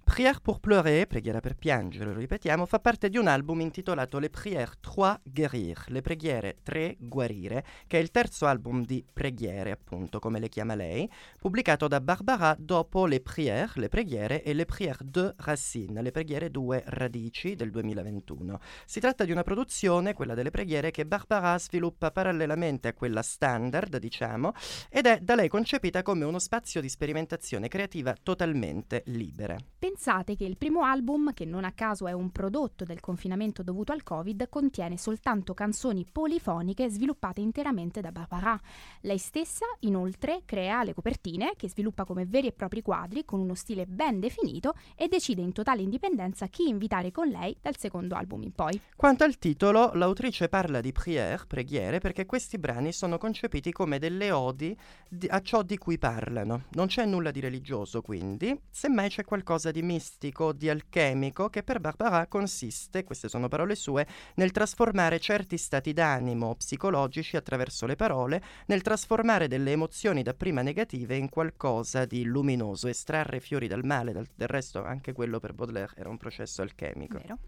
Prière 0.05 0.39
pour 0.41 0.61
pleurer, 0.61 1.09
preghiera 1.09 1.41
per 1.41 1.57
piangere, 1.57 2.13
lo 2.13 2.21
ripetiamo, 2.21 2.67
fa 2.67 2.79
parte 2.79 3.09
di 3.09 3.19
un 3.19 3.27
album 3.27 3.61
intitolato 3.63 4.21
Les 4.21 4.31
Prières 4.31 4.79
3 4.79 5.23
Guérir, 5.25 5.87
le 5.89 6.03
preghiere 6.03 6.59
3 6.63 6.95
guarire, 7.01 7.65
che 7.89 7.96
è 7.97 8.01
il 8.01 8.11
terzo 8.11 8.47
album 8.47 8.85
di 8.85 9.05
preghiere, 9.11 9.71
appunto, 9.71 10.19
come 10.19 10.39
le 10.39 10.49
chiama 10.49 10.75
lei, 10.75 11.11
pubblicato 11.41 11.89
da 11.89 12.01
Barbara 12.01 12.55
dopo 12.59 13.07
Le 13.07 13.21
Prières, 13.21 13.77
le 13.77 13.89
preghiere, 13.89 14.43
e 14.43 14.53
Le 14.53 14.65
Prières 14.65 15.03
de 15.03 15.35
Racine, 15.37 16.03
le 16.03 16.11
preghiere 16.11 16.51
2 16.51 16.85
radici 16.87 17.55
del 17.55 17.71
2021. 17.71 18.61
Si 18.85 19.01
tratta 19.01 19.25
di 19.25 19.33
una 19.33 19.43
produzione, 19.43 20.13
quella 20.15 20.35
delle 20.35 20.51
preghiere, 20.51 20.91
che 20.91 21.07
Barbara 21.07 21.59
sviluppa 21.59 22.11
parallelamente 22.11 22.89
a 22.89 22.93
quella 22.93 23.23
standard, 23.23 23.97
diciamo, 23.99 24.53
ed 24.91 25.07
è 25.07 25.21
da 25.21 25.35
lei 25.35 25.49
concepita 25.49 26.03
come 26.03 26.25
uno 26.25 26.39
spazio 26.39 26.81
di 26.81 26.89
sperimentazione 26.89 27.69
creativa 27.69 28.15
totalmente 28.23 29.03
libera. 29.07 29.57
Pensate 29.79 30.37
che 30.37 30.45
il 30.45 30.57
primo 30.57 30.83
album, 30.83 31.33
che 31.33 31.45
non 31.45 31.65
a 31.65 31.73
caso 31.73 32.07
è 32.07 32.13
un 32.13 32.31
prodotto 32.31 32.85
del 32.85 33.01
confinamento 33.01 33.63
dovuto 33.63 33.93
al 33.93 34.03
Covid, 34.03 34.49
contiene 34.49 34.99
soltanto 34.99 35.55
canzoni 35.55 36.05
polifoniche 36.11 36.91
sviluppate 36.91 37.41
interamente 37.41 37.85
da 37.91 38.13
Barbara. 38.13 38.59
Lei 39.03 39.19
stessa, 39.19 39.65
inoltre, 39.81 40.43
crea 40.45 40.83
le 40.83 40.95
copertine, 40.95 41.53
che 41.57 41.69
sviluppa 41.69 42.05
come 42.05 42.25
veri 42.27 42.49
e 42.49 42.53
propri 42.53 42.83
quadri 42.83 43.25
con 43.25 43.41
uno 43.41 43.55
stile 43.55 43.87
ben 43.87 44.21
definito 44.21 44.75
e 44.97 45.09
decide 45.09 45.43
in 45.43 45.53
totale 45.53 45.83
indipendenza 45.83 46.47
chi 46.47 46.69
invitare 46.69 47.13
con 47.13 47.29
lei 47.29 47.57
dal 47.61 47.77
secondo 47.77 48.15
album 48.15 48.43
in 48.43 48.53
poi. 48.53 48.81
Quanto 48.97 49.25
al 49.25 49.39
titolo, 49.39 49.91
l'autrice 49.95 50.49
parla 50.49 50.81
di 50.81 50.93
prière, 50.93 51.45
preghiere, 51.47 51.99
perché 51.99 52.27
questi 52.27 52.59
brani 52.59 52.93
sono 52.93 53.19
concepiti 53.19 53.73
come 53.73 53.99
delle 53.99 54.31
odi 54.31 54.77
di- 55.09 55.29
a 55.29 55.41
ciò 55.43 55.63
di 55.63 55.77
cui 55.77 55.99
parlano. 55.99 56.65
Non 56.71 56.87
c'è 56.87 57.05
nulla 57.05 57.31
di 57.31 57.41
religioso, 57.41 58.01
quindi, 58.01 58.59
semmai 58.71 59.09
c'è 59.11 59.25
qualcosa 59.25 59.71
di 59.71 59.83
mistico, 59.83 60.53
di 60.53 60.71
alchemico, 60.71 61.49
che 61.51 61.63
per 61.63 61.81
Barbara 61.81 62.27
consiste, 62.27 63.05
queste 63.05 63.29
sono 63.29 63.49
parole 63.49 63.75
sue, 63.75 64.07
nel 64.37 64.51
trasformare 64.51 65.19
certi 65.19 65.59
stati 65.59 65.93
d'animo 65.93 66.55
psicologici 66.55 67.37
attraverso 67.37 67.76
attraverso 67.77 67.87
le 67.87 67.97
parole 67.97 68.43
nel 68.67 68.81
trasformare 68.81 69.49
delle 69.49 69.73
emozioni 69.73 70.23
dapprima 70.23 70.63
negative 70.63 71.17
in 71.17 71.29
qualcosa 71.29 72.07
di 72.07 72.25
luminoso, 72.25 72.89
estrarre 72.89 73.41
fiori 73.41 73.69
dal 73.69 73.85
male, 73.85 74.13
dal, 74.13 74.27
del 74.35 74.49
resto 74.49 74.83
anche 74.83 75.13
quello 75.13 75.39
per 75.39 75.53
Baudelaire 75.53 75.93
era 75.97 76.09
un 76.09 76.17
processo 76.17 76.63
alchemico. 76.63 77.19
Vero. 77.19 77.39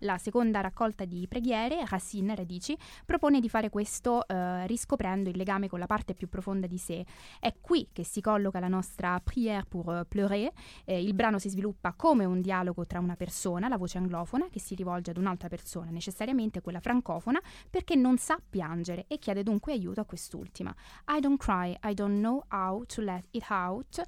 La 0.00 0.18
seconda 0.18 0.60
raccolta 0.60 1.04
di 1.04 1.26
preghiere, 1.26 1.84
Racine 1.86 2.34
Radici, 2.34 2.76
propone 3.04 3.40
di 3.40 3.48
fare 3.48 3.70
questo 3.70 4.26
eh, 4.26 4.66
riscoprendo 4.66 5.30
il 5.30 5.36
legame 5.36 5.68
con 5.68 5.78
la 5.78 5.86
parte 5.86 6.14
più 6.14 6.28
profonda 6.28 6.66
di 6.66 6.78
sé. 6.78 7.04
È 7.40 7.54
qui 7.60 7.88
che 7.92 8.04
si 8.04 8.20
colloca 8.20 8.60
la 8.60 8.68
nostra 8.68 9.20
Prière 9.20 9.64
pour 9.68 10.04
pleurer. 10.06 10.50
Eh, 10.84 11.02
il 11.02 11.14
brano 11.14 11.38
si 11.38 11.48
sviluppa 11.48 11.94
come 11.94 12.24
un 12.24 12.40
dialogo 12.40 12.84
tra 12.84 12.98
una 12.98 13.16
persona, 13.16 13.68
la 13.68 13.76
voce 13.76 13.98
anglofona, 13.98 14.48
che 14.50 14.60
si 14.60 14.74
rivolge 14.74 15.10
ad 15.10 15.16
un'altra 15.16 15.48
persona, 15.48 15.90
necessariamente 15.90 16.60
quella 16.60 16.80
francofona, 16.80 17.40
perché 17.70 17.94
non 17.94 18.18
sa 18.18 18.38
piangere 18.48 19.04
e 19.08 19.18
chiede 19.18 19.42
dunque 19.42 19.72
aiuto 19.72 19.77
a 19.98 20.04
quest'ultima. 20.04 20.74
I 21.06 21.20
don't 21.20 21.38
cry, 21.38 21.76
I 21.82 21.94
don't 21.94 22.20
know 22.20 22.44
how 22.50 22.84
to 22.88 23.02
let 23.02 23.24
it 23.32 23.44
out. 23.50 23.98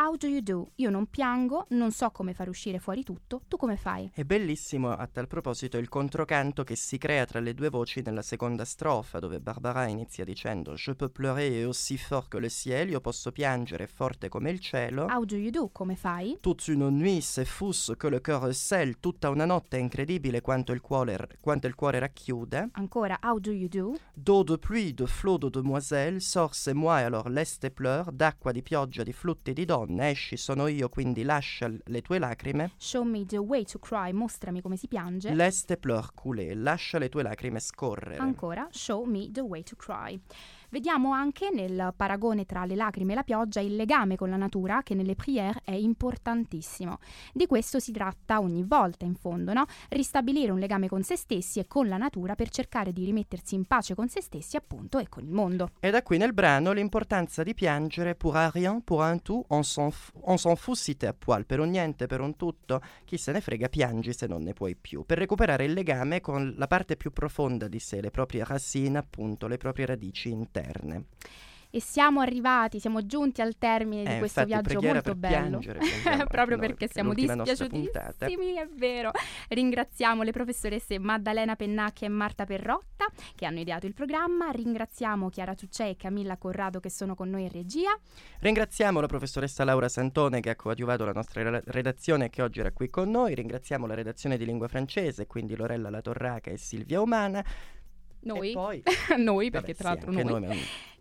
How 0.00 0.14
do 0.16 0.28
you 0.28 0.40
do? 0.40 0.70
Io 0.76 0.90
non 0.90 1.10
piango, 1.10 1.66
non 1.70 1.90
so 1.90 2.12
come 2.12 2.32
far 2.32 2.48
uscire 2.48 2.78
fuori 2.78 3.02
tutto, 3.02 3.42
tu 3.48 3.56
come 3.56 3.74
fai? 3.74 4.08
È 4.14 4.22
bellissimo 4.22 4.92
a 4.92 5.08
tal 5.08 5.26
proposito 5.26 5.76
il 5.76 5.88
controcanto 5.88 6.62
che 6.62 6.76
si 6.76 6.98
crea 6.98 7.24
tra 7.24 7.40
le 7.40 7.52
due 7.52 7.68
voci 7.68 8.00
nella 8.04 8.22
seconda 8.22 8.64
strofa, 8.64 9.18
dove 9.18 9.40
Barbara 9.40 9.88
inizia 9.88 10.24
dicendo 10.24 10.74
Je 10.74 10.94
peux 10.94 11.10
pleurer 11.10 11.66
aussi 11.66 11.98
fort 11.98 12.28
que 12.28 12.38
le 12.38 12.48
ciel, 12.48 12.90
io 12.90 13.00
posso 13.00 13.32
piangere 13.32 13.88
forte 13.88 14.28
come 14.28 14.52
il 14.52 14.60
cielo. 14.60 15.06
How 15.10 15.24
do 15.24 15.34
you 15.34 15.50
do? 15.50 15.68
Come 15.72 15.96
fai? 15.96 16.38
Toute 16.40 16.68
une 16.68 16.88
nuit 16.90 17.20
c'est 17.20 17.44
fous 17.44 17.92
que 17.98 18.08
le 18.08 18.20
cœur 18.20 18.54
scelle, 18.54 19.00
tutta 19.00 19.30
una 19.30 19.46
notte 19.46 19.78
è 19.78 19.80
incredibile 19.80 20.40
quanto 20.40 20.70
il 20.70 20.80
cuore, 20.80 21.26
quanto 21.40 21.66
il 21.66 21.74
cuore 21.74 21.98
racchiude. 21.98 22.68
Ancora, 22.74 23.18
how 23.24 23.40
do 23.40 23.50
you 23.50 23.66
do? 23.66 23.98
D'eau 24.14 24.44
de 24.44 24.58
pluie, 24.58 24.94
de 24.94 25.06
flot 25.06 25.38
de 25.38 25.50
demoiselle, 25.50 26.20
sorse 26.20 26.72
moi 26.72 26.98
alors 26.98 27.28
l'este 27.28 27.72
pleure, 27.72 28.12
d'acqua 28.12 28.52
di 28.52 28.62
pioggia, 28.62 29.02
di 29.02 29.12
flutti 29.12 29.52
di 29.52 29.64
donne 29.64 29.86
donna, 29.88 30.08
esci, 30.08 30.36
sono 30.36 30.66
io, 30.66 30.88
quindi 30.88 31.22
lascia 31.22 31.70
le 31.84 32.02
tue 32.02 32.18
lacrime. 32.18 32.72
Show 32.76 33.02
me 33.04 33.24
the 33.24 33.38
way 33.38 33.64
to 33.64 33.78
cry, 33.78 34.12
mostrami 34.12 34.60
come 34.60 34.76
si 34.76 34.86
piange. 34.86 35.32
Leste 35.34 35.76
pleur 35.76 36.12
couler, 36.14 36.56
lascia 36.56 36.98
le 36.98 37.08
tue 37.08 37.22
lacrime 37.22 37.58
scorrere. 37.58 38.16
Ancora, 38.18 38.68
show 38.70 39.04
me 39.04 39.30
the 39.32 39.40
way 39.40 39.62
to 39.62 39.74
cry. 39.76 40.20
Vediamo 40.70 41.12
anche 41.12 41.48
nel 41.50 41.94
paragone 41.96 42.44
tra 42.44 42.66
le 42.66 42.74
lacrime 42.74 43.12
e 43.12 43.14
la 43.14 43.22
pioggia 43.22 43.60
il 43.60 43.74
legame 43.74 44.16
con 44.16 44.28
la 44.28 44.36
natura 44.36 44.82
che 44.82 44.94
nelle 44.94 45.14
prière 45.14 45.62
è 45.64 45.72
importantissimo. 45.72 46.98
Di 47.32 47.46
questo 47.46 47.78
si 47.78 47.90
tratta 47.90 48.38
ogni 48.38 48.64
volta 48.64 49.06
in 49.06 49.14
fondo, 49.14 49.54
no? 49.54 49.64
Ristabilire 49.88 50.52
un 50.52 50.58
legame 50.58 50.86
con 50.86 51.02
se 51.02 51.16
stessi 51.16 51.58
e 51.58 51.66
con 51.66 51.88
la 51.88 51.96
natura 51.96 52.34
per 52.34 52.50
cercare 52.50 52.92
di 52.92 53.06
rimettersi 53.06 53.54
in 53.54 53.64
pace 53.64 53.94
con 53.94 54.08
se 54.08 54.20
stessi 54.20 54.56
appunto 54.56 54.98
e 54.98 55.08
con 55.08 55.24
il 55.24 55.30
mondo. 55.30 55.70
E 55.80 55.90
da 55.90 56.02
qui 56.02 56.18
nel 56.18 56.34
brano 56.34 56.72
l'importanza 56.72 57.42
di 57.42 57.54
piangere 57.54 58.14
pour 58.14 58.34
un 58.34 58.50
rien, 58.52 58.84
pour 58.84 59.00
un 59.00 59.22
tout, 59.22 59.46
on 59.48 59.64
s'en, 59.64 59.88
f- 59.90 60.12
on 60.24 60.36
s'en 60.36 60.54
fout 60.54 60.76
si 60.76 60.98
te 60.98 61.06
a 61.06 61.14
poil, 61.14 61.46
per 61.46 61.60
un 61.60 61.70
niente, 61.70 62.06
per 62.06 62.20
un 62.20 62.36
tutto, 62.36 62.82
chi 63.06 63.16
se 63.16 63.32
ne 63.32 63.40
frega 63.40 63.70
piangi 63.70 64.12
se 64.12 64.26
non 64.26 64.42
ne 64.42 64.52
puoi 64.52 64.76
più, 64.76 65.02
per 65.06 65.16
recuperare 65.16 65.64
il 65.64 65.72
legame 65.72 66.20
con 66.20 66.52
la 66.58 66.66
parte 66.66 66.98
più 66.98 67.10
profonda 67.10 67.68
di 67.68 67.78
sé, 67.78 68.02
le 68.02 68.10
proprie 68.10 68.44
racine 68.44 68.98
appunto, 68.98 69.46
le 69.46 69.56
proprie 69.56 69.86
radici 69.86 70.28
interne 70.28 70.57
interne. 70.58 71.04
E 71.70 71.82
siamo 71.82 72.20
arrivati, 72.20 72.80
siamo 72.80 73.04
giunti 73.04 73.42
al 73.42 73.58
termine 73.58 74.02
eh, 74.02 74.12
di 74.14 74.18
questo 74.20 74.40
infatti, 74.40 74.70
viaggio 74.70 74.86
molto 74.86 75.14
bello. 75.14 75.58
Piangere, 75.58 76.24
Proprio 76.26 76.56
perché 76.56 76.88
siamo 76.88 77.12
dispiaciutissimi, 77.12 78.54
è 78.54 78.66
vero. 78.74 79.10
Ringraziamo 79.48 80.22
le 80.22 80.30
professoresse 80.30 80.98
Maddalena 80.98 81.56
Pennacchi 81.56 82.06
e 82.06 82.08
Marta 82.08 82.46
Perrotta 82.46 83.04
che 83.34 83.44
hanno 83.44 83.60
ideato 83.60 83.84
il 83.84 83.92
programma. 83.92 84.50
Ringraziamo 84.50 85.28
Chiara 85.28 85.54
Ciuccè 85.54 85.90
e 85.90 85.96
Camilla 85.96 86.38
Corrado 86.38 86.80
che 86.80 86.88
sono 86.88 87.14
con 87.14 87.28
noi 87.28 87.42
in 87.42 87.50
regia. 87.50 87.90
Ringraziamo 88.38 88.98
la 88.98 89.06
professoressa 89.06 89.62
Laura 89.64 89.90
Santone 89.90 90.40
che 90.40 90.48
ha 90.48 90.56
coadiuvato 90.56 91.04
la 91.04 91.12
nostra 91.12 91.60
redazione 91.66 92.30
che 92.30 92.40
oggi 92.40 92.60
era 92.60 92.72
qui 92.72 92.88
con 92.88 93.10
noi. 93.10 93.34
Ringraziamo 93.34 93.86
la 93.86 93.94
redazione 93.94 94.38
di 94.38 94.46
lingua 94.46 94.68
francese, 94.68 95.26
quindi 95.26 95.54
Lorella 95.54 95.90
Latorraca 95.90 96.50
e 96.50 96.56
Silvia 96.56 97.02
Umana. 97.02 97.44
Noi, 98.20 98.52
poi... 98.52 98.82
noi 99.18 99.50
perché 99.50 99.74
Vabbè, 99.74 99.78
tra 99.78 99.90
sì, 99.90 100.06
l'altro 100.06 100.38
noi. 100.38 100.46
noi 100.46 100.58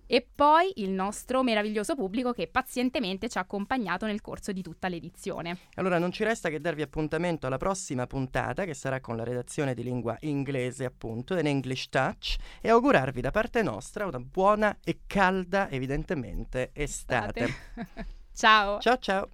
E 0.09 0.26
poi 0.34 0.72
il 0.76 0.89
nostro 0.89 1.43
meraviglioso 1.43 1.93
pubblico 1.93 2.32
che 2.32 2.47
pazientemente 2.47 3.28
ci 3.28 3.38
ha 3.38 3.41
accompagnato 3.41 4.05
nel 4.05 4.22
corso 4.22 4.53
di 4.53 4.61
tutta 4.61 4.88
l'edizione. 4.88 5.57
Allora 5.76 5.99
non 5.99 6.11
ci 6.13 6.24
resta 6.24 6.49
che 6.49 6.61
darvi 6.61 6.82
appuntamento 6.82 7.45
alla 7.45 7.57
prossima 7.57 8.07
puntata 8.07 8.63
che 8.63 8.74
sarà 8.74 9.01
con 9.01 9.18
la 9.18 9.26
redazione 9.26 9.74
di 9.74 9.84
lingua 9.84 10.15
inglese 10.22 10.86
appunto, 10.86 11.38
in 11.38 11.45
English 11.45 11.89
Touch 11.89 12.38
e 12.61 12.70
augurarvi 12.70 13.20
da 13.20 13.32
parte 13.32 13.61
nostra 13.61 14.05
una 14.05 14.20
buona 14.20 14.78
e 14.82 14.99
calda 15.05 15.70
evidentemente 15.70 16.72
estate. 16.74 17.43
estate. 17.43 18.05
ciao. 18.34 18.80
Ciao 18.80 18.97
ciao. 18.97 19.30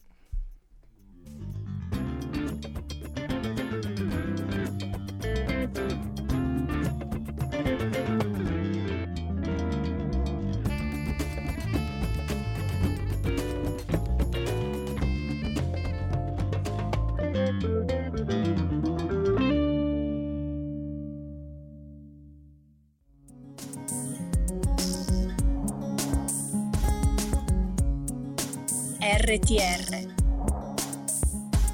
RTR 29.26 30.12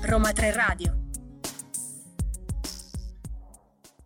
Roma 0.04 0.32
3 0.32 0.52
Radio 0.52 0.99